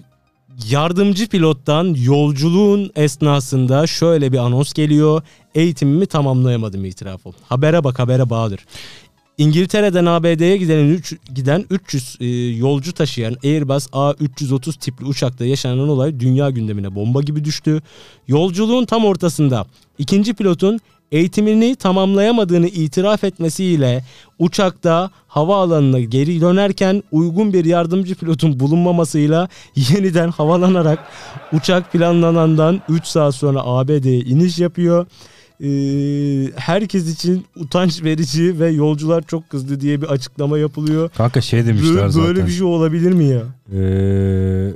yardımcı 0.70 1.28
pilottan 1.28 1.96
yolculuğun 1.98 2.90
esnasında 2.96 3.86
şöyle 3.86 4.32
bir 4.32 4.38
anons 4.38 4.72
geliyor. 4.72 5.22
Eğitimimi 5.54 6.06
tamamlayamadım 6.06 6.84
itirafım. 6.84 7.34
Habere 7.48 7.84
bak 7.84 7.98
habere 7.98 8.30
bağdır. 8.30 8.60
İngiltere'den 9.42 10.06
ABD'ye 10.06 10.56
giden, 10.56 11.00
giden 11.34 11.64
300 11.70 12.16
e, 12.20 12.26
yolcu 12.56 12.92
taşıyan 12.92 13.36
Airbus 13.44 13.86
A330 13.86 14.78
tipli 14.78 15.06
uçakta 15.06 15.44
yaşanan 15.44 15.88
olay 15.88 16.20
dünya 16.20 16.50
gündemine 16.50 16.94
bomba 16.94 17.22
gibi 17.22 17.44
düştü. 17.44 17.82
Yolculuğun 18.28 18.84
tam 18.84 19.04
ortasında 19.04 19.66
ikinci 19.98 20.34
pilotun 20.34 20.80
eğitimini 21.12 21.76
tamamlayamadığını 21.76 22.66
itiraf 22.66 23.24
etmesiyle 23.24 24.04
uçakta 24.38 25.10
havaalanına 25.28 26.00
geri 26.00 26.40
dönerken 26.40 27.02
uygun 27.12 27.52
bir 27.52 27.64
yardımcı 27.64 28.14
pilotun 28.14 28.60
bulunmamasıyla 28.60 29.48
yeniden 29.76 30.28
havalanarak 30.28 30.98
uçak 31.52 31.92
planlanandan 31.92 32.80
3 32.88 33.06
saat 33.06 33.34
sonra 33.34 33.60
ABD'ye 33.64 34.20
iniş 34.20 34.58
yapıyor. 34.58 35.06
Ee, 35.62 36.50
herkes 36.56 37.14
için 37.14 37.44
utanç 37.56 38.02
verici 38.04 38.60
ve 38.60 38.70
yolcular 38.70 39.22
çok 39.22 39.50
kızdı 39.50 39.80
diye 39.80 40.02
bir 40.02 40.06
açıklama 40.06 40.58
yapılıyor. 40.58 41.08
Kanka 41.16 41.40
şey 41.40 41.66
demişler 41.66 41.94
Böyle, 41.96 42.08
zaten. 42.08 42.28
böyle 42.28 42.46
bir 42.46 42.52
şey 42.52 42.62
olabilir 42.66 43.12
mi 43.12 43.24
ya? 43.24 43.42
Ee, 43.78 44.72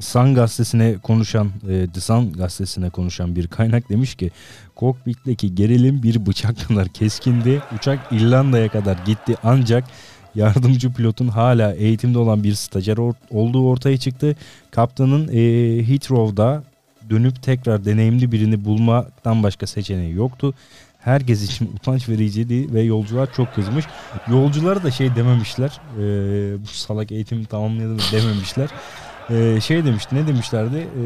Sun 0.00 0.34
gazetesine 0.34 0.96
konuşan, 1.02 1.50
e, 1.68 1.86
The 1.94 2.00
Sun 2.00 2.32
gazetesine 2.32 2.90
konuşan 2.90 3.36
bir 3.36 3.46
kaynak 3.46 3.88
demiş 3.88 4.14
ki 4.14 4.30
kokpitteki 4.76 5.54
gerilim 5.54 6.02
bir 6.02 6.26
bıçak 6.26 6.68
kadar 6.68 6.88
keskindi. 6.88 7.62
Uçak 7.78 7.98
İrlanda'ya 8.12 8.68
kadar 8.68 8.96
gitti 9.06 9.34
ancak 9.42 9.84
yardımcı 10.34 10.92
pilotun 10.92 11.28
hala 11.28 11.72
eğitimde 11.74 12.18
olan 12.18 12.44
bir 12.44 12.54
stajyer 12.54 12.96
or- 12.96 13.14
olduğu 13.30 13.68
ortaya 13.68 13.96
çıktı. 13.96 14.36
Kaptanın 14.70 15.28
e, 15.28 15.38
Heathrow'da 15.88 16.64
dönüp 17.10 17.42
tekrar 17.42 17.84
deneyimli 17.84 18.32
birini 18.32 18.64
bulmaktan 18.64 19.42
başka 19.42 19.66
seçeneği 19.66 20.14
yoktu. 20.14 20.54
Herkes 21.00 21.42
için 21.42 21.72
utanç 21.76 22.08
vericiydi 22.08 22.74
ve 22.74 22.82
yolcular 22.82 23.34
çok 23.34 23.54
kızmış. 23.54 23.84
Yolculara 24.30 24.82
da 24.82 24.90
şey 24.90 25.14
dememişler. 25.14 25.80
e, 25.98 26.02
bu 26.62 26.66
salak 26.66 27.12
eğitimi 27.12 27.46
tamamladı 27.46 27.88
mı 27.88 28.00
dememişler. 28.12 28.70
E, 29.30 29.60
şey 29.60 29.84
demişti 29.84 30.16
ne 30.16 30.26
demişlerdi? 30.26 30.76
E, 30.76 31.02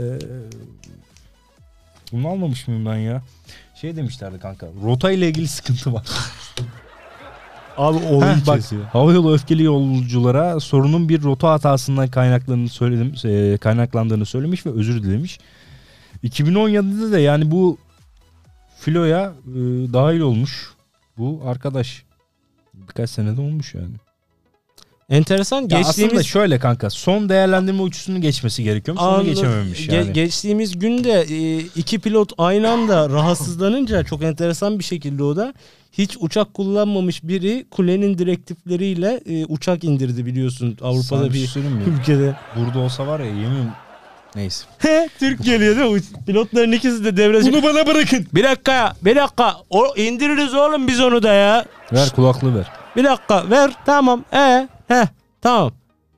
e, 0.00 0.18
bunu 2.12 2.28
almamış 2.28 2.68
mıyım 2.68 2.86
ben 2.86 2.96
ya? 2.96 3.22
Şey 3.74 3.96
demişlerdi 3.96 4.38
kanka. 4.38 4.66
Rota 4.82 5.10
ile 5.10 5.28
ilgili 5.28 5.48
sıkıntı 5.48 5.92
var. 5.92 6.06
Abi 7.76 7.98
Heh, 7.98 8.10
olayı 8.10 8.36
bak. 8.46 8.60
Havayolu 8.92 9.34
öfkeli 9.34 9.62
yolculara 9.62 10.60
sorunun 10.60 11.08
bir 11.08 11.22
rota 11.22 11.50
hatasından 11.50 12.08
kaynaklandığını 12.08 12.68
söyledim, 12.68 13.14
e, 13.24 13.58
kaynaklandığını 13.58 14.26
söylemiş 14.26 14.66
ve 14.66 14.70
özür 14.70 15.02
dilemiş. 15.02 15.38
2017'de 16.24 17.12
de 17.12 17.20
yani 17.20 17.50
bu 17.50 17.78
filoya 18.78 19.32
e, 19.46 19.58
dahil 19.92 20.20
olmuş 20.20 20.70
bu 21.18 21.42
arkadaş. 21.46 22.04
Birkaç 22.74 23.10
senede 23.10 23.40
olmuş 23.40 23.74
yani. 23.74 23.94
Enteresan 25.12 25.60
Ya 25.62 25.66
geçtiğimiz 25.80 26.12
aslında 26.12 26.22
şöyle 26.22 26.58
kanka 26.58 26.90
son 26.90 27.28
değerlendirme 27.28 27.82
uçuşunu 27.82 28.20
geçmesi 28.20 28.64
gerekiyormuş. 28.64 29.02
Onu 29.02 29.08
Anladım. 29.10 29.26
geçememiş 29.26 29.88
Ge- 29.88 29.94
yani. 29.94 30.12
geçtiğimiz 30.12 30.78
günde 30.78 31.20
e, 31.30 31.58
iki 31.58 31.98
pilot 31.98 32.32
aynı 32.38 32.70
anda 32.70 33.10
rahatsızlanınca 33.10 34.04
çok 34.04 34.22
enteresan 34.22 34.78
bir 34.78 34.84
şekilde 34.84 35.22
o 35.22 35.36
da 35.36 35.54
hiç 35.92 36.16
uçak 36.20 36.54
kullanmamış 36.54 37.22
biri 37.24 37.66
kulenin 37.70 38.18
direktifleriyle 38.18 39.20
e, 39.26 39.44
uçak 39.44 39.84
indirdi 39.84 40.26
biliyorsun 40.26 40.78
Avrupa'da 40.82 41.02
Sana 41.20 41.32
bir 41.32 41.46
şey 41.46 41.62
bir 41.62 41.68
mi? 41.68 41.82
ülkede. 42.00 42.36
Burada 42.56 42.78
olsa 42.78 43.06
var 43.06 43.20
ya 43.20 43.26
yemin 43.26 43.68
Neyse. 44.36 44.64
Türk 45.18 45.44
geliyor 45.44 45.76
değil 45.76 45.90
mi? 45.90 46.00
Pilotların 46.26 46.72
ikisi 46.72 47.04
de 47.04 47.16
devreci. 47.16 47.52
Bunu 47.52 47.62
bana 47.62 47.86
bırakın. 47.86 48.26
Bir 48.34 48.44
dakika 48.44 48.94
bir 49.02 49.16
dakika. 49.16 49.54
O, 49.70 49.96
indiririz 49.96 50.54
oğlum 50.54 50.88
biz 50.88 51.00
onu 51.00 51.22
da 51.22 51.32
ya. 51.32 51.64
Ver 51.92 52.10
kulaklığı 52.16 52.54
ver. 52.58 52.66
Bir 52.96 53.04
dakika 53.04 53.50
ver 53.50 53.70
tamam. 53.86 54.24
E, 54.32 54.68
he 54.88 55.08
tamam. 55.40 55.72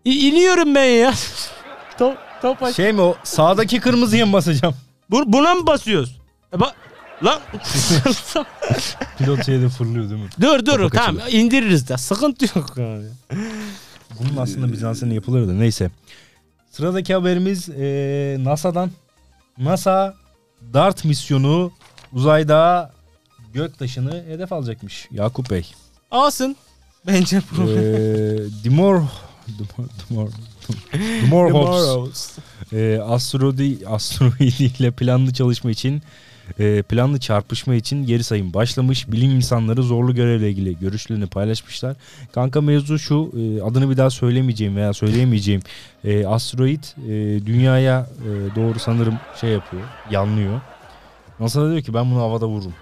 İ, 0.04 0.28
iniyorum 0.28 0.74
ben 0.74 0.84
ya. 0.84 1.14
top, 1.98 2.16
top 2.42 2.74
Şey 2.74 2.92
mi 2.92 3.00
o 3.00 3.16
sağdaki 3.24 3.80
kırmızıya 3.80 4.26
mı 4.26 4.32
basacağım? 4.32 4.74
Bu, 5.10 5.32
buna 5.32 5.54
mı 5.54 5.66
basıyoruz? 5.66 6.18
E, 6.54 6.60
bak 6.60 6.74
lan 7.24 7.40
Pilot 9.18 9.46
şeyde 9.46 9.68
fırlıyor 9.68 10.10
değil 10.10 10.22
mi? 10.22 10.28
dur 10.40 10.66
dur 10.66 10.76
Kapak 10.78 10.92
tamam 10.92 11.22
indiririz 11.30 11.88
de 11.88 11.96
sıkıntı 11.96 12.58
yok 12.58 12.74
yani. 12.76 13.04
Bunun 14.20 14.36
aslında 14.36 14.72
Bizans'ın 14.72 15.10
yapılır 15.10 15.48
da 15.48 15.52
neyse. 15.52 15.90
Sıradaki 16.70 17.14
haberimiz 17.14 17.68
eee, 17.68 18.36
NASA'dan. 18.44 18.90
NASA 19.58 20.14
DART 20.72 21.04
misyonu 21.04 21.72
uzayda 22.12 22.90
göktaşını 23.52 24.24
hedef 24.26 24.52
alacakmış. 24.52 25.08
Yakup 25.10 25.50
Bey. 25.50 25.74
Alsın. 26.14 26.56
Bence 27.06 27.42
bu. 27.56 27.62
Eee 27.70 28.38
Dimor 28.64 29.02
Dimor 29.58 29.88
Dimor 30.10 30.28
Dimor 31.22 31.50
Hobbs 31.52 31.86
Tomorrows. 31.86 32.38
e, 32.72 32.98
asteroidi, 32.98 33.88
asteroidiyle 33.88 34.90
planlı 34.90 35.32
çalışma 35.32 35.70
için 35.70 36.02
e, 36.58 36.82
planlı 36.82 37.20
çarpışma 37.20 37.74
için 37.74 38.06
geri 38.06 38.24
sayım 38.24 38.54
başlamış. 38.54 39.12
Bilim 39.12 39.30
insanları 39.30 39.82
zorlu 39.82 40.14
görevle 40.14 40.50
ilgili 40.50 40.78
görüşlerini 40.78 41.26
paylaşmışlar. 41.26 41.96
Kanka 42.32 42.60
mevzu 42.60 42.98
şu 42.98 43.32
e, 43.36 43.62
adını 43.62 43.90
bir 43.90 43.96
daha 43.96 44.10
söylemeyeceğim 44.10 44.76
veya 44.76 44.92
söyleyemeyeceğim 44.92 45.62
e, 46.04 46.26
asteroid 46.26 46.84
e, 47.08 47.46
dünyaya 47.46 48.06
e, 48.20 48.56
doğru 48.56 48.78
sanırım 48.78 49.18
şey 49.40 49.50
yapıyor 49.50 49.82
yanlıyor. 50.10 50.60
NASA 51.40 51.62
da 51.62 51.70
diyor 51.70 51.82
ki 51.82 51.94
ben 51.94 52.10
bunu 52.10 52.20
havada 52.20 52.46
vururum. 52.46 52.74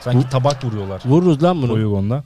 Sanki 0.00 0.28
tabak 0.28 0.64
vuruyorlar. 0.64 1.02
Vururuz 1.04 1.42
lan 1.42 1.62
bunu. 1.62 1.70
Polygon'da. 1.70 2.24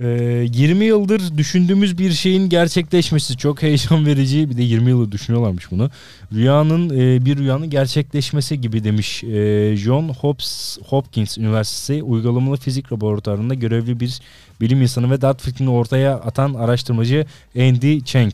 Ee, 0.00 0.46
20 0.52 0.84
yıldır 0.84 1.38
düşündüğümüz 1.38 1.98
bir 1.98 2.10
şeyin 2.10 2.48
gerçekleşmesi 2.48 3.36
çok 3.36 3.62
heyecan 3.62 4.06
verici. 4.06 4.50
Bir 4.50 4.56
de 4.56 4.62
20 4.62 4.90
yıldır 4.90 5.12
düşünüyorlarmış 5.12 5.70
bunu. 5.70 5.90
Rüyanın 6.32 6.90
e, 6.90 7.24
bir 7.24 7.36
rüyanın 7.36 7.70
gerçekleşmesi 7.70 8.60
gibi 8.60 8.84
demiş 8.84 9.24
e, 9.24 9.76
John 9.76 10.08
Hopkins, 10.08 10.78
Hopkins 10.86 11.38
Üniversitesi 11.38 12.02
uygulamalı 12.02 12.56
fizik 12.56 12.92
laboratuvarında 12.92 13.54
görevli 13.54 14.00
bir 14.00 14.20
bilim 14.60 14.82
insanı 14.82 15.10
ve 15.10 15.20
dart 15.20 15.42
fikrini 15.42 15.70
ortaya 15.70 16.14
atan 16.14 16.54
araştırmacı 16.54 17.26
Andy 17.56 18.00
Cheng. 18.00 18.32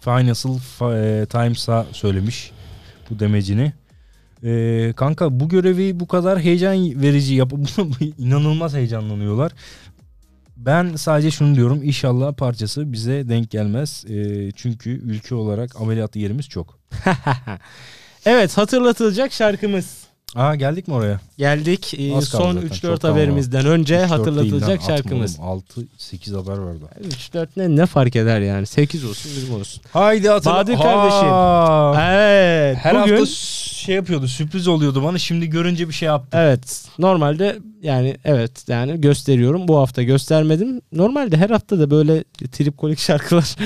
Financial 0.00 0.56
e, 0.56 1.26
Times'a 1.26 1.86
söylemiş 1.92 2.50
bu 3.10 3.18
demecini. 3.18 3.72
Ee, 4.44 4.92
kanka 4.96 5.40
bu 5.40 5.48
görevi 5.48 6.00
bu 6.00 6.06
kadar 6.06 6.40
heyecan 6.40 7.02
verici 7.02 7.34
yap 7.34 7.52
inanılmaz 8.18 8.74
heyecanlanıyorlar. 8.74 9.52
Ben 10.56 10.96
sadece 10.96 11.30
şunu 11.30 11.54
diyorum 11.54 11.82
inşallah 11.82 12.32
parçası 12.32 12.92
bize 12.92 13.28
denk 13.28 13.50
gelmez. 13.50 14.04
Ee, 14.08 14.50
çünkü 14.52 14.90
ülke 14.90 15.34
olarak 15.34 15.80
ameliyat 15.80 16.16
yerimiz 16.16 16.48
çok. 16.48 16.78
evet 18.26 18.58
hatırlatılacak 18.58 19.32
şarkımız. 19.32 20.05
Aa 20.34 20.54
geldik 20.54 20.88
mi 20.88 20.94
oraya? 20.94 21.20
Geldik 21.38 21.94
Ee, 21.98 22.20
son 22.20 22.52
zaten, 22.54 22.68
3-4 22.68 22.80
çok 22.80 23.00
kaldı. 23.02 23.06
haberimizden 23.12 23.66
önce 23.66 23.94
3-4 23.96 24.06
hatırlatılacak 24.06 24.80
lan, 24.82 24.86
şarkımız. 24.86 25.32
atma 25.34 25.46
oğlum. 25.52 25.62
6-8 26.00 26.36
haber 26.36 26.58
vardı. 26.58 26.84
3-4 27.08 27.46
ne, 27.56 27.76
ne 27.76 27.86
fark 27.86 28.16
eder 28.16 28.40
yani 28.40 28.66
8 28.66 29.04
olsun 29.04 29.30
20 29.40 29.54
olsun. 29.54 29.82
Haydi 29.92 30.28
hatırla. 30.28 30.54
Bahadır 30.54 30.74
kardeşim. 30.76 31.28
Aa, 31.28 32.12
Evet 32.12 32.76
Her 32.76 33.02
bugün 33.02 33.16
hafta 33.16 33.26
şey 33.26 33.94
yapıyordu 33.94 34.28
sürpriz 34.28 34.68
oluyordu 34.68 35.02
bana 35.02 35.18
şimdi 35.18 35.46
görünce 35.50 35.88
bir 35.88 35.94
şey 35.94 36.06
yaptı. 36.06 36.38
evet 36.40 36.84
normalde 36.98 37.58
yani 37.86 38.16
evet 38.24 38.68
yani 38.68 39.00
gösteriyorum 39.00 39.68
bu 39.68 39.78
hafta 39.78 40.02
göstermedim. 40.02 40.80
Normalde 40.92 41.36
her 41.36 41.50
hafta 41.50 41.78
da 41.78 41.90
böyle 41.90 42.24
tripkolik 42.24 42.98
şarkılar 43.08 43.56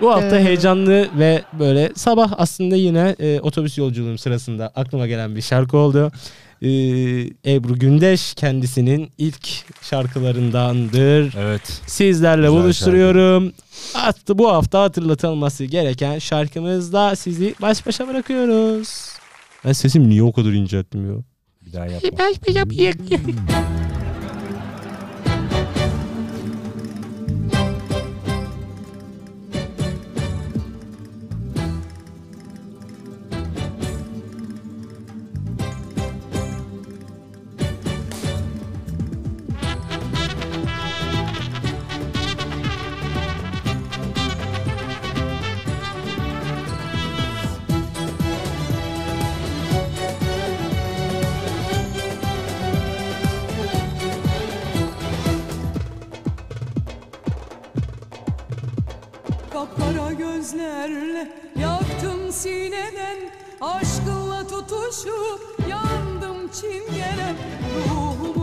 Bu 0.00 0.10
hafta 0.12 0.38
heyecanlı 0.38 1.08
ve 1.18 1.42
böyle 1.58 1.92
sabah 1.94 2.32
aslında 2.36 2.76
yine 2.76 3.16
e, 3.18 3.40
otobüs 3.40 3.78
yolculuğum 3.78 4.18
sırasında 4.18 4.72
aklıma 4.74 5.06
gelen 5.06 5.36
bir 5.36 5.42
şarkı 5.42 5.76
oldu. 5.76 6.12
E, 6.62 6.68
Ebru 7.54 7.78
Gündeş 7.78 8.34
kendisinin 8.34 9.10
ilk 9.18 9.48
şarkılarındandır. 9.82 11.34
Evet. 11.38 11.80
Sizlerle 11.86 12.46
Güzel 12.46 12.62
buluşturuyorum. 12.62 13.52
Attı 13.94 14.38
bu 14.38 14.52
hafta 14.52 14.82
hatırlatılması 14.82 15.64
gereken 15.64 16.18
şarkımızla 16.18 17.16
sizi 17.16 17.54
baş 17.62 17.86
başa 17.86 18.08
bırakıyoruz. 18.08 19.12
Ben 19.64 19.72
sesim 19.72 20.08
niye 20.08 20.22
o 20.22 20.32
kadar 20.32 20.52
incelttim 20.52 21.10
ya? 21.10 21.31
Bir 21.72 21.78
daha 21.78 21.86
yapma. 21.86 23.81
Kapkara 59.52 60.12
gözlerle 60.12 61.32
yaktın 61.60 62.30
sineden 62.30 63.16
Aşkınla 63.60 64.46
tutuşup 64.46 65.58
yandım 65.70 66.50
çingenem 66.60 67.36
Ruhumu 67.88 68.41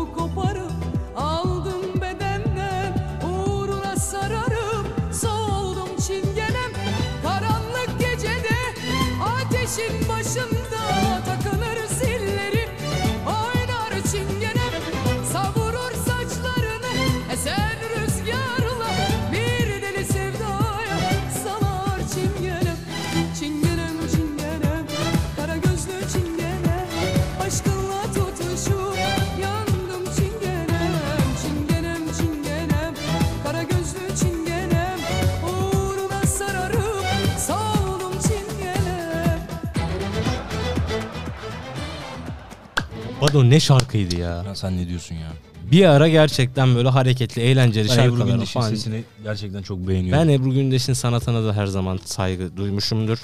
Bado 43.29 43.49
ne 43.49 43.59
şarkıydı 43.59 44.15
ya. 44.15 44.43
Ya 44.43 44.55
sen 44.55 44.77
ne 44.77 44.87
diyorsun 44.87 45.15
ya? 45.15 45.31
Bir 45.71 45.85
ara 45.85 46.07
gerçekten 46.07 46.75
böyle 46.75 46.89
hareketli, 46.89 47.41
eğlenceli 47.41 47.89
Ben 47.89 47.93
Ebru 47.93 48.01
şarkılar 48.01 48.25
Gündeş'in 48.25 48.59
falan. 48.59 48.69
sesini 48.69 49.03
gerçekten 49.23 49.61
çok 49.61 49.87
beğeniyorum. 49.87 50.27
Ben 50.27 50.33
Ebru 50.33 50.53
Gündeş'in 50.53 50.93
sanatına 50.93 51.43
da 51.43 51.55
her 51.55 51.67
zaman 51.67 51.99
saygı 52.05 52.57
duymuşumdur. 52.57 53.19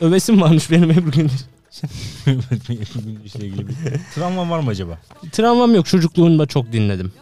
Övesim 0.00 0.40
varmış 0.40 0.70
benim 0.70 0.90
Ebru 0.90 1.10
Gündeş. 1.10 1.40
Ebru 2.26 3.04
Gündeş'le 3.04 3.34
ilgili 3.34 3.68
bir 3.68 3.74
travma 4.14 4.50
var 4.50 4.60
mı 4.60 4.70
acaba? 4.70 4.98
Travmam 5.32 5.74
yok 5.74 5.86
çocukluğumda 5.86 6.46
çok 6.46 6.72
dinledim. 6.72 7.12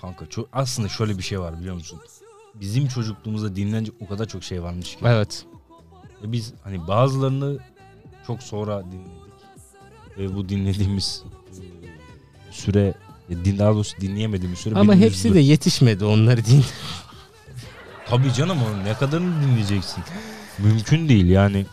Kanka 0.00 0.26
çok, 0.26 0.48
aslında 0.52 0.88
şöyle 0.88 1.18
bir 1.18 1.22
şey 1.22 1.40
var 1.40 1.60
biliyor 1.60 1.74
musun? 1.74 1.98
Bizim 2.54 2.88
çocukluğumuzda 2.88 3.56
dinlenecek 3.56 3.94
o 4.00 4.08
kadar 4.08 4.28
çok 4.28 4.44
şey 4.44 4.62
varmış 4.62 4.96
ki. 4.96 5.04
Evet. 5.06 5.44
Ve 6.22 6.32
biz 6.32 6.52
hani 6.64 6.88
bazılarını 6.88 7.58
çok 8.26 8.42
sonra 8.42 8.82
dinledik. 8.84 9.21
Ve 10.18 10.34
bu 10.34 10.48
dinlediğimiz 10.48 11.22
e, 11.50 12.52
süre 12.52 12.94
din 13.30 13.58
daha 13.58 13.74
doğrusu 13.74 14.00
dinleyemediğimiz 14.00 14.58
süre 14.58 14.74
Ama 14.78 14.94
hepsi 14.94 15.28
üzdü. 15.28 15.34
de 15.38 15.40
yetişmedi 15.40 16.04
onları 16.04 16.44
din. 16.44 16.64
Tabii 18.06 18.32
canım 18.32 18.58
onun 18.62 18.84
ne 18.84 18.94
kadarını 18.94 19.42
dinleyeceksin? 19.42 20.04
Mümkün 20.58 21.08
değil 21.08 21.26
yani. 21.26 21.66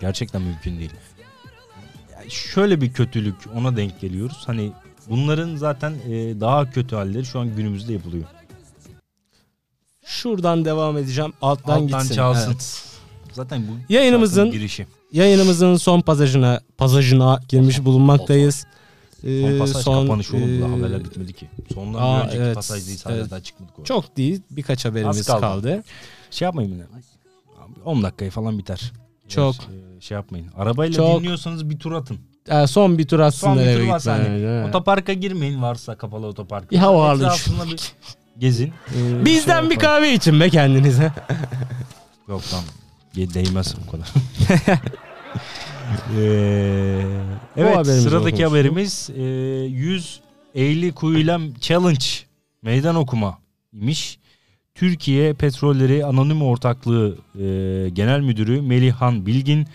Gerçekten 0.00 0.42
mümkün 0.42 0.78
değil. 0.78 0.90
Yani 2.12 2.30
şöyle 2.30 2.80
bir 2.80 2.92
kötülük 2.92 3.34
ona 3.54 3.76
denk 3.76 4.00
geliyoruz. 4.00 4.42
Hani 4.46 4.72
bunların 5.08 5.56
zaten 5.56 5.90
e, 6.08 6.40
daha 6.40 6.70
kötü 6.70 6.96
halleri 6.96 7.24
şu 7.26 7.40
an 7.40 7.56
günümüzde 7.56 7.92
yapılıyor. 7.92 8.24
Şuradan 10.04 10.64
devam 10.64 10.98
edeceğim. 10.98 11.32
Alttan, 11.42 11.72
Alttan 11.82 12.00
gitsin. 12.00 12.14
çalsın. 12.14 12.50
Evet. 12.50 12.84
Zaten 13.32 13.62
bu 13.68 13.92
Yayınımızın- 13.92 14.50
girişi. 14.50 14.86
Yayınımızın 15.12 15.76
son 15.76 16.00
pasajına 16.00 16.60
pasajına 16.78 17.40
girmiş 17.48 17.84
bulunmaktayız. 17.84 18.66
Son 19.22 19.28
Ee, 19.30 19.58
pasaj 19.58 19.82
son, 19.84 20.06
kapanış 20.06 20.30
oğlum. 20.34 20.62
E, 20.62 20.66
haberler 20.76 21.04
bitmedi 21.04 21.32
ki. 21.32 21.48
Sondan 21.74 22.02
aa, 22.02 22.22
önceki 22.22 22.36
evet, 22.42 22.54
pasajdayız 22.54 23.06
hala 23.06 23.14
evet. 23.16 23.30
daha 23.30 23.40
çıkmadık 23.40 23.78
oraya. 23.78 23.84
Çok 23.84 24.16
değil. 24.16 24.42
Birkaç 24.50 24.84
haberimiz 24.84 25.18
Az 25.18 25.26
kaldı. 25.26 25.40
kaldı. 25.40 25.82
Şey 26.30 26.46
yapmayın 26.46 26.70
yine. 26.70 26.82
Abi 26.82 27.72
10 27.84 28.02
dakikaya 28.02 28.30
falan 28.30 28.58
biter. 28.58 28.92
Çok. 29.28 29.54
Ee, 29.54 30.00
Şey 30.00 30.14
yapmayın. 30.14 30.46
Arabayla 30.56 30.96
Çok. 30.96 31.18
dinliyorsanız 31.20 31.70
bir 31.70 31.78
tur 31.78 31.92
atın. 31.92 32.18
Ee, 32.48 32.66
son 32.66 32.98
bir 32.98 33.08
tur 33.08 33.20
atsınlar 33.20 33.54
Son 33.54 33.64
bir 33.64 33.74
tur 33.74 33.80
gitmeden 33.80 34.24
hani 34.24 34.68
otoparka 34.68 35.12
girmeyin 35.12 35.62
varsa 35.62 35.94
kapalı 35.94 36.26
otoparka. 36.26 36.80
Hava 36.82 37.10
alın. 37.10 37.24
Etrafında 37.24 37.66
bir 37.66 37.92
gezin. 38.38 38.72
Ee, 38.96 39.24
Bizden 39.24 39.60
şey 39.60 39.70
bir 39.70 39.76
kahve 39.78 40.14
için 40.14 40.40
be 40.40 40.50
kendinize. 40.50 41.12
Yok 42.28 42.42
tamam. 42.50 42.64
Değmez 43.34 43.74
o 43.86 43.90
kadar. 43.90 44.08
Ee, 46.16 47.00
evet 47.56 47.76
haberimizi 47.76 48.02
sıradaki 48.02 48.44
haberimiz 48.44 49.10
e, 49.16 49.22
100 49.22 50.20
Eylül 50.54 50.92
Kuyulem 50.92 51.54
Challenge 51.60 52.04
meydan 52.62 52.96
okuma 52.96 53.38
imiş. 53.72 54.18
Türkiye 54.74 55.34
Petrolleri 55.34 56.04
Anonim 56.04 56.42
Ortaklığı 56.42 57.18
e, 57.34 57.44
Genel 57.88 58.20
Müdürü 58.20 58.62
Melihan 58.62 59.26
Bilgin 59.26 59.66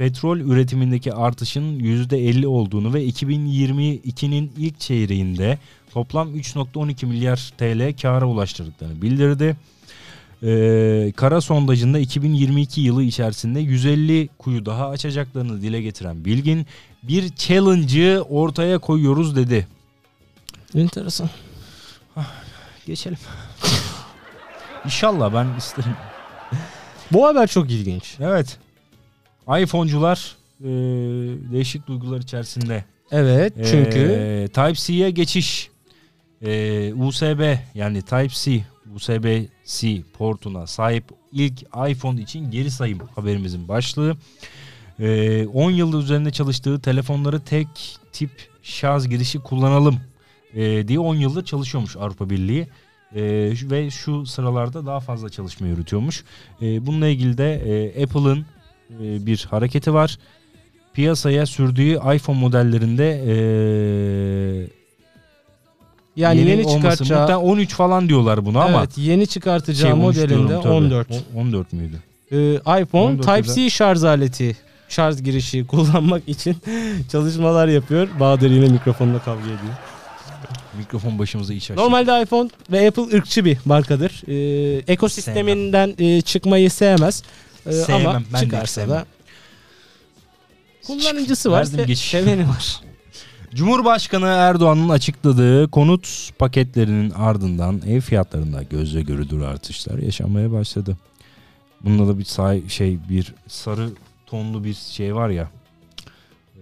petrol 0.00 0.38
üretimindeki 0.38 1.12
artışın 1.12 1.78
%50 1.80 2.46
olduğunu 2.46 2.94
ve 2.94 3.06
2022'nin 3.06 4.52
ilk 4.56 4.80
çeyreğinde 4.80 5.58
toplam 5.92 6.36
3.12 6.36 7.06
milyar 7.06 7.52
TL 7.58 8.02
kâra 8.02 8.26
ulaştırdıklarını 8.26 9.02
bildirdi. 9.02 9.56
Ee, 10.42 11.12
kara 11.16 11.40
sondajında 11.40 11.98
2022 11.98 12.80
yılı 12.80 13.02
içerisinde 13.02 13.60
150 13.60 14.28
kuyu 14.38 14.66
daha 14.66 14.88
açacaklarını 14.88 15.62
dile 15.62 15.82
getiren 15.82 16.24
Bilgin 16.24 16.66
bir 17.02 17.34
challenge'ı 17.36 18.22
ortaya 18.22 18.78
koyuyoruz 18.78 19.36
dedi. 19.36 19.66
Enteresan. 20.74 21.30
Geçelim. 22.86 23.18
İnşallah 24.84 25.34
ben 25.34 25.58
isterim. 25.58 25.96
Bu 27.12 27.26
haber 27.26 27.46
çok 27.46 27.70
ilginç. 27.70 28.16
Evet. 28.20 28.58
iPhone'cular 29.62 30.36
e, 30.60 30.68
değişik 31.52 31.86
duygular 31.86 32.18
içerisinde. 32.20 32.84
Evet 33.10 33.52
çünkü 33.70 33.98
Ee, 33.98 34.48
Type-C'ye 34.52 35.10
geçiş. 35.10 35.70
Ee, 36.42 36.94
USB 36.94 37.56
yani 37.74 38.02
Type-C 38.02 38.64
USB-C 39.70 40.02
portuna 40.18 40.66
sahip 40.66 41.04
ilk 41.32 41.62
iPhone 41.88 42.20
için 42.20 42.50
geri 42.50 42.70
sayım 42.70 42.98
haberimizin 43.14 43.68
başlığı. 43.68 44.16
Ee, 45.00 45.46
10 45.46 45.70
yıldır 45.70 45.98
üzerinde 45.98 46.30
çalıştığı 46.30 46.80
telefonları 46.80 47.40
tek 47.40 47.68
tip 48.12 48.30
şarj 48.62 49.08
girişi 49.08 49.38
kullanalım 49.38 50.00
ee, 50.54 50.88
diye 50.88 50.98
10 50.98 51.14
yıldır 51.14 51.44
çalışıyormuş 51.44 51.96
Avrupa 51.96 52.30
Birliği. 52.30 52.68
Şu- 53.56 53.70
ve 53.70 53.90
şu 53.90 54.26
sıralarda 54.26 54.86
daha 54.86 55.00
fazla 55.00 55.28
çalışma 55.28 55.66
yürütüyormuş. 55.66 56.24
Ee, 56.62 56.86
bununla 56.86 57.08
ilgili 57.08 57.38
de 57.38 57.54
e, 57.54 58.04
Apple'ın 58.04 58.46
e, 59.02 59.26
bir 59.26 59.46
hareketi 59.50 59.94
var 59.94 60.18
piyasaya 60.94 61.46
sürdüğü 61.46 61.92
iPhone 62.14 62.38
modellerinde 62.38 63.22
eee 63.26 64.79
yani 66.16 66.40
yeni, 66.40 66.60
olması, 66.60 66.76
çıkartacağı 66.76 67.20
muhtemelen 67.20 67.44
13 67.52 67.74
falan 67.74 68.08
diyorlar 68.08 68.44
buna 68.44 68.62
ama 68.64 68.78
evet, 68.80 68.98
yeni 68.98 69.26
çıkartacağı 69.26 69.90
şey, 69.90 69.92
13 69.92 70.02
modelinde 70.02 70.48
diyorum 70.48 70.62
tabii. 70.62 70.72
14. 70.72 71.08
O- 71.10 71.38
14 71.40 71.72
müydü? 71.72 72.02
Ee, 72.32 72.54
iPhone 72.54 73.02
14 73.04 73.26
Type-C 73.26 73.70
şarj 73.70 74.04
aleti 74.04 74.56
şarj 74.88 75.22
girişi 75.22 75.66
kullanmak 75.70 76.28
için 76.28 76.56
çalışmalar 77.12 77.68
yapıyor. 77.68 78.08
Bahadır 78.20 78.50
yine 78.50 78.68
mikrofonla 78.68 79.18
kavga 79.18 79.44
ediyor. 79.44 79.74
Mikrofon 80.78 81.18
başımıza 81.18 81.54
iş 81.54 81.70
açtı. 81.70 81.82
Normalde 81.82 82.22
iPhone 82.22 82.50
ve 82.72 82.88
Apple 82.88 83.16
ırkçı 83.16 83.44
bir 83.44 83.58
markadır. 83.64 84.22
Ee, 84.28 84.82
ekosisteminden 84.92 85.94
e, 85.98 86.20
çıkmayı 86.20 86.70
sevmez. 86.70 87.22
Ee, 87.66 87.72
Sevmem, 87.72 88.06
ama 88.06 88.22
ben 88.32 88.40
de 88.40 88.44
çıkarsa 88.44 88.80
sevmem. 88.80 88.96
da 88.96 89.06
kullanıcısı 90.86 91.50
var, 91.50 91.60
Verdim 91.72 91.86
geçiş. 91.86 92.10
seveni 92.10 92.48
var. 92.48 92.80
Cumhurbaşkanı 93.54 94.26
Erdoğan'ın 94.26 94.88
açıkladığı 94.88 95.70
konut 95.70 96.30
paketlerinin 96.38 97.10
ardından 97.10 97.80
ev 97.88 98.00
fiyatlarında 98.00 98.62
gözle 98.62 99.02
görülür 99.02 99.42
artışlar 99.42 99.98
yaşanmaya 99.98 100.52
başladı. 100.52 100.96
Bununla 101.84 102.08
da 102.14 102.18
bir 102.18 102.24
say 102.24 102.68
şey 102.68 102.98
bir 103.08 103.34
sarı 103.48 103.88
tonlu 104.26 104.64
bir 104.64 104.74
şey 104.74 105.14
var 105.14 105.28
ya. 105.28 105.48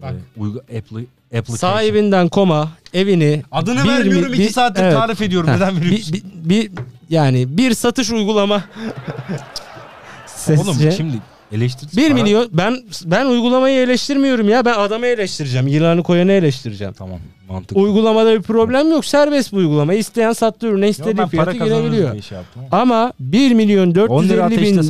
Bak. 0.02 0.12
Ee, 0.14 0.40
uygu, 0.40 0.58
application. 0.58 1.56
Sahibinden 1.56 2.28
koma 2.28 2.68
evini 2.94 3.42
Adını 3.52 3.84
bir 3.84 3.88
vermiyorum 3.88 4.30
mi- 4.30 4.36
iki 4.36 4.46
bir- 4.48 4.52
saattir 4.52 4.82
evet. 4.82 4.92
tarif 4.94 5.22
ediyorum. 5.22 5.48
Ha, 5.48 5.54
Neden 5.54 5.76
bir, 5.76 5.80
veriyorsun? 5.82 6.12
bir, 6.14 6.22
bir- 6.50 6.70
yani 7.10 7.56
bir 7.58 7.74
satış 7.74 8.10
uygulama 8.10 8.64
Oğlum 10.48 10.64
Sesçe. 10.74 10.90
şimdi 10.92 11.16
eleştir. 11.52 11.96
1 11.96 12.02
para- 12.10 12.14
milyon 12.14 12.48
ben 12.52 12.76
ben 13.04 13.26
uygulamayı 13.26 13.80
eleştirmiyorum 13.80 14.48
ya 14.48 14.64
ben 14.64 14.74
adamı 14.74 15.06
eleştireceğim 15.06 15.66
yılanı 15.66 16.02
koyanı 16.02 16.32
eleştireceğim. 16.32 16.92
Tamam 16.92 17.18
mantıklı. 17.48 17.80
Uygulamada 17.80 18.34
bir 18.34 18.42
problem 18.42 18.90
yok 18.90 19.04
serbest 19.04 19.52
bu 19.52 19.56
uygulama 19.56 19.94
isteyen 19.94 20.32
sattığı 20.32 20.66
ürüne 20.66 20.84
Yo, 20.86 20.90
istediği 20.90 21.18
ben 21.18 21.28
fiyatı 21.28 21.52
girebiliyor. 21.52 22.22
şey 22.22 22.38
yaptım. 22.38 22.62
Ama 22.72 23.12
1 23.20 23.54
milyon 23.54 23.88
10 23.90 23.92
lira 23.94 24.10
450 24.10 24.42
ateşte 24.42 24.72
bin. 24.72 24.82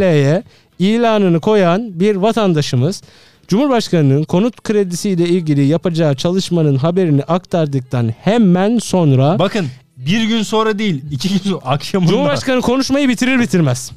TL'ye 0.00 0.42
ilanını 0.78 1.40
koyan 1.40 2.00
bir 2.00 2.16
vatandaşımız 2.16 3.02
Cumhurbaşkanı'nın 3.48 4.24
konut 4.24 4.62
kredisiyle 4.62 5.24
ilgili 5.28 5.64
yapacağı 5.66 6.14
çalışmanın 6.14 6.76
haberini 6.76 7.22
aktardıktan 7.22 8.14
hemen 8.20 8.78
sonra 8.78 9.38
Bakın 9.38 9.66
bir 9.96 10.22
gün 10.24 10.42
sonra 10.42 10.78
değil 10.78 11.02
iki 11.10 11.28
gün 11.28 11.38
sonra 11.38 11.64
akşamında. 11.64 12.10
Cumhurbaşkanı 12.10 12.60
konuşmayı 12.60 13.08
bitirir 13.08 13.40
bitirmez. 13.40 13.92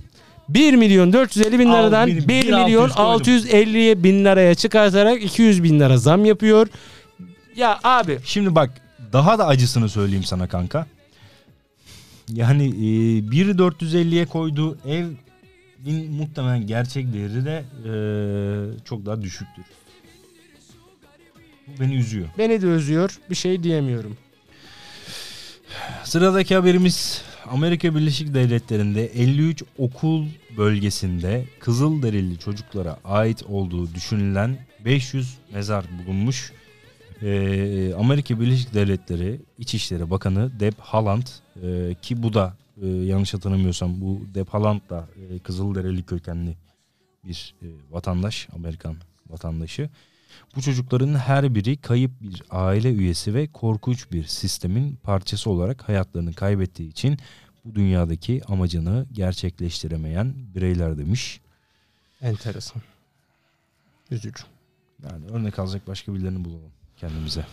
1 0.49 0.73
milyon 0.73 1.13
450 1.13 1.59
bin 1.59 1.65
liradan 1.71 2.07
benim 2.07 2.23
1 2.23 2.27
bir 2.27 2.53
milyon 2.53 2.89
600 2.89 2.95
koydum. 2.95 3.11
650 3.11 4.03
bin 4.03 4.25
liraya 4.25 4.55
çıkartarak 4.55 5.23
200 5.23 5.63
bin 5.63 5.79
lira 5.79 5.97
zam 5.97 6.25
yapıyor. 6.25 6.67
Ya 7.55 7.79
abi 7.83 8.19
Şimdi 8.23 8.55
bak 8.55 8.69
daha 9.13 9.39
da 9.39 9.47
acısını 9.47 9.89
söyleyeyim 9.89 10.23
sana 10.23 10.47
kanka. 10.47 10.87
Yani 12.33 12.63
e, 12.63 13.19
1.450'ye 13.19 14.25
koyduğu 14.25 14.77
evin 14.87 16.11
muhtemelen 16.11 16.67
gerçek 16.67 17.13
değeri 17.13 17.45
de 17.45 17.63
e, 17.85 17.91
çok 18.85 19.05
daha 19.05 19.21
düşüktür. 19.21 19.63
Bu 21.67 21.81
beni 21.81 21.95
üzüyor. 21.95 22.27
beni 22.37 22.61
de 22.61 22.65
üzüyor. 22.65 23.19
Bir 23.29 23.35
şey 23.35 23.63
diyemiyorum. 23.63 24.17
Sıradaki 26.03 26.55
haberimiz 26.55 27.21
Amerika 27.49 27.95
Birleşik 27.95 28.33
Devletleri'nde 28.33 29.05
53 29.05 29.63
okul 29.77 30.27
bölgesinde 30.57 31.45
Kızılderili 31.59 32.39
çocuklara 32.39 32.97
ait 33.03 33.43
olduğu 33.43 33.93
düşünülen 33.93 34.57
500 34.85 35.37
mezar 35.53 35.85
bulunmuş. 35.97 36.51
Ee, 37.21 37.93
Amerika 37.93 38.39
Birleşik 38.39 38.73
Devletleri 38.73 39.41
İçişleri 39.57 40.09
Bakanı 40.09 40.59
Deb 40.59 40.73
Haaland 40.79 41.27
e, 41.63 41.95
ki 42.01 42.23
bu 42.23 42.33
da 42.33 42.53
e, 42.81 42.87
yanlış 42.87 43.33
hatırlamıyorsam 43.33 44.01
bu 44.01 44.21
Deb 44.33 44.47
Haaland 44.47 44.81
da 44.89 45.07
e, 45.29 45.39
Kızılderili 45.39 46.03
kökenli 46.03 46.55
bir 47.23 47.53
e, 47.61 47.67
vatandaş, 47.91 48.47
Amerikan 48.55 48.95
vatandaşı. 49.29 49.89
Bu 50.55 50.61
çocukların 50.61 51.15
her 51.15 51.55
biri 51.55 51.77
kayıp 51.77 52.11
bir 52.21 52.43
aile 52.49 52.91
üyesi 52.91 53.33
ve 53.33 53.47
korkunç 53.47 54.11
bir 54.11 54.23
sistemin 54.23 54.95
parçası 54.95 55.49
olarak 55.49 55.89
hayatlarını 55.89 56.33
kaybettiği 56.33 56.89
için 56.89 57.17
bu 57.65 57.75
dünyadaki 57.75 58.41
amacını 58.47 59.05
gerçekleştiremeyen 59.11 60.33
bireyler 60.55 60.97
demiş. 60.97 61.41
Enteresan. 62.21 62.81
Üzücü. 64.11 64.43
Yani 65.03 65.25
örnek 65.25 65.59
alacak 65.59 65.87
başka 65.87 66.13
birilerini 66.13 66.45
bulalım 66.45 66.71
kendimize. 66.97 67.45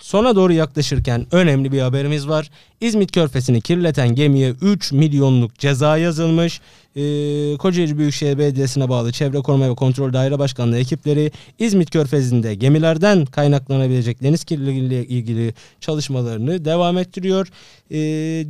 Sona 0.00 0.36
doğru 0.36 0.52
yaklaşırken 0.52 1.26
önemli 1.32 1.72
bir 1.72 1.80
haberimiz 1.80 2.28
var. 2.28 2.50
İzmit 2.80 3.12
Körfezi'ni 3.12 3.60
kirleten 3.60 4.14
gemiye 4.14 4.50
3 4.50 4.92
milyonluk 4.92 5.58
ceza 5.58 5.96
yazılmış. 5.96 6.60
Ee, 6.96 7.56
Kocaeli 7.58 7.98
Büyükşehir 7.98 8.38
Belediyesi'ne 8.38 8.88
bağlı 8.88 9.12
Çevre 9.12 9.38
Koruma 9.38 9.70
ve 9.70 9.74
Kontrol 9.74 10.12
Daire 10.12 10.38
Başkanlığı 10.38 10.78
ekipleri 10.78 11.32
İzmit 11.58 11.90
Körfezi'nde 11.90 12.54
gemilerden 12.54 13.24
kaynaklanabilecek 13.24 14.22
deniz 14.22 14.44
kirliliği 14.44 15.06
ilgili 15.06 15.54
çalışmalarını 15.80 16.64
devam 16.64 16.98
ettiriyor. 16.98 17.48
Ee, 17.90 17.96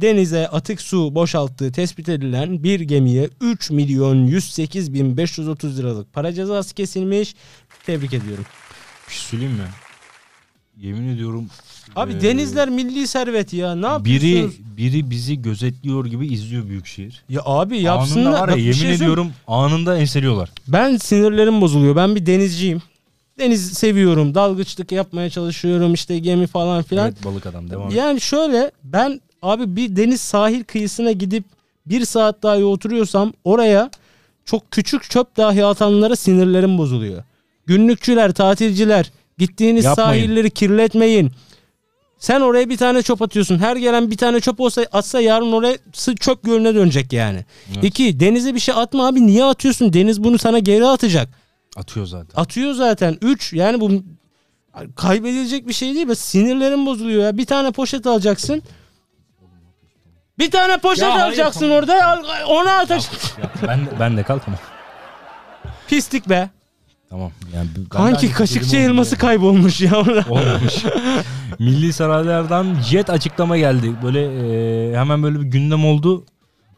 denize 0.00 0.48
atık 0.48 0.80
su 0.80 1.14
boşalttığı 1.14 1.72
tespit 1.72 2.08
edilen 2.08 2.62
bir 2.62 2.80
gemiye 2.80 3.30
3 3.40 3.70
milyon 3.70 4.26
108 4.26 4.94
bin 4.94 5.16
530 5.16 5.78
liralık 5.78 6.12
para 6.12 6.32
cezası 6.32 6.74
kesilmiş. 6.74 7.34
Tebrik 7.86 8.12
ediyorum. 8.12 8.44
Bir 9.08 9.12
şey 9.14 9.22
söyleyeyim 9.22 9.54
mi? 9.54 9.87
Yemin 10.80 11.14
ediyorum. 11.14 11.46
Abi 11.96 12.12
eee, 12.12 12.20
denizler 12.20 12.68
milli 12.68 13.06
servet 13.06 13.52
ya. 13.52 13.74
Ne 13.74 14.04
biri 14.04 14.28
yapıyorsunuz? 14.30 14.76
biri 14.76 15.10
bizi 15.10 15.42
gözetliyor 15.42 16.06
gibi 16.06 16.26
izliyor 16.26 16.68
Büyükşehir. 16.68 17.22
Ya 17.28 17.40
abi 17.44 17.78
yapsınlar. 17.78 18.26
Anında 18.26 18.40
var 18.40 18.48
ya 18.48 18.56
bir 18.56 18.60
yemin 18.60 18.74
şey 18.78 18.94
ediyorum 18.94 19.32
anında 19.46 19.98
enseliyorlar. 19.98 20.50
Ben 20.68 20.96
sinirlerim 20.96 21.60
bozuluyor. 21.60 21.96
Ben 21.96 22.14
bir 22.14 22.26
denizciyim. 22.26 22.82
Deniz 23.38 23.72
seviyorum. 23.72 24.34
Dalgıçlık 24.34 24.92
yapmaya 24.92 25.30
çalışıyorum. 25.30 25.94
işte 25.94 26.18
gemi 26.18 26.46
falan 26.46 26.82
filan. 26.82 27.08
Evet 27.08 27.24
balık 27.24 27.46
adam 27.46 27.70
devam 27.70 27.88
et. 27.88 27.94
yani 27.94 28.20
şöyle 28.20 28.70
ben 28.84 29.20
abi 29.42 29.76
bir 29.76 29.96
deniz 29.96 30.20
sahil 30.20 30.64
kıyısına 30.64 31.12
gidip 31.12 31.44
bir 31.86 32.04
saat 32.04 32.42
dahi 32.42 32.64
oturuyorsam 32.64 33.32
oraya 33.44 33.90
çok 34.44 34.70
küçük 34.70 35.10
çöp 35.10 35.36
dahi 35.36 35.64
atanlara 35.64 36.16
sinirlerim 36.16 36.78
bozuluyor. 36.78 37.22
Günlükçüler, 37.66 38.32
tatilciler 38.32 39.10
gittiğiniz 39.38 39.84
Yapmayın. 39.84 40.10
sahilleri 40.10 40.50
kirletmeyin. 40.50 41.32
Sen 42.18 42.40
oraya 42.40 42.68
bir 42.68 42.76
tane 42.76 43.02
çöp 43.02 43.22
atıyorsun. 43.22 43.58
Her 43.58 43.76
gelen 43.76 44.10
bir 44.10 44.16
tane 44.16 44.40
çöp 44.40 44.60
olsa 44.60 44.82
atsa 44.92 45.20
yarın 45.20 45.52
oraya 45.52 45.78
sı- 45.92 46.14
çöp 46.16 46.42
gölüne 46.44 46.74
dönecek 46.74 47.12
yani. 47.12 47.44
Evet. 47.74 47.84
İki, 47.84 48.20
denize 48.20 48.54
bir 48.54 48.60
şey 48.60 48.74
atma 48.78 49.06
abi. 49.06 49.26
Niye 49.26 49.44
atıyorsun? 49.44 49.92
Deniz 49.92 50.24
bunu 50.24 50.38
sana 50.38 50.58
geri 50.58 50.86
atacak. 50.86 51.28
Atıyor 51.76 52.06
zaten. 52.06 52.42
Atıyor 52.42 52.72
zaten. 52.72 53.18
Üç, 53.22 53.52
yani 53.52 53.80
bu 53.80 53.90
kaybedilecek 54.96 55.68
bir 55.68 55.72
şey 55.72 55.94
değil. 55.94 56.14
Sinirlerim 56.14 56.86
bozuluyor 56.86 57.22
ya. 57.22 57.38
Bir 57.38 57.46
tane 57.46 57.70
poşet 57.70 58.06
alacaksın. 58.06 58.62
Bir 60.38 60.50
tane 60.50 60.78
poşet 60.78 61.02
Ya 61.02 61.14
hayır, 61.14 61.24
alacaksın 61.24 61.60
tamam. 61.60 61.76
orada. 61.76 62.22
Onu 62.48 62.68
atacaksın. 62.68 63.42
Ya, 63.42 63.50
ben 63.68 63.86
de, 63.86 63.90
ben 64.00 64.16
de 64.16 64.22
kal 64.22 64.38
tamam. 64.38 64.60
Pislik 65.88 66.28
be. 66.28 66.50
Tamam. 67.10 67.30
Yani 67.54 67.68
Kanki 67.90 68.32
kaşıkçı 68.32 68.76
elması 68.76 69.14
yani. 69.14 69.20
kaybolmuş 69.20 69.80
ya. 69.80 69.98
Olmamış. 70.28 70.84
Milli 71.58 71.92
Saraylardan 71.92 72.74
jet 72.80 73.10
açıklama 73.10 73.58
geldi. 73.58 73.92
Böyle 74.02 74.20
e, 74.92 74.96
hemen 74.96 75.22
böyle 75.22 75.40
bir 75.40 75.46
gündem 75.46 75.84
oldu. 75.84 76.24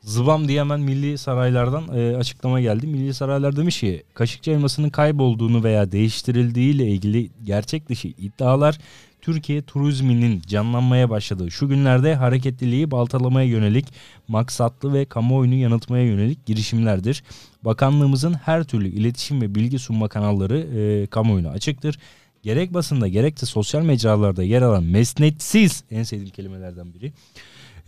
Zıbam 0.03 0.48
diye 0.48 0.61
hemen 0.61 0.80
Milli 0.80 1.18
Saraylardan 1.18 1.98
e, 1.98 2.16
açıklama 2.16 2.61
geldi. 2.61 2.86
Milli 2.86 3.14
Saraylar 3.14 3.57
demiş 3.57 3.80
ki 3.80 4.03
kaşıkçı 4.14 4.51
elmasının 4.51 4.90
kaybolduğunu 4.90 5.64
veya 5.64 5.92
değiştirildiği 5.92 6.74
ile 6.74 6.86
ilgili 6.86 7.30
gerçek 7.44 7.88
dışı 7.88 8.09
iddialar 8.09 8.78
Türkiye 9.20 9.62
turizminin 9.62 10.42
canlanmaya 10.46 11.11
başladığı 11.11 11.51
şu 11.51 11.68
günlerde 11.68 12.14
hareketliliği 12.14 12.90
baltalamaya 12.90 13.48
yönelik 13.48 13.86
maksatlı 14.28 14.92
ve 14.92 15.05
kamuoyunu 15.05 15.55
yanıltmaya 15.55 16.05
yönelik 16.05 16.46
girişimlerdir. 16.46 17.22
Bakanlığımızın 17.64 18.34
her 18.34 18.64
türlü 18.64 18.88
iletişim 18.88 19.42
ve 19.42 19.55
bilgi 19.55 19.78
sunma 19.78 20.09
kanalları 20.09 20.59
e, 20.59 21.07
kamuoyuna 21.07 21.51
açıktır. 21.51 21.98
Gerek 22.42 22.74
basında 22.74 23.09
gerek 23.09 23.42
de 23.42 23.46
sosyal 23.46 23.82
mecralarda 23.82 24.42
yer 24.42 24.62
alan 24.62 24.84
mesnetsiz 24.84 25.84
en 25.90 26.03
sevdiğim 26.03 26.30
kelimelerden 26.30 26.94
biri 26.94 27.12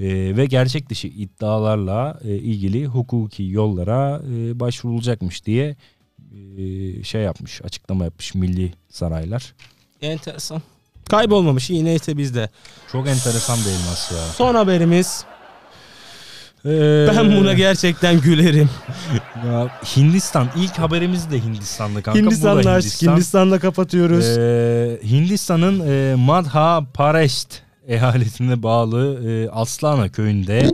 e, 0.02 0.36
ve 0.36 0.46
gerçek 0.46 0.90
dışı 0.90 1.06
iddialarla 1.06 2.18
e, 2.24 2.34
ilgili 2.34 2.86
hukuki 2.86 3.42
yollara 3.42 4.20
e, 4.34 4.60
başvurulacakmış 4.60 5.46
diye 5.46 5.76
e, 6.58 7.02
şey 7.02 7.22
yapmış 7.22 7.62
açıklama 7.64 8.04
yapmış 8.04 8.34
Milli 8.34 8.72
Saraylar. 8.88 9.54
Enteresan. 10.02 10.62
Kaybolmamış 11.10 11.70
iyi 11.70 11.84
neyse 11.84 12.16
bizde. 12.16 12.50
Çok 12.92 13.08
enteresan 13.08 13.58
bir 13.58 13.70
elmas 13.70 14.12
ya. 14.12 14.18
Son 14.18 14.54
haberimiz. 14.54 15.24
Ee, 16.64 17.06
Ben 17.16 17.36
buna 17.36 17.52
gerçekten 17.52 18.20
gülerim. 18.20 18.70
ya, 19.46 19.80
Hindistan 19.96 20.48
ilk 20.56 20.78
haberimiz 20.78 21.30
de 21.30 21.40
Hindistan'da 21.44 22.02
kanka. 22.02 22.20
Bu 22.20 22.24
da 22.24 22.26
Hindistan'la 22.26 22.70
aşk. 22.70 22.86
Hindistan. 22.86 23.12
Hindistan'la 23.12 23.58
kapatıyoruz. 23.58 24.38
Ee, 24.38 25.00
Hindistan'ın 25.04 25.82
e, 25.88 26.14
Madhya 26.14 26.86
Pradesh 26.94 27.46
eyaletine 27.86 28.62
bağlı 28.62 29.30
e, 29.30 29.48
Aslana 29.50 30.08
köyünde 30.08 30.70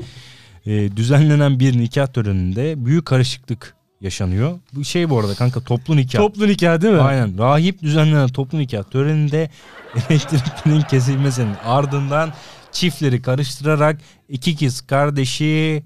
e, 0.66 0.96
düzenlenen 0.96 1.60
bir 1.60 1.78
nikah 1.78 2.06
töreninde 2.06 2.84
büyük 2.86 3.06
karışıklık 3.06 3.74
yaşanıyor. 4.00 4.58
Bu 4.72 4.84
şey 4.84 5.10
bu 5.10 5.18
arada 5.18 5.34
kanka 5.34 5.60
toplu 5.60 5.96
nikah. 5.96 6.18
Toplu 6.18 6.48
nikah 6.48 6.80
değil 6.80 6.94
mi? 6.94 7.00
Aynen. 7.00 7.38
Rahip 7.38 7.82
düzenlenen 7.82 8.28
toplu 8.28 8.58
nikah 8.58 8.82
töreninde 8.82 9.50
elektriklerin 10.10 10.80
kesilmesinin 10.80 11.54
ardından 11.64 12.32
çiftleri 12.72 13.22
karıştırarak 13.22 14.00
iki 14.28 14.56
kız 14.56 14.80
kardeşi 14.80 15.82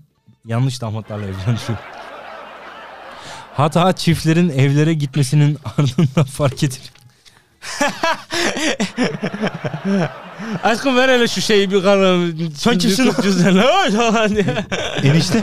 yanlış 0.46 0.80
damatlarla 0.80 1.24
evlendiriyor. 1.24 1.78
Hatta 3.54 3.92
çiftlerin 3.92 4.48
evlere 4.48 4.94
gitmesinin 4.94 5.58
ardından 5.78 6.24
fark 6.24 6.62
edilip 6.62 6.92
Aşkım 10.62 10.96
ver 10.96 11.08
hele 11.08 11.28
şu 11.28 11.40
şeyi 11.40 11.70
bir 11.70 11.82
karım. 11.82 12.50
Sen 12.54 12.78
kimsin? 12.78 13.10
Diye. 14.34 14.64
enişte 15.02 15.42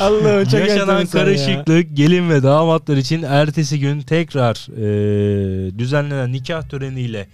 Allah'ım 0.00 0.44
çok 0.44 0.60
yaşanan 0.60 1.00
enteresan 1.00 1.18
ya. 1.18 1.24
karışıklık 1.24 1.96
gelin 1.96 2.30
ve 2.30 2.42
damatlar 2.42 2.96
için 2.96 3.22
ertesi 3.22 3.80
gün 3.80 4.00
tekrar 4.00 4.68
e, 4.76 5.78
düzenlenen 5.78 6.32
nikah 6.32 6.62
töreniyle 6.62 7.26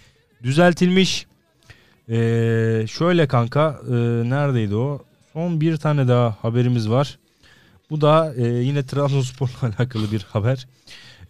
düzeltilmiş. 0.42 1.26
E, 2.08 2.16
şöyle 2.88 3.28
kanka 3.28 3.80
e, 3.88 3.92
neredeydi 4.30 4.74
o? 4.74 5.02
Son 5.32 5.60
bir 5.60 5.76
tane 5.76 6.08
daha 6.08 6.36
haberimiz 6.42 6.90
var. 6.90 7.18
Bu 7.90 8.00
da 8.00 8.32
e, 8.36 8.46
yine 8.46 8.86
Trabzonspor'la 8.86 9.52
alakalı 9.78 10.12
bir 10.12 10.26
haber. 10.32 10.66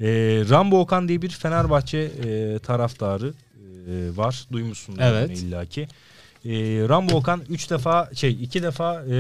E, 0.01 0.07
Rambo 0.51 0.81
Okan 0.81 1.09
diye 1.09 1.23
bir 1.23 1.29
Fenerbahçe 1.31 1.99
e, 1.99 2.59
taraftarı 2.59 3.29
e, 3.29 4.17
var. 4.17 4.47
Duymuşsundur 4.53 5.01
Evet. 5.03 5.39
illaki. 5.39 5.81
E, 6.45 6.51
Rambo 6.89 7.17
Okan 7.17 7.43
3 7.49 7.71
defa 7.71 8.11
şey 8.15 8.39
2 8.43 8.63
defa 8.63 9.05
e, 9.05 9.15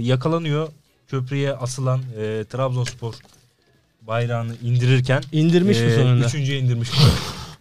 yakalanıyor. 0.00 0.68
Köprüye 1.08 1.52
asılan 1.52 2.00
e, 2.18 2.44
Trabzonspor 2.44 3.14
bayrağını 4.02 4.56
indirirken 4.62 5.22
İndirmiş 5.32 5.78
mi 5.78 5.86
e, 5.86 5.96
sonunda? 5.96 6.26
Üçüncüye 6.26 6.58
indirmiş. 6.58 6.90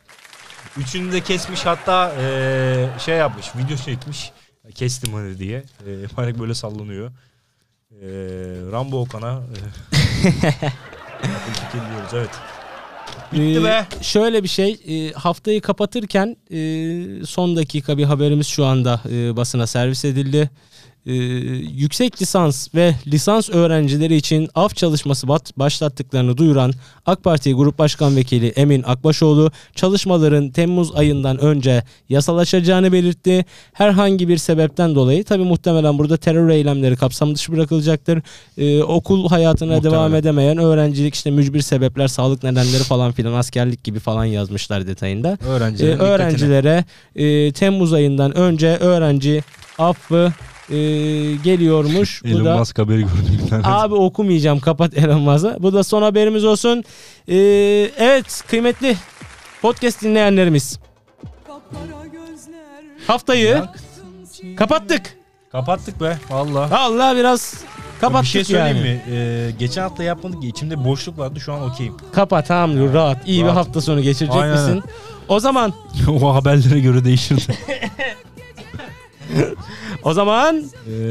Üçünü 0.77 1.11
de 1.11 1.21
kesmiş 1.21 1.65
hatta 1.65 2.13
e, 2.21 2.87
şey 2.99 3.17
yapmış 3.17 3.55
video 3.55 3.77
çekmiş. 3.77 4.31
Kestim 4.75 5.13
hani 5.13 5.39
diye. 5.39 5.63
E, 5.87 6.17
bayrak 6.17 6.39
böyle 6.39 6.53
sallanıyor. 6.53 7.11
Ee, 8.01 8.07
Rambo 8.71 9.01
Okan'a 9.01 9.31
e, 9.31 9.57
evet. 12.13 12.29
Bitti 13.35 13.59
Ee, 13.59 13.63
be. 13.63 13.85
Şöyle 14.01 14.43
bir 14.43 14.47
şey 14.47 14.77
e, 14.87 15.11
haftayı 15.11 15.61
kapatırken 15.61 16.37
e, 16.51 17.25
son 17.25 17.55
dakika 17.55 17.97
bir 17.97 18.03
haberimiz 18.03 18.47
şu 18.47 18.65
anda 18.65 19.01
e, 19.11 19.35
basına 19.37 19.67
servis 19.67 20.05
edildi. 20.05 20.49
E, 21.05 21.13
yüksek 21.13 22.21
lisans 22.21 22.75
ve 22.75 22.95
lisans 23.07 23.49
öğrencileri 23.49 24.15
için 24.15 24.49
af 24.55 24.75
çalışması 24.75 25.27
başlattıklarını 25.57 26.37
duyuran 26.37 26.73
AK 27.05 27.23
Parti 27.23 27.53
Grup 27.53 27.79
Başkan 27.79 28.15
Vekili 28.15 28.47
Emin 28.47 28.83
Akbaşoğlu 28.83 29.51
çalışmaların 29.75 30.49
Temmuz 30.49 30.95
ayından 30.95 31.37
önce 31.37 31.83
yasalaşacağını 32.09 32.91
belirtti. 32.91 33.45
Herhangi 33.73 34.27
bir 34.27 34.37
sebepten 34.37 34.95
dolayı 34.95 35.23
tabi 35.23 35.43
muhtemelen 35.43 35.97
burada 35.97 36.17
terör 36.17 36.49
eylemleri 36.49 36.95
kapsam 36.95 37.35
dışı 37.35 37.51
bırakılacaktır. 37.51 38.21
E, 38.57 38.83
okul 38.83 39.29
hayatına 39.29 39.73
Muhtemelen. 39.73 39.93
devam 39.99 40.15
edemeyen 40.15 40.57
öğrencilik 40.57 41.15
işte 41.15 41.31
mücbir 41.31 41.61
sebepler 41.61 42.07
sağlık 42.07 42.43
nedenleri 42.43 42.83
falan 42.83 43.11
filan 43.11 43.33
askerlik 43.33 43.83
gibi 43.83 43.99
falan 43.99 44.25
yazmışlar 44.25 44.87
detayında. 44.87 45.37
E, 45.43 45.45
Öğrencilerin 45.47 45.93
dikkatine. 45.93 46.13
öğrencilere 46.13 46.85
e, 47.15 47.51
Temmuz 47.51 47.93
ayından 47.93 48.37
önce 48.37 48.67
öğrenci 48.77 49.43
affı 49.77 50.33
e, 50.69 50.75
geliyormuş. 51.43 52.23
Bu 52.23 52.27
Elon 52.27 52.45
da 52.45 52.57
Musk 52.57 52.79
haberi 52.79 53.01
gördüm 53.01 53.39
bir 53.43 53.49
tane. 53.49 53.63
Abi 53.67 53.93
okumayacağım 53.95 54.59
kapat 54.59 54.97
Elon 54.97 55.21
Musk'ı. 55.21 55.55
Bu 55.59 55.73
da 55.73 55.83
son 55.83 56.01
haberimiz 56.01 56.43
olsun. 56.43 56.83
Ee, 57.27 57.35
evet 57.97 58.43
kıymetli 58.47 58.97
podcast 59.61 60.01
dinleyenlerimiz. 60.03 60.79
Haftayı 63.07 63.45
Ya, 63.47 63.73
kapattık. 64.57 65.17
Kapattık 65.51 66.01
be 66.01 66.17
valla. 66.29 66.79
Allah 66.79 67.15
biraz 67.17 67.63
kapattık 68.01 68.23
bir 68.23 68.29
şey 68.29 68.43
söyleyeyim 68.43 68.77
yani. 68.77 68.89
mi? 68.89 69.01
Ee, 69.11 69.51
geçen 69.59 69.81
hafta 69.81 70.03
yapmadık 70.03 70.43
ya 70.43 70.49
içimde 70.49 70.85
boşluk 70.85 71.17
vardı 71.17 71.39
şu 71.39 71.53
an 71.53 71.61
okeyim. 71.69 71.93
Kapat 72.13 72.47
tamam 72.47 72.77
dur 72.77 72.93
rahat. 72.93 73.27
İyi 73.27 73.41
bir 73.41 73.47
Rahat. 73.47 73.57
hafta 73.57 73.81
sonu 73.81 74.01
geçirecek 74.01 74.35
Aynen. 74.41 74.53
misin? 74.61 74.83
O 75.27 75.39
zaman 75.39 75.73
o 76.21 76.35
haberlere 76.35 76.79
göre 76.79 77.05
değişirdi. 77.05 77.41
o 80.03 80.13
zaman 80.13 80.63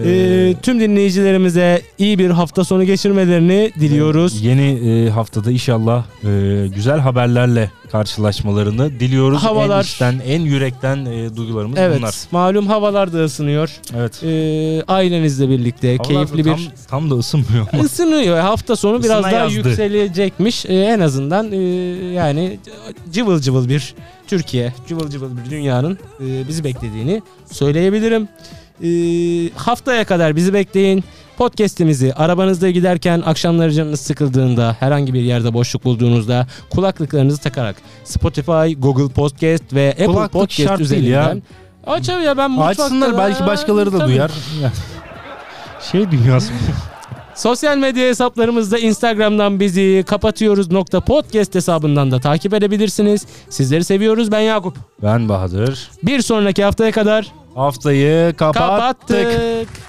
Ee, 0.05 0.11
e, 0.11 0.55
tüm 0.63 0.81
dinleyicilerimize 0.81 1.83
iyi 1.99 2.19
bir 2.19 2.31
hafta 2.31 2.65
sonu 2.65 2.85
geçirmelerini 2.85 3.73
diliyoruz. 3.81 4.43
Yeni 4.45 4.91
e, 4.91 5.11
haftada 5.11 5.51
inşallah 5.51 6.05
e, 6.25 6.67
güzel 6.75 6.99
haberlerle 6.99 7.71
karşılaşmalarını 7.95 9.01
diliyoruz. 9.01 9.43
Havalar- 9.43 9.79
En 9.79 9.83
içten, 9.83 10.21
en 10.27 10.41
yürekten 10.41 11.05
e, 11.05 11.37
duygularımız 11.37 11.79
Evet 11.79 11.99
bunlar. 11.99 12.15
malum 12.31 12.67
havalar 12.67 13.13
da 13.13 13.25
ısınıyor. 13.25 13.71
Evet. 13.97 14.23
Ee, 14.25 14.83
ailenizle 14.89 15.49
birlikte 15.49 15.97
Havalar 15.97 16.09
keyifli 16.27 16.45
tam, 16.51 16.57
bir 16.59 16.71
tam 16.89 17.11
da 17.11 17.15
ısınmıyor 17.15 17.67
ama. 17.73 17.83
Isınıyor. 17.85 18.39
Hafta 18.39 18.77
sonu 18.77 19.03
biraz 19.03 19.19
Isına 19.21 19.33
daha 19.33 19.41
yazdı. 19.41 19.55
yükselecekmiş. 19.69 20.67
Ee, 20.67 20.75
en 20.75 21.01
azından 21.01 21.53
e, 21.53 21.57
yani 22.15 22.59
cıvıl 23.13 23.41
cıvıl 23.41 23.69
bir 23.69 23.95
Türkiye, 24.27 24.73
cıvıl 24.89 25.11
cıvıl 25.11 25.31
bir 25.45 25.51
dünyanın 25.51 25.99
e, 26.21 26.49
bizi 26.49 26.65
beklediğini 26.65 27.23
söyleyebilirim. 27.53 28.29
Ee, 28.85 29.51
haftaya 29.57 30.05
kadar 30.05 30.37
bizi 30.37 30.55
bekleyin. 30.55 31.05
Podcast'imizi 31.39 32.15
arabanızda 32.15 32.71
giderken 32.71 33.23
akşamları 33.27 33.73
canınız 33.73 34.01
sıkıldığında 34.01 34.77
herhangi 34.81 35.15
bir 35.15 35.21
yerde 35.21 35.55
boşluk 35.55 35.85
bulduğunuzda 35.85 36.47
kulaklıklarınızı 36.71 37.41
takarak 37.43 37.77
Spotify, 38.05 38.73
Google 38.79 39.09
Podcast 39.15 39.75
ve 39.75 39.91
Apple 39.91 40.07
Kulaklık 40.07 40.33
Podcast 40.33 40.81
üzerinden 40.81 41.43
Aç 41.87 42.09
abi 42.09 42.23
ya 42.25 42.37
ben 42.37 42.51
mutfakta 42.51 42.85
Açsınlar 42.85 43.19
belki 43.19 43.47
başkaları 43.47 43.93
da 43.93 43.99
Tabii. 43.99 44.11
duyar. 44.13 44.31
şey 45.93 46.11
dünyası. 46.11 46.53
Sosyal 47.35 47.77
medya 47.79 48.09
hesaplarımızda 48.09 48.79
Instagram'dan 48.79 49.61
bizi 49.61 50.05
kapatıyoruz 50.07 50.71
nokta 50.71 51.01
podcast 51.01 51.55
hesabından 51.55 52.11
da 52.11 52.21
takip 52.21 52.55
edebilirsiniz. 52.55 53.27
Sizleri 53.49 53.85
seviyoruz 53.85 54.33
ben 54.33 54.41
Yakup. 54.41 54.77
ben 55.03 55.29
Bahadır. 55.29 55.91
Bir 56.03 56.23
sonraki 56.23 56.65
haftaya 56.65 56.93
kadar 56.93 57.33
Haftayı 57.55 58.35
kapattık. 58.37 58.69
kapattık. 58.69 59.84